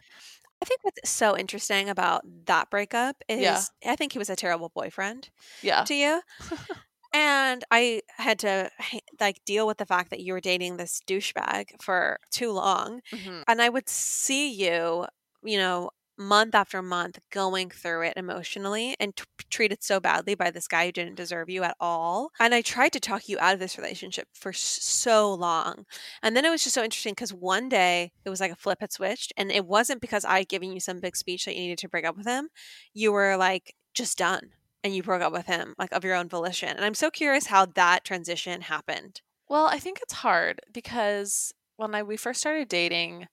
I 0.65 0.67
think 0.67 0.83
what's 0.83 1.09
so 1.09 1.37
interesting 1.37 1.89
about 1.89 2.23
that 2.45 2.69
breakup 2.71 3.17
is 3.29 3.41
Yeah. 3.41 3.65
I 3.85 3.95
think 3.95 4.13
he 4.13 4.17
was 4.19 4.29
a 4.31 4.35
terrible 4.35 4.71
boyfriend. 4.73 5.29
Yeah. 5.61 5.87
to 5.87 5.95
you. 5.95 6.21
and 7.13 7.63
I 7.71 8.01
had 8.17 8.39
to 8.39 8.71
like 9.19 9.43
deal 9.45 9.67
with 9.67 9.77
the 9.77 9.85
fact 9.85 10.09
that 10.11 10.21
you 10.21 10.33
were 10.33 10.41
dating 10.41 10.77
this 10.77 11.01
douchebag 11.07 11.81
for 11.81 12.19
too 12.31 12.51
long. 12.51 13.01
Mhm. 13.11 13.45
And 13.47 13.61
I 13.61 13.69
would 13.69 13.89
see 13.89 14.51
you, 14.51 15.05
you 15.43 15.57
know, 15.57 15.91
month 16.17 16.55
after 16.55 16.81
month 16.81 17.19
going 17.31 17.69
through 17.69 18.03
it 18.03 18.13
emotionally 18.15 18.95
and 18.99 19.15
t- 19.15 19.23
treated 19.49 19.83
so 19.83 19.99
badly 19.99 20.35
by 20.35 20.51
this 20.51 20.67
guy 20.67 20.85
who 20.85 20.91
didn't 20.91 21.15
deserve 21.15 21.49
you 21.49 21.63
at 21.63 21.75
all. 21.79 22.31
And 22.39 22.53
I 22.53 22.61
tried 22.61 22.93
to 22.93 22.99
talk 22.99 23.27
you 23.27 23.37
out 23.39 23.53
of 23.53 23.59
this 23.59 23.77
relationship 23.77 24.27
for 24.33 24.53
so 24.53 25.33
long. 25.33 25.85
And 26.21 26.35
then 26.35 26.45
it 26.45 26.49
was 26.49 26.63
just 26.63 26.75
so 26.75 26.83
interesting 26.83 27.13
because 27.13 27.33
one 27.33 27.69
day 27.69 28.11
it 28.23 28.29
was 28.29 28.39
like 28.39 28.51
a 28.51 28.55
flip 28.55 28.79
had 28.81 28.91
switched. 28.91 29.33
And 29.37 29.51
it 29.51 29.65
wasn't 29.65 30.01
because 30.01 30.25
I 30.25 30.39
had 30.39 30.49
given 30.49 30.71
you 30.71 30.79
some 30.79 30.99
big 30.99 31.15
speech 31.15 31.45
that 31.45 31.55
you 31.55 31.61
needed 31.61 31.79
to 31.79 31.89
break 31.89 32.05
up 32.05 32.17
with 32.17 32.27
him. 32.27 32.49
You 32.93 33.11
were 33.11 33.37
like, 33.37 33.75
just 33.95 34.17
done 34.17 34.51
and 34.83 34.95
you 34.95 35.01
broke 35.01 35.23
up 35.23 35.33
with 35.33 35.47
him 35.47 35.73
like 35.79 35.91
of 35.91 36.03
your 36.03 36.13
own 36.13 36.29
volition. 36.29 36.69
And 36.69 36.85
I'm 36.85 36.93
so 36.93 37.09
curious 37.09 37.47
how 37.47 37.65
that 37.65 38.03
transition 38.03 38.61
happened. 38.61 39.21
Well, 39.49 39.65
I 39.65 39.79
think 39.79 39.99
it's 40.01 40.13
hard 40.13 40.59
because 40.71 41.53
when 41.77 41.95
I 41.95 42.03
we 42.03 42.17
first 42.17 42.39
started 42.39 42.67
dating, 42.67 43.27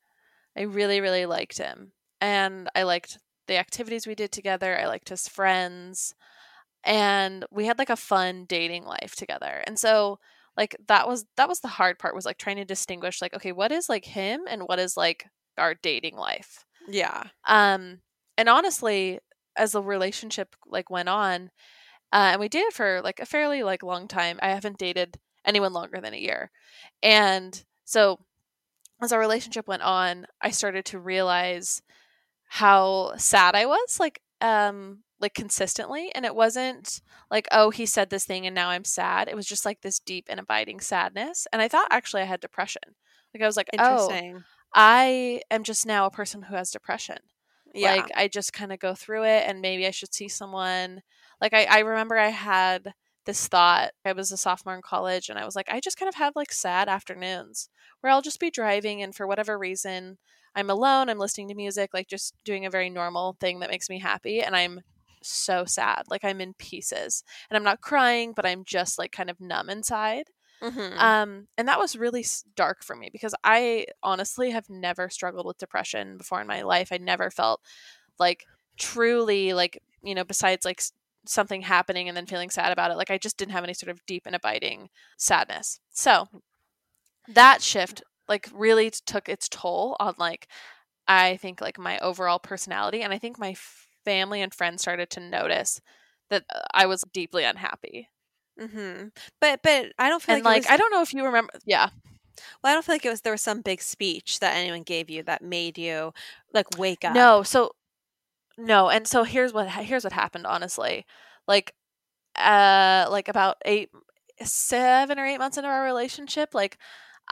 I 0.57 0.63
really 0.63 1.01
really 1.01 1.27
liked 1.27 1.59
him. 1.59 1.93
And 2.23 2.71
I 2.77 2.85
liked 2.85 3.19
the 3.49 3.59
activities 3.59 4.07
we 4.07 4.15
did 4.15 4.31
together. 4.31 4.79
I 4.79 4.87
liked 4.87 5.09
his 5.09 5.29
friends. 5.29 6.15
And 6.85 7.45
we 7.51 7.67
had 7.67 7.79
like 7.79 7.91
a 7.91 7.97
fun 7.97 8.47
dating 8.49 8.85
life 8.85 9.17
together. 9.17 9.63
And 9.67 9.77
so 9.79 10.21
like 10.57 10.77
that 10.87 11.09
was 11.09 11.25
that 11.37 11.49
was 11.49 11.61
the 11.61 11.69
hard 11.69 11.99
part 11.99 12.15
was 12.15 12.25
like 12.25 12.39
trying 12.39 12.57
to 12.57 12.65
distinguish 12.65 13.21
like 13.21 13.35
okay, 13.35 13.53
what 13.53 13.73
is 13.73 13.89
like 13.89 14.05
him 14.05 14.43
and 14.49 14.63
what 14.63 14.79
is 14.79 14.97
like 14.97 15.27
our 15.59 15.75
dating 15.75 16.17
life. 16.17 16.65
Yeah. 16.89 17.25
Um, 17.47 18.01
and 18.39 18.49
honestly, 18.49 19.19
as 19.57 19.73
the 19.73 19.83
relationship 19.83 20.55
like 20.67 20.91
went 20.91 21.09
on, 21.09 21.51
uh, 22.13 22.31
and 22.33 22.41
we 22.41 22.49
dated 22.49 22.73
for 22.73 23.01
like 23.03 23.19
a 23.19 23.27
fairly 23.27 23.63
like 23.63 23.83
long 23.83 24.07
time. 24.09 24.39
I 24.43 24.51
haven't 24.51 24.79
dated 24.79 25.17
anyone 25.45 25.73
longer 25.73 26.01
than 26.01 26.15
a 26.15 26.19
year, 26.19 26.51
and 27.03 27.65
so 27.85 28.21
as 29.03 29.13
our 29.13 29.19
relationship 29.19 29.67
went 29.67 29.83
on, 29.83 30.27
I 30.41 30.51
started 30.51 30.85
to 30.87 30.99
realize 30.99 31.83
how 32.57 33.15
sad 33.17 33.55
I 33.55 33.65
was, 33.65 33.99
like 33.99 34.21
um, 34.43 35.05
like 35.21 35.33
consistently, 35.33 36.11
and 36.15 36.27
it 36.27 36.35
wasn't 36.35 37.01
like 37.31 37.49
oh 37.51 37.71
he 37.71 37.87
said 37.87 38.11
this 38.11 38.27
thing 38.27 38.45
and 38.47 38.55
now 38.55 38.69
I'm 38.69 38.85
sad. 38.85 39.27
It 39.29 39.37
was 39.37 39.47
just 39.47 39.65
like 39.65 39.81
this 39.81 39.99
deep 39.99 40.27
and 40.29 40.39
abiding 40.39 40.81
sadness, 40.81 41.47
and 41.51 41.63
I 41.63 41.69
thought 41.69 41.89
actually 41.91 42.21
I 42.21 42.27
had 42.27 42.41
depression. 42.41 42.83
Like 43.33 43.43
I 43.43 43.47
was 43.47 43.57
like 43.57 43.71
oh 43.79 44.39
I 44.75 45.41
am 45.51 45.65
just 45.65 45.87
now 45.87 46.05
a 46.05 46.11
person 46.11 46.43
who 46.43 46.55
has 46.55 46.71
depression. 46.71 47.17
Yeah. 47.75 47.95
Like 47.95 48.11
I 48.15 48.29
just 48.29 48.53
kind 48.53 48.71
of 48.71 48.79
go 48.79 48.95
through 48.95 49.25
it 49.25 49.45
and 49.49 49.63
maybe 49.63 49.87
I 49.87 49.91
should 49.91 50.13
see 50.13 50.29
someone. 50.29 51.01
Like 51.41 51.55
I, 51.55 51.65
I 51.65 51.79
remember 51.79 52.19
I 52.19 52.29
had 52.29 52.93
this 53.25 53.49
thought. 53.49 53.93
I 54.05 54.13
was 54.13 54.31
a 54.31 54.37
sophomore 54.37 54.75
in 54.75 54.83
college 54.83 55.31
and 55.31 55.39
I 55.39 55.47
was 55.47 55.57
like, 55.57 55.69
I 55.71 55.81
just 55.81 55.99
kind 55.99 56.11
of 56.11 56.17
have 56.17 56.37
like 56.37 56.53
sad 56.53 56.91
afternoons 56.91 57.71
where 58.03 58.13
I'll 58.13 58.21
just 58.21 58.41
be 58.41 58.51
driving 58.51 59.01
and 59.01 59.15
for 59.15 59.27
whatever 59.27 59.59
reason 59.59 60.19
I'm 60.55 60.71
alone, 60.71 61.09
I'm 61.09 61.19
listening 61.19 61.49
to 61.49 61.55
music, 61.55 61.91
like 61.95 62.09
just 62.09 62.35
doing 62.45 62.67
a 62.67 62.71
very 62.71 62.91
normal 62.91 63.37
thing 63.41 63.61
that 63.61 63.71
makes 63.71 63.89
me 63.89 63.99
happy 63.99 64.41
and 64.41 64.55
I'm 64.55 64.81
so 65.23 65.65
sad. 65.65 66.05
Like 66.09 66.25
I'm 66.25 66.41
in 66.41 66.55
pieces. 66.55 67.23
And 67.49 67.57
I'm 67.57 67.65
not 67.65 67.81
crying, 67.81 68.33
but 68.35 68.47
I'm 68.47 68.65
just 68.65 68.99
like 68.99 69.13
kind 69.13 69.31
of 69.31 69.41
numb 69.41 69.71
inside. 69.71 70.25
Mhm. 70.63 70.97
Um, 70.99 71.49
and 71.59 71.67
that 71.69 71.79
was 71.79 71.97
really 71.97 72.25
dark 72.55 72.85
for 72.85 72.95
me 72.95 73.11
because 73.13 73.35
I 73.43 73.87
honestly 74.03 74.51
have 74.51 74.71
never 74.71 75.09
struggled 75.11 75.47
with 75.47 75.59
depression 75.59 76.17
before 76.17 76.41
in 76.41 76.47
my 76.47 76.63
life. 76.63 76.89
I 76.93 76.99
never 76.99 77.31
felt 77.31 77.61
like 78.19 78.45
truly 78.79 79.53
like 79.53 79.81
you 80.03 80.15
know 80.15 80.25
besides 80.25 80.65
like 80.65 80.83
something 81.27 81.63
happening 81.63 82.09
and 82.09 82.17
then 82.17 82.27
feeling 82.27 82.51
sad 82.51 82.73
about 82.73 82.91
it. 82.91 82.97
Like 82.97 83.11
I 83.11 83.19
just 83.19 83.37
didn't 83.37 83.53
have 83.53 83.65
any 83.65 83.75
sort 83.75 83.91
of 83.91 84.05
deep 84.07 84.23
and 84.27 84.35
abiding 84.37 84.89
sadness. 85.17 85.81
So 85.91 86.29
that 87.29 87.63
shift 87.63 88.03
like 88.33 88.49
really 88.55 88.91
took 88.91 89.29
its 89.29 89.49
toll 89.49 89.97
on 90.01 90.15
like 90.19 90.49
I 91.07 91.37
think 91.37 91.61
like 91.61 91.79
my 91.79 91.99
overall 91.99 92.39
personality, 92.39 93.03
and 93.03 93.13
I 93.13 93.19
think 93.19 93.39
my 93.39 93.55
family 94.05 94.41
and 94.41 94.55
friends 94.55 94.81
started 94.83 95.11
to 95.11 95.21
notice 95.21 95.81
that 96.31 96.45
uh, 96.55 96.61
I 96.73 96.87
was 96.87 97.05
deeply 97.13 97.45
unhappy. 97.45 98.09
hmm 98.59 99.09
But 99.41 99.61
but 99.63 99.93
I 99.99 100.09
don't 100.09 100.23
feel 100.23 100.37
And 100.37 100.45
like, 100.45 100.55
like 100.55 100.63
was- 100.63 100.71
I 100.71 100.77
don't 100.77 100.93
know 100.93 101.03
if 101.03 101.13
you 101.13 101.25
remember, 101.25 101.53
yeah. 101.67 101.89
well, 102.63 102.71
I 102.71 102.75
don't 102.75 102.85
feel 102.85 102.95
like 102.95 103.05
it 103.05 103.11
was 103.11 103.21
there 103.21 103.33
was 103.33 103.43
some 103.43 103.61
big 103.61 103.83
speech 103.83 104.41
that 104.41 104.57
anyone 104.57 104.83
gave 104.83 105.11
you 105.11 105.23
that 105.25 105.43
made 105.43 105.77
you 105.79 106.13
like 106.55 106.79
wake 106.79 107.05
up. 107.05 107.15
No, 107.15 107.43
so 107.43 107.73
no, 108.59 108.89
and 108.91 109.07
so 109.07 109.25
here's 109.25 109.53
what 109.53 109.69
here's 109.69 110.05
what 110.05 110.13
happened. 110.13 110.47
Honestly, 110.47 111.05
like, 111.49 111.75
uh, 112.37 113.07
like 113.11 113.29
about 113.29 113.57
eight, 113.65 113.91
seven 114.43 115.19
or 115.19 115.27
eight 115.27 115.39
months 115.39 115.57
into 115.57 115.69
our 115.69 115.85
relationship, 115.85 116.55
like 116.55 116.79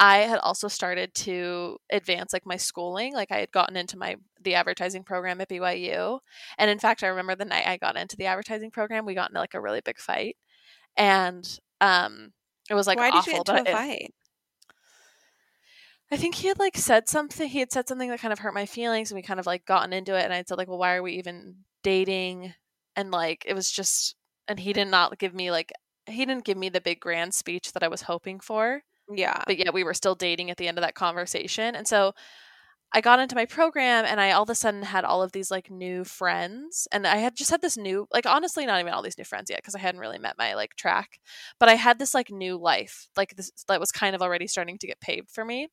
I 0.00 0.20
had 0.20 0.38
also 0.38 0.66
started 0.66 1.12
to 1.14 1.76
advance 1.92 2.32
like 2.32 2.46
my 2.46 2.56
schooling. 2.56 3.12
Like 3.14 3.30
I 3.30 3.38
had 3.40 3.52
gotten 3.52 3.76
into 3.76 3.98
my 3.98 4.16
the 4.40 4.54
advertising 4.54 5.04
program 5.04 5.40
at 5.42 5.50
BYU, 5.50 6.20
and 6.58 6.70
in 6.70 6.78
fact, 6.78 7.04
I 7.04 7.08
remember 7.08 7.34
the 7.36 7.44
night 7.44 7.66
I 7.66 7.76
got 7.76 7.96
into 7.96 8.16
the 8.16 8.24
advertising 8.24 8.70
program, 8.70 9.04
we 9.04 9.14
got 9.14 9.28
into 9.30 9.40
like 9.40 9.52
a 9.54 9.60
really 9.60 9.82
big 9.84 9.98
fight, 9.98 10.36
and 10.96 11.46
um, 11.82 12.32
it 12.70 12.74
was 12.74 12.86
like 12.86 12.96
Why 12.98 13.10
awful. 13.10 13.20
did 13.20 13.26
you 13.26 13.32
get 13.32 13.38
into 13.40 13.52
but 13.52 13.66
a 13.66 13.70
it- 13.70 13.74
fight? 13.74 14.14
I 16.12 16.16
think 16.16 16.34
he 16.36 16.48
had 16.48 16.58
like 16.58 16.76
said 16.76 17.08
something. 17.08 17.48
He 17.48 17.60
had 17.60 17.70
said 17.72 17.86
something 17.86 18.08
that 18.10 18.20
kind 18.20 18.32
of 18.32 18.40
hurt 18.40 18.54
my 18.54 18.66
feelings, 18.66 19.10
and 19.10 19.16
we 19.16 19.22
kind 19.22 19.38
of 19.38 19.46
like 19.46 19.64
gotten 19.64 19.92
into 19.92 20.16
it. 20.16 20.24
And 20.24 20.32
I 20.32 20.42
said 20.46 20.58
like, 20.58 20.66
"Well, 20.68 20.78
why 20.78 20.94
are 20.96 21.02
we 21.02 21.12
even 21.14 21.56
dating?" 21.84 22.54
And 22.96 23.10
like, 23.12 23.44
it 23.46 23.54
was 23.54 23.70
just, 23.70 24.16
and 24.48 24.58
he 24.58 24.72
did 24.72 24.88
not 24.88 25.16
give 25.18 25.32
me 25.34 25.50
like, 25.52 25.70
he 26.06 26.26
didn't 26.26 26.44
give 26.44 26.58
me 26.58 26.68
the 26.68 26.80
big 26.80 26.98
grand 27.00 27.34
speech 27.34 27.72
that 27.72 27.82
I 27.84 27.88
was 27.88 28.02
hoping 28.02 28.40
for. 28.40 28.82
Yeah. 29.12 29.42
But 29.46 29.58
yet 29.58 29.74
we 29.74 29.84
were 29.84 29.94
still 29.94 30.14
dating 30.14 30.50
at 30.50 30.56
the 30.56 30.68
end 30.68 30.78
of 30.78 30.82
that 30.82 30.94
conversation, 30.94 31.74
and 31.74 31.86
so 31.86 32.12
I 32.92 33.00
got 33.02 33.20
into 33.20 33.36
my 33.36 33.46
program, 33.46 34.04
and 34.06 34.20
I 34.20 34.32
all 34.32 34.44
of 34.44 34.50
a 34.50 34.54
sudden 34.54 34.82
had 34.82 35.04
all 35.04 35.22
of 35.22 35.32
these 35.32 35.50
like 35.50 35.70
new 35.70 36.04
friends, 36.04 36.88
and 36.92 37.06
I 37.06 37.16
had 37.18 37.36
just 37.36 37.50
had 37.50 37.62
this 37.62 37.76
new, 37.76 38.06
like 38.12 38.26
honestly, 38.26 38.66
not 38.66 38.80
even 38.80 38.92
all 38.92 39.02
these 39.02 39.18
new 39.18 39.24
friends 39.24 39.50
yet 39.50 39.60
because 39.60 39.74
I 39.76 39.80
hadn't 39.80 40.00
really 40.00 40.18
met 40.18 40.38
my 40.38 40.54
like 40.54 40.76
track, 40.76 41.20
but 41.60 41.68
I 41.68 41.74
had 41.76 41.98
this 41.98 42.14
like 42.14 42.30
new 42.30 42.56
life, 42.58 43.08
like 43.16 43.36
this 43.36 43.50
that 43.68 43.80
was 43.80 43.92
kind 43.92 44.14
of 44.16 44.22
already 44.22 44.46
starting 44.48 44.78
to 44.78 44.86
get 44.88 45.00
paved 45.00 45.30
for 45.32 45.44
me. 45.44 45.68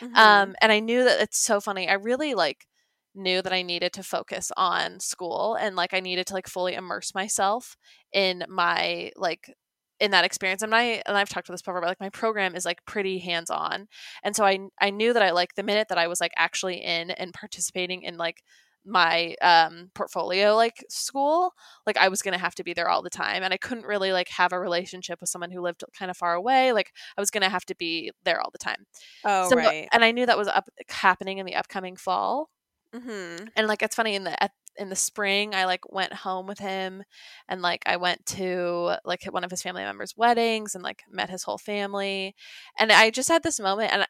Mhm. 0.00 0.16
Um, 0.18 0.54
and 0.60 0.72
I 0.72 0.80
knew 0.80 1.04
that 1.04 1.20
it's 1.20 1.38
so 1.38 1.60
funny. 1.60 1.88
I 1.88 1.94
really 1.94 2.34
like 2.34 2.66
knew 3.14 3.42
that 3.42 3.52
I 3.52 3.62
needed 3.62 3.92
to 3.94 4.02
focus 4.02 4.50
on 4.56 5.00
school 5.00 5.56
and 5.60 5.76
like 5.76 5.94
I 5.94 6.00
needed 6.00 6.26
to 6.28 6.34
like 6.34 6.48
fully 6.48 6.74
immerse 6.74 7.14
myself 7.14 7.76
in 8.12 8.44
my 8.48 9.12
like 9.16 9.52
in 10.00 10.10
that 10.10 10.24
experience. 10.24 10.62
And 10.62 10.74
I 10.74 11.02
and 11.06 11.16
I've 11.16 11.28
talked 11.28 11.48
about 11.48 11.54
this 11.54 11.62
before, 11.62 11.80
but 11.80 11.88
like 11.88 12.00
my 12.00 12.10
program 12.10 12.54
is 12.54 12.64
like 12.64 12.84
pretty 12.86 13.18
hands 13.18 13.50
on. 13.50 13.88
And 14.22 14.34
so 14.34 14.44
I 14.44 14.58
I 14.80 14.90
knew 14.90 15.12
that 15.12 15.22
I 15.22 15.30
like 15.30 15.54
the 15.54 15.62
minute 15.62 15.88
that 15.88 15.98
I 15.98 16.08
was 16.08 16.20
like 16.20 16.32
actually 16.36 16.76
in 16.76 17.10
and 17.10 17.32
participating 17.32 18.02
in 18.02 18.16
like 18.16 18.42
my 18.86 19.34
um 19.40 19.90
portfolio 19.94 20.54
like 20.54 20.84
school 20.90 21.54
like 21.86 21.96
i 21.96 22.06
was 22.06 22.20
gonna 22.20 22.36
have 22.36 22.54
to 22.54 22.62
be 22.62 22.74
there 22.74 22.86
all 22.86 23.00
the 23.00 23.08
time 23.08 23.42
and 23.42 23.54
i 23.54 23.56
couldn't 23.56 23.86
really 23.86 24.12
like 24.12 24.28
have 24.28 24.52
a 24.52 24.60
relationship 24.60 25.18
with 25.22 25.30
someone 25.30 25.50
who 25.50 25.62
lived 25.62 25.82
kind 25.98 26.10
of 26.10 26.16
far 26.18 26.34
away 26.34 26.70
like 26.70 26.92
i 27.16 27.20
was 27.22 27.30
gonna 27.30 27.48
have 27.48 27.64
to 27.64 27.74
be 27.74 28.12
there 28.24 28.42
all 28.42 28.50
the 28.52 28.58
time 28.58 28.84
oh 29.24 29.48
so, 29.48 29.56
right. 29.56 29.88
and 29.92 30.04
I 30.04 30.10
knew 30.10 30.26
that 30.26 30.38
was 30.38 30.48
up 30.48 30.68
happening 30.88 31.38
in 31.38 31.46
the 31.46 31.54
upcoming 31.54 31.96
fall. 31.96 32.50
hmm 32.92 33.36
And 33.56 33.66
like 33.66 33.82
it's 33.82 33.96
funny 33.96 34.14
in 34.14 34.24
the 34.24 34.42
at, 34.42 34.52
in 34.76 34.88
the 34.88 34.96
spring, 34.96 35.54
I 35.54 35.64
like 35.66 35.80
went 35.92 36.12
home 36.12 36.46
with 36.46 36.58
him, 36.58 37.04
and 37.48 37.62
like 37.62 37.82
I 37.86 37.96
went 37.96 38.26
to 38.26 38.96
like 39.04 39.24
one 39.26 39.44
of 39.44 39.50
his 39.50 39.62
family 39.62 39.82
members' 39.84 40.14
weddings, 40.16 40.74
and 40.74 40.82
like 40.84 41.02
met 41.10 41.30
his 41.30 41.44
whole 41.44 41.58
family, 41.58 42.34
and 42.78 42.92
I 42.92 43.10
just 43.10 43.28
had 43.28 43.42
this 43.42 43.60
moment, 43.60 43.92
and 43.92 44.06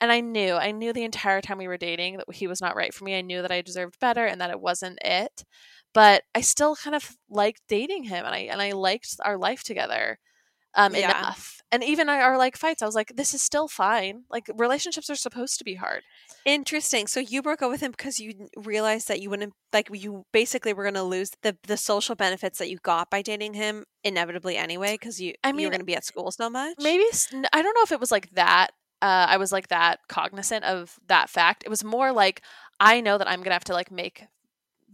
and 0.00 0.12
I 0.12 0.20
knew 0.20 0.54
I 0.54 0.72
knew 0.72 0.92
the 0.92 1.04
entire 1.04 1.40
time 1.40 1.58
we 1.58 1.68
were 1.68 1.76
dating 1.78 2.18
that 2.18 2.32
he 2.34 2.46
was 2.46 2.60
not 2.60 2.76
right 2.76 2.92
for 2.94 3.04
me. 3.04 3.16
I 3.16 3.22
knew 3.22 3.42
that 3.42 3.52
I 3.52 3.62
deserved 3.62 4.00
better, 4.00 4.26
and 4.26 4.40
that 4.40 4.50
it 4.50 4.60
wasn't 4.60 4.98
it. 5.04 5.44
But 5.94 6.24
I 6.34 6.40
still 6.42 6.76
kind 6.76 6.96
of 6.96 7.16
liked 7.30 7.62
dating 7.68 8.04
him, 8.04 8.24
and 8.26 8.34
I 8.34 8.40
and 8.40 8.60
I 8.62 8.72
liked 8.72 9.16
our 9.24 9.38
life 9.38 9.62
together 9.64 10.18
um, 10.76 10.94
Yeah. 10.94 11.18
enough. 11.18 11.62
And 11.72 11.82
even 11.82 12.08
our, 12.08 12.38
like 12.38 12.56
fights, 12.56 12.82
I 12.82 12.86
was 12.86 12.94
like, 12.94 13.16
this 13.16 13.34
is 13.34 13.42
still 13.42 13.66
fine. 13.66 14.24
Like 14.30 14.44
relationships 14.56 15.10
are 15.10 15.16
supposed 15.16 15.58
to 15.58 15.64
be 15.64 15.74
hard. 15.74 16.02
Interesting. 16.44 17.08
So 17.08 17.18
you 17.18 17.42
broke 17.42 17.62
up 17.62 17.70
with 17.70 17.80
him 17.80 17.90
because 17.90 18.20
you 18.20 18.48
realized 18.56 19.08
that 19.08 19.20
you 19.20 19.28
wouldn't 19.28 19.54
like 19.72 19.88
you 19.92 20.24
basically 20.32 20.72
were 20.72 20.84
going 20.84 20.94
to 20.94 21.02
lose 21.02 21.30
the 21.42 21.56
the 21.66 21.76
social 21.76 22.14
benefits 22.14 22.58
that 22.58 22.70
you 22.70 22.78
got 22.82 23.10
by 23.10 23.22
dating 23.22 23.54
him 23.54 23.84
inevitably 24.04 24.56
anyway 24.56 24.92
because 24.94 25.20
you 25.20 25.34
I 25.42 25.50
mean, 25.50 25.54
you 25.54 25.56
mean, 25.56 25.66
were 25.66 25.70
going 25.72 25.80
to 25.80 25.86
be 25.86 25.96
at 25.96 26.04
school 26.04 26.30
so 26.30 26.48
much. 26.48 26.74
Maybe 26.80 27.04
I 27.52 27.62
don't 27.62 27.74
know 27.74 27.82
if 27.82 27.92
it 27.92 27.98
was 28.00 28.12
like 28.12 28.30
that. 28.34 28.68
Uh, 29.02 29.26
I 29.28 29.36
was 29.38 29.50
like 29.50 29.68
that 29.68 29.98
cognizant 30.08 30.64
of 30.64 30.96
that 31.08 31.28
fact. 31.28 31.64
It 31.64 31.70
was 31.70 31.82
more 31.82 32.12
like 32.12 32.42
I 32.78 33.00
know 33.00 33.18
that 33.18 33.28
I'm 33.28 33.42
gonna 33.42 33.54
have 33.54 33.64
to 33.64 33.72
like 33.74 33.90
make 33.90 34.24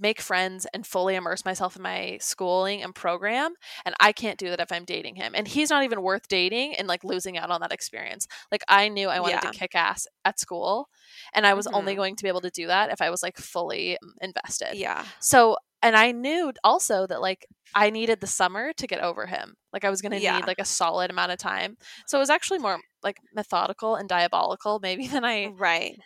make 0.00 0.20
friends 0.20 0.66
and 0.74 0.86
fully 0.86 1.14
immerse 1.14 1.44
myself 1.44 1.76
in 1.76 1.82
my 1.82 2.16
schooling 2.20 2.82
and 2.82 2.94
program 2.94 3.52
and 3.84 3.94
i 4.00 4.12
can't 4.12 4.38
do 4.38 4.48
that 4.48 4.60
if 4.60 4.72
i'm 4.72 4.84
dating 4.84 5.14
him 5.16 5.32
and 5.34 5.46
he's 5.48 5.70
not 5.70 5.84
even 5.84 6.02
worth 6.02 6.26
dating 6.28 6.74
and 6.74 6.88
like 6.88 7.04
losing 7.04 7.36
out 7.38 7.50
on 7.50 7.60
that 7.60 7.72
experience 7.72 8.26
like 8.50 8.62
i 8.68 8.88
knew 8.88 9.08
i 9.08 9.20
wanted 9.20 9.40
Yeah. 9.42 9.50
to 9.50 9.58
kick 9.58 9.74
ass 9.74 10.06
at 10.24 10.40
school 10.40 10.88
and 11.34 11.46
i 11.46 11.54
was 11.54 11.66
only 11.68 11.92
Mhm. 11.92 11.96
going 11.96 12.16
to 12.16 12.22
be 12.22 12.28
able 12.28 12.40
to 12.40 12.50
do 12.50 12.66
that 12.66 12.90
if 12.90 13.00
i 13.02 13.10
was 13.10 13.22
like 13.22 13.36
fully 13.36 13.96
um, 14.02 14.14
invested 14.20 14.74
Yeah. 14.74 15.04
so 15.20 15.56
and 15.82 15.96
i 15.96 16.12
knew 16.12 16.52
also 16.64 17.06
that 17.06 17.20
like 17.20 17.46
i 17.74 17.90
needed 17.90 18.20
the 18.20 18.26
summer 18.26 18.72
to 18.74 18.86
get 18.86 19.00
over 19.00 19.26
him 19.26 19.54
like 19.72 19.84
i 19.84 19.90
was 19.90 20.00
going 20.02 20.12
to 20.12 20.20
Yeah. 20.20 20.36
need 20.36 20.46
like 20.46 20.58
a 20.58 20.64
solid 20.64 21.10
amount 21.10 21.32
of 21.32 21.38
time 21.38 21.76
so 22.06 22.18
it 22.18 22.20
was 22.20 22.30
actually 22.30 22.58
more 22.58 22.78
like 23.02 23.16
methodical 23.34 23.96
and 23.96 24.08
diabolical 24.08 24.78
maybe 24.80 25.06
than 25.14 25.24
i 25.24 25.46
Right. 25.46 25.98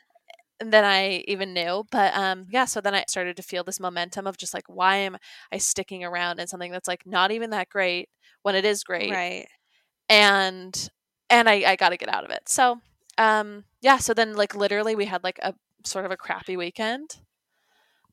Than 0.61 0.85
I 0.85 1.25
even 1.27 1.53
knew. 1.55 1.85
But 1.91 2.15
um 2.15 2.47
yeah, 2.51 2.65
so 2.65 2.81
then 2.81 2.95
I 2.95 3.05
started 3.09 3.37
to 3.37 3.43
feel 3.43 3.65
this 3.65 3.81
momentum 3.81 4.27
of 4.27 4.37
just 4.37 4.55
like 4.55 4.65
why 4.69 4.97
am 4.97 5.17
I 5.53 5.59
sticking 5.59 6.05
around 6.05 6.41
in 6.41 6.47
something 6.47 6.73
that's 6.73 6.89
like 6.89 7.05
not 7.07 7.31
even 7.33 7.51
that 7.51 7.69
great 7.69 8.09
when 8.43 8.55
it 8.55 8.65
is 8.65 8.85
great. 8.85 9.11
Right. 9.13 9.47
And 10.09 10.91
and 11.31 11.49
I, 11.49 11.65
I 11.67 11.77
gotta 11.77 11.97
get 11.97 12.13
out 12.13 12.25
of 12.25 12.31
it. 12.31 12.49
So 12.49 12.81
um 13.19 13.65
yeah, 13.81 13.99
so 13.99 14.15
then 14.15 14.35
like 14.35 14.55
literally 14.55 14.95
we 14.95 15.07
had 15.07 15.25
like 15.25 15.39
a 15.43 15.55
sort 15.85 16.05
of 16.05 16.11
a 16.11 16.17
crappy 16.17 16.57
weekend. 16.57 17.19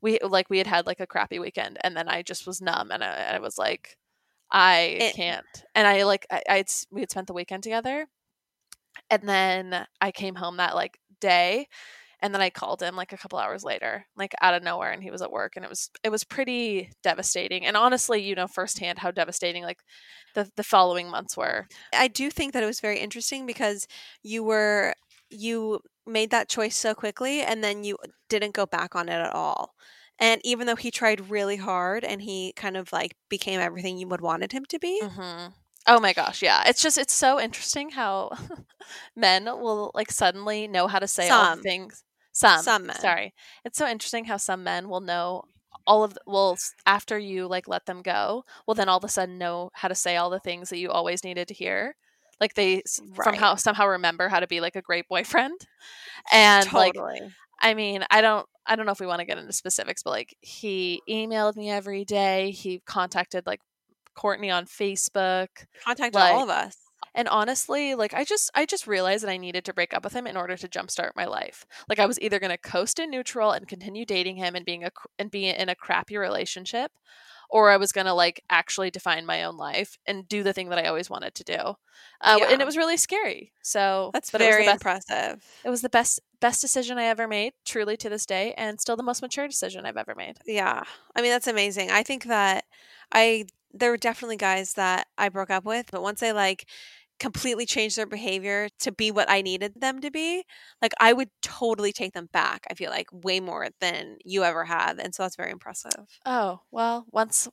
We 0.00 0.18
like 0.20 0.50
we 0.50 0.58
had 0.58 0.66
had 0.66 0.86
like 0.86 1.00
a 1.00 1.06
crappy 1.06 1.38
weekend 1.38 1.78
and 1.82 1.96
then 1.96 2.08
I 2.08 2.22
just 2.22 2.46
was 2.46 2.60
numb 2.60 2.90
and 2.90 3.04
I, 3.04 3.34
I 3.34 3.38
was 3.38 3.56
like 3.58 3.96
I 4.50 4.98
It- 5.00 5.14
can't. 5.16 5.46
And 5.74 5.86
I 5.86 6.02
like 6.04 6.26
I 6.30 6.42
I'd 6.48 6.70
we 6.90 7.00
had 7.02 7.10
spent 7.10 7.28
the 7.28 7.32
weekend 7.34 7.62
together. 7.62 8.06
And 9.10 9.28
then 9.28 9.86
I 10.00 10.10
came 10.10 10.34
home 10.34 10.56
that 10.58 10.74
like 10.74 10.98
day 11.20 11.68
and 12.22 12.34
then 12.34 12.40
I 12.40 12.50
called 12.50 12.82
him 12.82 12.96
like 12.96 13.12
a 13.12 13.18
couple 13.18 13.38
hours 13.38 13.64
later, 13.64 14.06
like 14.16 14.34
out 14.40 14.54
of 14.54 14.62
nowhere, 14.62 14.92
and 14.92 15.02
he 15.02 15.10
was 15.10 15.22
at 15.22 15.32
work, 15.32 15.56
and 15.56 15.64
it 15.64 15.68
was 15.68 15.90
it 16.04 16.10
was 16.10 16.24
pretty 16.24 16.90
devastating. 17.02 17.66
And 17.66 17.76
honestly, 17.76 18.22
you 18.22 18.34
know 18.34 18.48
firsthand 18.48 18.98
how 19.00 19.10
devastating 19.10 19.64
like 19.64 19.80
the 20.34 20.50
the 20.56 20.64
following 20.64 21.10
months 21.10 21.36
were. 21.36 21.66
I 21.94 22.08
do 22.08 22.30
think 22.30 22.52
that 22.52 22.62
it 22.62 22.66
was 22.66 22.80
very 22.80 22.98
interesting 22.98 23.46
because 23.46 23.86
you 24.22 24.42
were 24.44 24.94
you 25.30 25.80
made 26.06 26.30
that 26.30 26.48
choice 26.48 26.76
so 26.76 26.94
quickly 26.94 27.40
and 27.42 27.62
then 27.64 27.84
you 27.84 27.96
didn't 28.28 28.54
go 28.54 28.66
back 28.66 28.94
on 28.94 29.08
it 29.08 29.12
at 29.12 29.32
all. 29.34 29.74
And 30.18 30.40
even 30.44 30.66
though 30.66 30.76
he 30.76 30.90
tried 30.90 31.30
really 31.30 31.56
hard 31.56 32.04
and 32.04 32.20
he 32.22 32.52
kind 32.56 32.76
of 32.76 32.92
like 32.92 33.16
became 33.28 33.60
everything 33.60 33.98
you 33.98 34.08
would 34.08 34.20
wanted 34.20 34.52
him 34.52 34.64
to 34.66 34.78
be. 34.78 35.00
hmm 35.00 35.48
Oh 35.84 35.98
my 35.98 36.12
gosh, 36.12 36.42
yeah. 36.42 36.62
It's 36.68 36.80
just 36.80 36.96
it's 36.96 37.12
so 37.12 37.40
interesting 37.40 37.90
how 37.90 38.30
men 39.16 39.46
will 39.46 39.90
like 39.94 40.12
suddenly 40.12 40.68
know 40.68 40.86
how 40.86 41.00
to 41.00 41.08
say 41.08 41.30
all 41.30 41.48
the 41.48 41.56
things. 41.56 42.04
Some, 42.32 42.62
Some 42.62 42.86
men. 42.86 42.98
Sorry, 42.98 43.34
it's 43.64 43.78
so 43.78 43.86
interesting 43.86 44.24
how 44.24 44.36
some 44.38 44.64
men 44.64 44.88
will 44.88 45.00
know 45.00 45.42
all 45.86 46.04
of 46.04 46.16
will 46.26 46.52
s- 46.52 46.72
after 46.86 47.18
you 47.18 47.46
like 47.46 47.66
let 47.68 47.86
them 47.86 48.02
go 48.02 48.44
will 48.66 48.74
then 48.74 48.88
all 48.88 48.98
of 48.98 49.04
a 49.04 49.08
sudden 49.08 49.36
know 49.36 49.70
how 49.74 49.88
to 49.88 49.94
say 49.94 50.16
all 50.16 50.30
the 50.30 50.38
things 50.38 50.70
that 50.70 50.78
you 50.78 50.90
always 50.90 51.24
needed 51.24 51.48
to 51.48 51.54
hear 51.54 51.96
like 52.40 52.54
they 52.54 52.76
Right. 52.76 53.24
somehow 53.24 53.54
somehow 53.56 53.86
remember 53.88 54.28
how 54.28 54.38
to 54.40 54.46
be 54.46 54.60
like 54.60 54.76
a 54.76 54.82
great 54.82 55.08
boyfriend 55.08 55.60
and 56.32 56.72
like. 56.72 56.94
I 57.64 57.74
mean, 57.74 58.04
I 58.10 58.20
don't 58.22 58.44
I 58.66 58.74
don't 58.76 58.86
know 58.86 58.92
if 58.92 58.98
we 59.00 59.06
want 59.06 59.20
to 59.20 59.24
get 59.24 59.38
into 59.38 59.52
specifics, 59.52 60.02
but 60.02 60.10
like 60.10 60.34
he 60.40 61.00
emailed 61.08 61.54
me 61.56 61.70
every 61.70 62.04
day. 62.04 62.50
He 62.50 62.80
contacted 62.86 63.46
like 63.46 63.60
Courtney 64.16 64.50
on 64.50 64.66
Facebook. 64.66 65.46
Contacted 65.84 66.14
Like- 66.14 66.34
all 66.34 66.42
of 66.42 66.48
us. 66.50 66.76
And 67.14 67.28
honestly, 67.28 67.94
like 67.94 68.14
I 68.14 68.24
just 68.24 68.50
I 68.54 68.64
just 68.66 68.86
realized 68.86 69.22
that 69.24 69.30
I 69.30 69.36
needed 69.36 69.64
to 69.66 69.74
break 69.74 69.92
up 69.94 70.04
with 70.04 70.14
him 70.14 70.26
in 70.26 70.36
order 70.36 70.56
to 70.56 70.68
jumpstart 70.68 71.10
my 71.16 71.26
life. 71.26 71.66
Like 71.88 71.98
I 71.98 72.06
was 72.06 72.20
either 72.20 72.38
going 72.40 72.50
to 72.50 72.58
coast 72.58 72.98
in 72.98 73.10
neutral 73.10 73.52
and 73.52 73.68
continue 73.68 74.04
dating 74.06 74.36
him 74.36 74.54
and 74.54 74.64
being 74.64 74.84
a 74.84 74.90
and 75.18 75.30
be 75.30 75.48
in 75.48 75.68
a 75.68 75.74
crappy 75.74 76.16
relationship, 76.16 76.90
or 77.50 77.70
I 77.70 77.76
was 77.76 77.92
going 77.92 78.06
to 78.06 78.14
like 78.14 78.42
actually 78.48 78.90
define 78.90 79.26
my 79.26 79.44
own 79.44 79.56
life 79.58 79.98
and 80.06 80.26
do 80.26 80.42
the 80.42 80.52
thing 80.54 80.70
that 80.70 80.78
I 80.78 80.88
always 80.88 81.10
wanted 81.10 81.34
to 81.34 81.44
do. 81.44 81.58
Uh, 82.22 82.38
Yeah. 82.40 82.48
And 82.50 82.62
it 82.62 82.64
was 82.64 82.76
really 82.78 82.96
scary. 82.96 83.52
So 83.62 84.10
That's 84.14 84.30
but 84.30 84.40
it 84.40 84.44
was 84.46 84.48
the 84.48 84.52
very 84.52 84.64
best- 84.66 84.80
impressive. 84.80 85.44
It 85.64 85.70
was 85.70 85.82
the 85.82 85.88
best 85.90 86.20
best 86.40 86.60
decision 86.62 86.98
I 86.98 87.04
ever 87.04 87.28
made, 87.28 87.52
truly 87.64 87.96
to 87.98 88.08
this 88.08 88.24
day, 88.26 88.54
and 88.56 88.80
still 88.80 88.96
the 88.96 89.02
most 89.02 89.22
mature 89.22 89.46
decision 89.46 89.84
I've 89.86 89.96
ever 89.98 90.14
made. 90.16 90.38
Yeah. 90.46 90.82
I 91.14 91.20
mean, 91.22 91.30
that's 91.30 91.46
amazing. 91.46 91.90
I 91.90 92.02
think 92.02 92.24
that 92.24 92.64
I 93.12 93.44
there 93.74 93.90
were 93.90 93.96
definitely 93.96 94.36
guys 94.36 94.74
that 94.74 95.06
I 95.16 95.28
broke 95.30 95.48
up 95.50 95.64
with, 95.64 95.86
but 95.90 96.02
once 96.02 96.22
I 96.22 96.32
like 96.32 96.66
completely 97.18 97.66
change 97.66 97.96
their 97.96 98.06
behavior 98.06 98.68
to 98.80 98.92
be 98.92 99.10
what 99.10 99.30
I 99.30 99.42
needed 99.42 99.74
them 99.80 100.00
to 100.00 100.10
be, 100.10 100.44
like 100.82 100.92
I 101.00 101.12
would 101.12 101.30
totally 101.42 101.92
take 101.92 102.12
them 102.14 102.28
back. 102.32 102.66
I 102.70 102.74
feel 102.74 102.90
like 102.90 103.08
way 103.12 103.40
more 103.40 103.68
than 103.80 104.18
you 104.24 104.44
ever 104.44 104.64
have, 104.64 104.98
and 104.98 105.14
so 105.14 105.22
that's 105.22 105.36
very 105.36 105.50
impressive. 105.52 106.20
Oh, 106.24 106.60
well, 106.70 107.06
once 107.12 107.48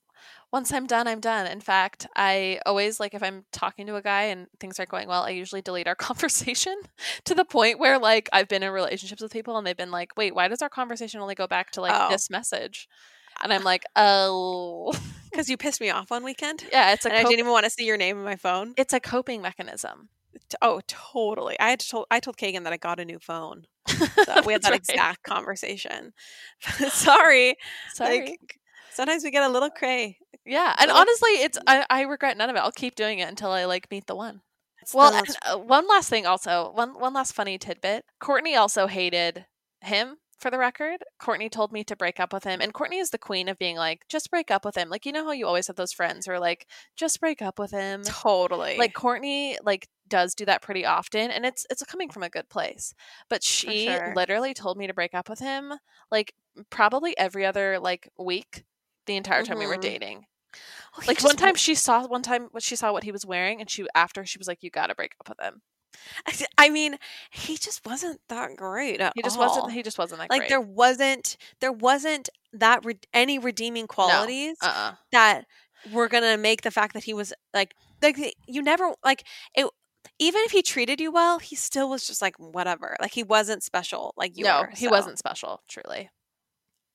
once 0.52 0.74
I'm 0.74 0.88
done, 0.88 1.08
I'm 1.08 1.22
done. 1.22 1.48
In 1.48 1.62
fact, 1.62 2.08
I 2.16 2.60
always 2.66 3.00
like 3.00 3.14
if 3.16 3.24
I'm 3.24 3.46
talking 3.52 3.88
to 3.88 3.96
a 3.96 4.02
guy 4.02 4.24
and 4.26 4.48
things 4.60 4.80
aren't 4.80 4.92
going 4.92 5.08
well, 5.08 5.24
I 5.24 5.32
usually 5.32 5.62
delete 5.62 5.88
our 5.88 5.96
conversation 5.96 6.76
to 7.26 7.36
the 7.36 7.46
point 7.46 7.80
where 7.80 8.00
like 8.00 8.30
I've 8.34 8.48
been 8.48 8.64
in 8.64 8.72
relationships 8.72 9.22
with 9.24 9.32
people 9.34 9.58
and 9.58 9.66
they've 9.68 9.78
been 9.78 9.92
like, 9.92 10.12
"Wait, 10.18 10.36
why 10.36 10.48
does 10.48 10.62
our 10.62 10.70
conversation 10.70 11.22
only 11.22 11.36
go 11.36 11.48
back 11.48 11.72
to 11.72 11.82
like 11.82 11.98
Oh. 11.98 12.10
this 12.10 12.30
message?" 12.30 12.88
And 13.44 13.54
I'm 13.54 13.64
like, 13.64 13.84
"Oh, 13.96 14.94
Because 15.32 15.48
you 15.50 15.58
pissed 15.58 15.80
me 15.80 15.90
off 15.92 16.10
one 16.10 16.24
weekend, 16.24 16.66
yeah, 16.72 16.92
it's 16.94 17.06
a 17.06 17.10
and 17.10 17.18
I 17.18 17.24
didn't 17.24 17.40
even 17.40 17.52
want 17.52 17.64
to 17.66 17.70
see 17.70 17.86
your 17.86 17.98
name 17.98 18.18
in 18.18 18.24
my 18.24 18.36
phone. 18.36 18.74
it's 18.78 18.94
a 18.94 19.00
coping 19.00 19.42
mechanism." 19.42 20.10
Oh, 20.62 20.82
totally. 20.88 21.60
I 21.60 21.70
had 21.70 21.80
to 21.82 21.88
told 21.90 22.06
I 22.12 22.20
told 22.20 22.38
Kagan 22.38 22.64
that 22.64 22.74
I 22.74 22.78
got 22.78 23.00
a 23.00 23.06
new 23.06 23.20
phone. 23.20 23.66
So 24.26 24.42
we 24.46 24.54
had 24.54 24.62
that 24.64 24.72
right. 24.72 24.80
exact 24.80 25.24
conversation. 25.24 26.14
Sorry. 26.90 27.56
Sorry. 27.94 28.20
Like, 28.22 28.60
sometimes 28.92 29.24
we 29.24 29.32
get 29.32 29.44
a 29.44 29.50
little 29.50 29.70
cray. 29.70 30.18
yeah, 30.46 30.76
and 30.80 30.92
honestly, 30.92 31.30
it's 31.42 31.58
I, 31.68 31.86
I 31.90 32.02
regret 32.04 32.38
none 32.38 32.50
of 32.50 32.56
it. 32.56 32.60
I'll 32.60 32.72
keep 32.72 32.96
doing 32.96 33.20
it 33.20 33.28
until 33.30 33.52
I 33.52 33.66
like 33.66 33.90
meet 33.92 34.06
the 34.08 34.16
one. 34.16 34.42
It's 34.82 34.94
Well, 34.94 35.12
the 35.12 35.18
and, 35.18 35.28
uh, 35.46 35.58
one 35.58 35.88
last 35.88 36.10
thing 36.10 36.26
also, 36.26 36.72
one 36.74 37.00
one 37.00 37.14
last 37.14 37.34
funny 37.34 37.58
tidbit. 37.58 38.06
Courtney 38.20 38.56
also 38.56 38.88
hated 38.88 39.46
him 39.82 40.18
for 40.40 40.50
the 40.50 40.58
record. 40.58 41.04
Courtney 41.20 41.50
told 41.50 41.72
me 41.72 41.84
to 41.84 41.96
break 41.96 42.20
up 42.20 42.32
with 42.34 42.44
him, 42.44 42.62
and 42.62 42.74
Courtney 42.74 42.98
is 42.98 43.10
the 43.12 43.18
queen 43.18 43.48
of 43.50 43.58
being 43.60 43.76
like, 43.76 44.06
just 44.08 44.32
break 44.32 44.50
up 44.52 44.66
with 44.66 44.76
him. 44.76 44.90
Like 44.90 45.06
you 45.06 45.12
know 45.12 45.26
how 45.26 45.32
you 45.32 45.46
always 45.46 45.68
have 45.68 45.76
those 45.76 45.94
friends 45.94 46.26
who 46.26 46.32
are 46.32 46.40
like, 46.40 46.68
just 46.96 47.20
break 47.20 47.42
up 47.42 47.60
with 47.60 47.72
him. 47.72 48.04
totally. 48.04 48.78
Like 48.78 48.94
Courtney 48.94 49.58
like 49.64 49.88
does 50.08 50.34
do 50.34 50.46
that 50.46 50.62
pretty 50.62 50.86
often, 50.86 51.30
and 51.32 51.46
it's 51.46 51.66
it's 51.70 51.84
coming 51.84 52.10
from 52.10 52.24
a 52.24 52.30
good 52.30 52.50
place. 52.50 52.94
But 53.30 53.44
she 53.44 53.86
sure. 53.86 54.14
literally 54.16 54.54
told 54.54 54.78
me 54.78 54.88
to 54.88 54.94
break 54.94 55.14
up 55.14 55.30
with 55.30 55.40
him, 55.40 55.74
like 56.12 56.34
probably 56.70 57.18
every 57.18 57.46
other 57.46 57.80
like 57.80 58.10
week, 58.18 58.64
the 59.06 59.16
entire 59.18 59.44
time 59.44 59.60
we 59.60 59.68
were 59.68 59.78
Mhm. 59.78 59.82
dating. 59.82 60.26
Well, 60.98 61.06
Like 61.08 61.22
one 61.22 61.36
time 61.36 61.50
won't- 61.50 61.60
she 61.60 61.76
saw 61.76 62.08
one 62.08 62.24
time 62.24 62.48
what 62.52 62.64
she 62.64 62.76
saw 62.76 62.92
what 62.92 63.04
he 63.04 63.12
was 63.12 63.26
wearing, 63.26 63.60
and 63.62 63.70
she 63.70 63.86
after 63.94 64.26
she 64.26 64.40
was 64.40 64.48
like, 64.48 64.64
you 64.64 64.72
got 64.72 64.88
to 64.88 64.96
break 64.96 65.14
up 65.20 65.30
with 65.30 65.40
him. 65.40 65.62
I 66.58 66.70
mean, 66.70 66.98
he 67.32 67.58
just 67.58 67.86
wasn't 67.86 68.20
that 68.30 68.56
great 68.56 69.02
at 69.02 69.14
He 69.16 69.22
just 69.22 69.38
all. 69.38 69.48
wasn't. 69.48 69.72
He 69.72 69.84
just 69.84 69.98
wasn't 69.98 70.22
that 70.22 70.30
like 70.30 70.42
great. 70.42 70.50
there 70.50 70.62
wasn't 70.62 71.38
there 71.62 71.72
wasn't 71.72 72.30
that 72.54 72.84
re- 72.86 73.00
any 73.14 73.40
redeeming 73.40 73.88
qualities 73.88 74.58
Uh. 74.62 74.68
uh 74.76 74.92
that 75.12 75.46
were 75.94 76.08
gonna 76.08 76.38
make 76.38 76.62
the 76.62 76.72
fact 76.72 76.94
that 76.94 77.04
he 77.06 77.14
was 77.14 77.34
like 77.54 77.74
like 78.02 78.18
you 78.48 78.62
never 78.62 78.94
like 79.04 79.24
it. 79.56 79.68
Even 80.18 80.42
if 80.46 80.52
he 80.52 80.62
treated 80.62 81.00
you 81.02 81.12
well, 81.12 81.40
he 81.40 81.56
still 81.56 81.90
was 81.90 82.06
just 82.08 82.22
like 82.22 82.36
whatever. 82.38 82.96
Like 83.02 83.14
he 83.14 83.24
wasn't 83.24 83.64
special. 83.64 84.14
Like 84.18 84.38
you 84.38 84.46
no, 84.46 84.62
were. 84.62 84.70
he 84.76 84.86
so. 84.86 84.92
wasn't 84.92 85.18
special. 85.18 85.62
Truly. 85.70 86.10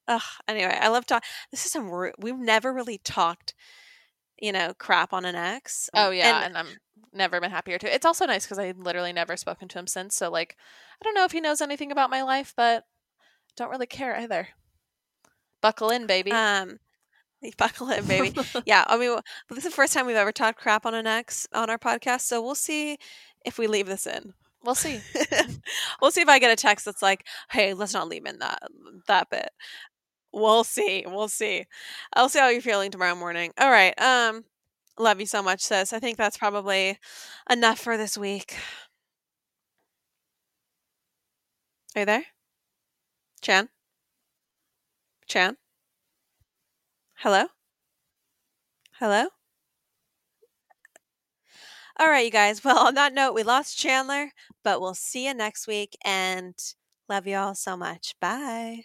Ugh, 0.09 0.23
anyway, 0.49 0.77
I 0.81 0.89
love 0.89 1.07
talk. 1.07 1.25
This 1.51 1.65
is 1.65 1.73
some. 1.73 1.91
We've 2.19 2.39
never 2.39 2.73
really 2.73 2.99
talked, 2.99 3.55
you 4.39 4.53
know, 4.53 4.73
crap 4.79 5.13
on 5.15 5.25
an 5.25 5.35
ex. 5.35 5.89
Oh 5.95 6.11
yeah, 6.11 6.45
and 6.45 6.57
and, 6.57 6.69
I'm 6.69 6.77
never 7.15 7.41
been 7.41 7.51
happier 7.51 7.79
too. 7.79 7.87
It's 7.87 8.07
also 8.07 8.27
nice 8.27 8.45
because 8.45 8.59
I've 8.59 8.79
literally 8.79 9.13
never 9.13 9.37
spoken 9.37 9.69
to 9.69 9.79
him 9.79 9.87
since. 9.87 10.15
So 10.15 10.31
like, 10.31 10.57
I 11.01 11.05
don't 11.05 11.15
know 11.15 11.25
if 11.25 11.33
he 11.33 11.41
knows 11.41 11.61
anything 11.61 11.93
about 11.93 12.11
my 12.11 12.23
life, 12.23 12.53
but 12.57 12.85
don't 13.57 13.71
really 13.71 13.87
care 13.87 14.17
either. 14.17 14.49
Buckle 15.61 15.91
in, 15.91 16.07
baby. 16.07 16.31
um, 16.33 16.79
buckle 17.59 17.91
in, 17.91 18.05
baby. 18.07 18.35
yeah, 18.67 18.85
I 18.87 18.97
mean, 18.99 19.19
this 19.49 19.59
is 19.59 19.65
the 19.65 19.71
first 19.71 19.93
time 19.93 20.07
we've 20.07 20.17
ever 20.17 20.33
talked 20.33 20.61
crap 20.61 20.87
on 20.87 20.95
an 20.95 21.07
ex 21.07 21.47
on 21.53 21.71
our 21.71 21.79
podcast, 21.79 22.23
so 22.23 22.43
we'll 22.43 22.55
see 22.55 22.99
if 23.45 23.59
we 23.59 23.67
leave 23.67 23.87
this 23.87 24.07
in. 24.07 24.35
we'll 24.65 24.75
see. 24.75 25.01
we'll 26.03 26.11
see 26.11 26.21
if 26.23 26.29
I 26.29 26.39
get 26.39 26.51
a 26.51 26.57
text 26.57 26.85
that's 26.85 27.03
like, 27.03 27.27
"Hey, 27.51 27.75
let's 27.75 27.95
not 27.95 28.09
leave 28.09 28.27
in 28.27 28.39
that 28.41 28.63
that 29.09 29.31
bit." 29.31 29.51
We'll 30.33 30.65
see. 30.65 31.05
We'll 31.07 31.29
see. 31.29 31.65
I'll 32.15 32.29
see 32.29 32.41
how 32.41 32.49
you're 32.49 32.61
feeling 32.61 32.91
tomorrow 32.91 33.15
morning. 33.15 33.53
All 33.59 33.71
right. 33.71 33.95
Um, 34.01 34.45
love 34.99 35.21
you 35.21 35.27
so 35.27 35.43
much, 35.43 35.61
sis. 35.61 35.93
I 35.93 35.99
think 35.99 36.17
that's 36.17 36.39
probably 36.39 36.99
enough 37.51 37.79
for 37.79 37.97
this 37.97 38.17
week. 38.17 38.57
Are 41.97 42.01
you 42.01 42.07
there, 42.07 42.27
Chan? 43.41 43.69
Chan? 45.27 45.57
Hello? 47.15 47.49
Hello? 49.01 49.29
All 51.99 52.09
right, 52.09 52.25
you 52.25 52.31
guys. 52.31 52.61
Well, 52.65 52.79
on 52.79 52.95
that 52.95 53.13
note, 53.15 53.35
we 53.35 53.43
lost 53.43 53.77
Chandler, 53.79 54.31
but 54.63 54.81
we'll 54.81 54.95
see 54.95 55.27
you 55.27 55.35
next 55.35 55.67
week 55.67 55.97
and 56.05 56.55
love 57.09 57.27
you 57.27 57.37
all 57.37 57.55
so 57.55 57.77
much. 57.77 58.15
Bye. 58.21 58.85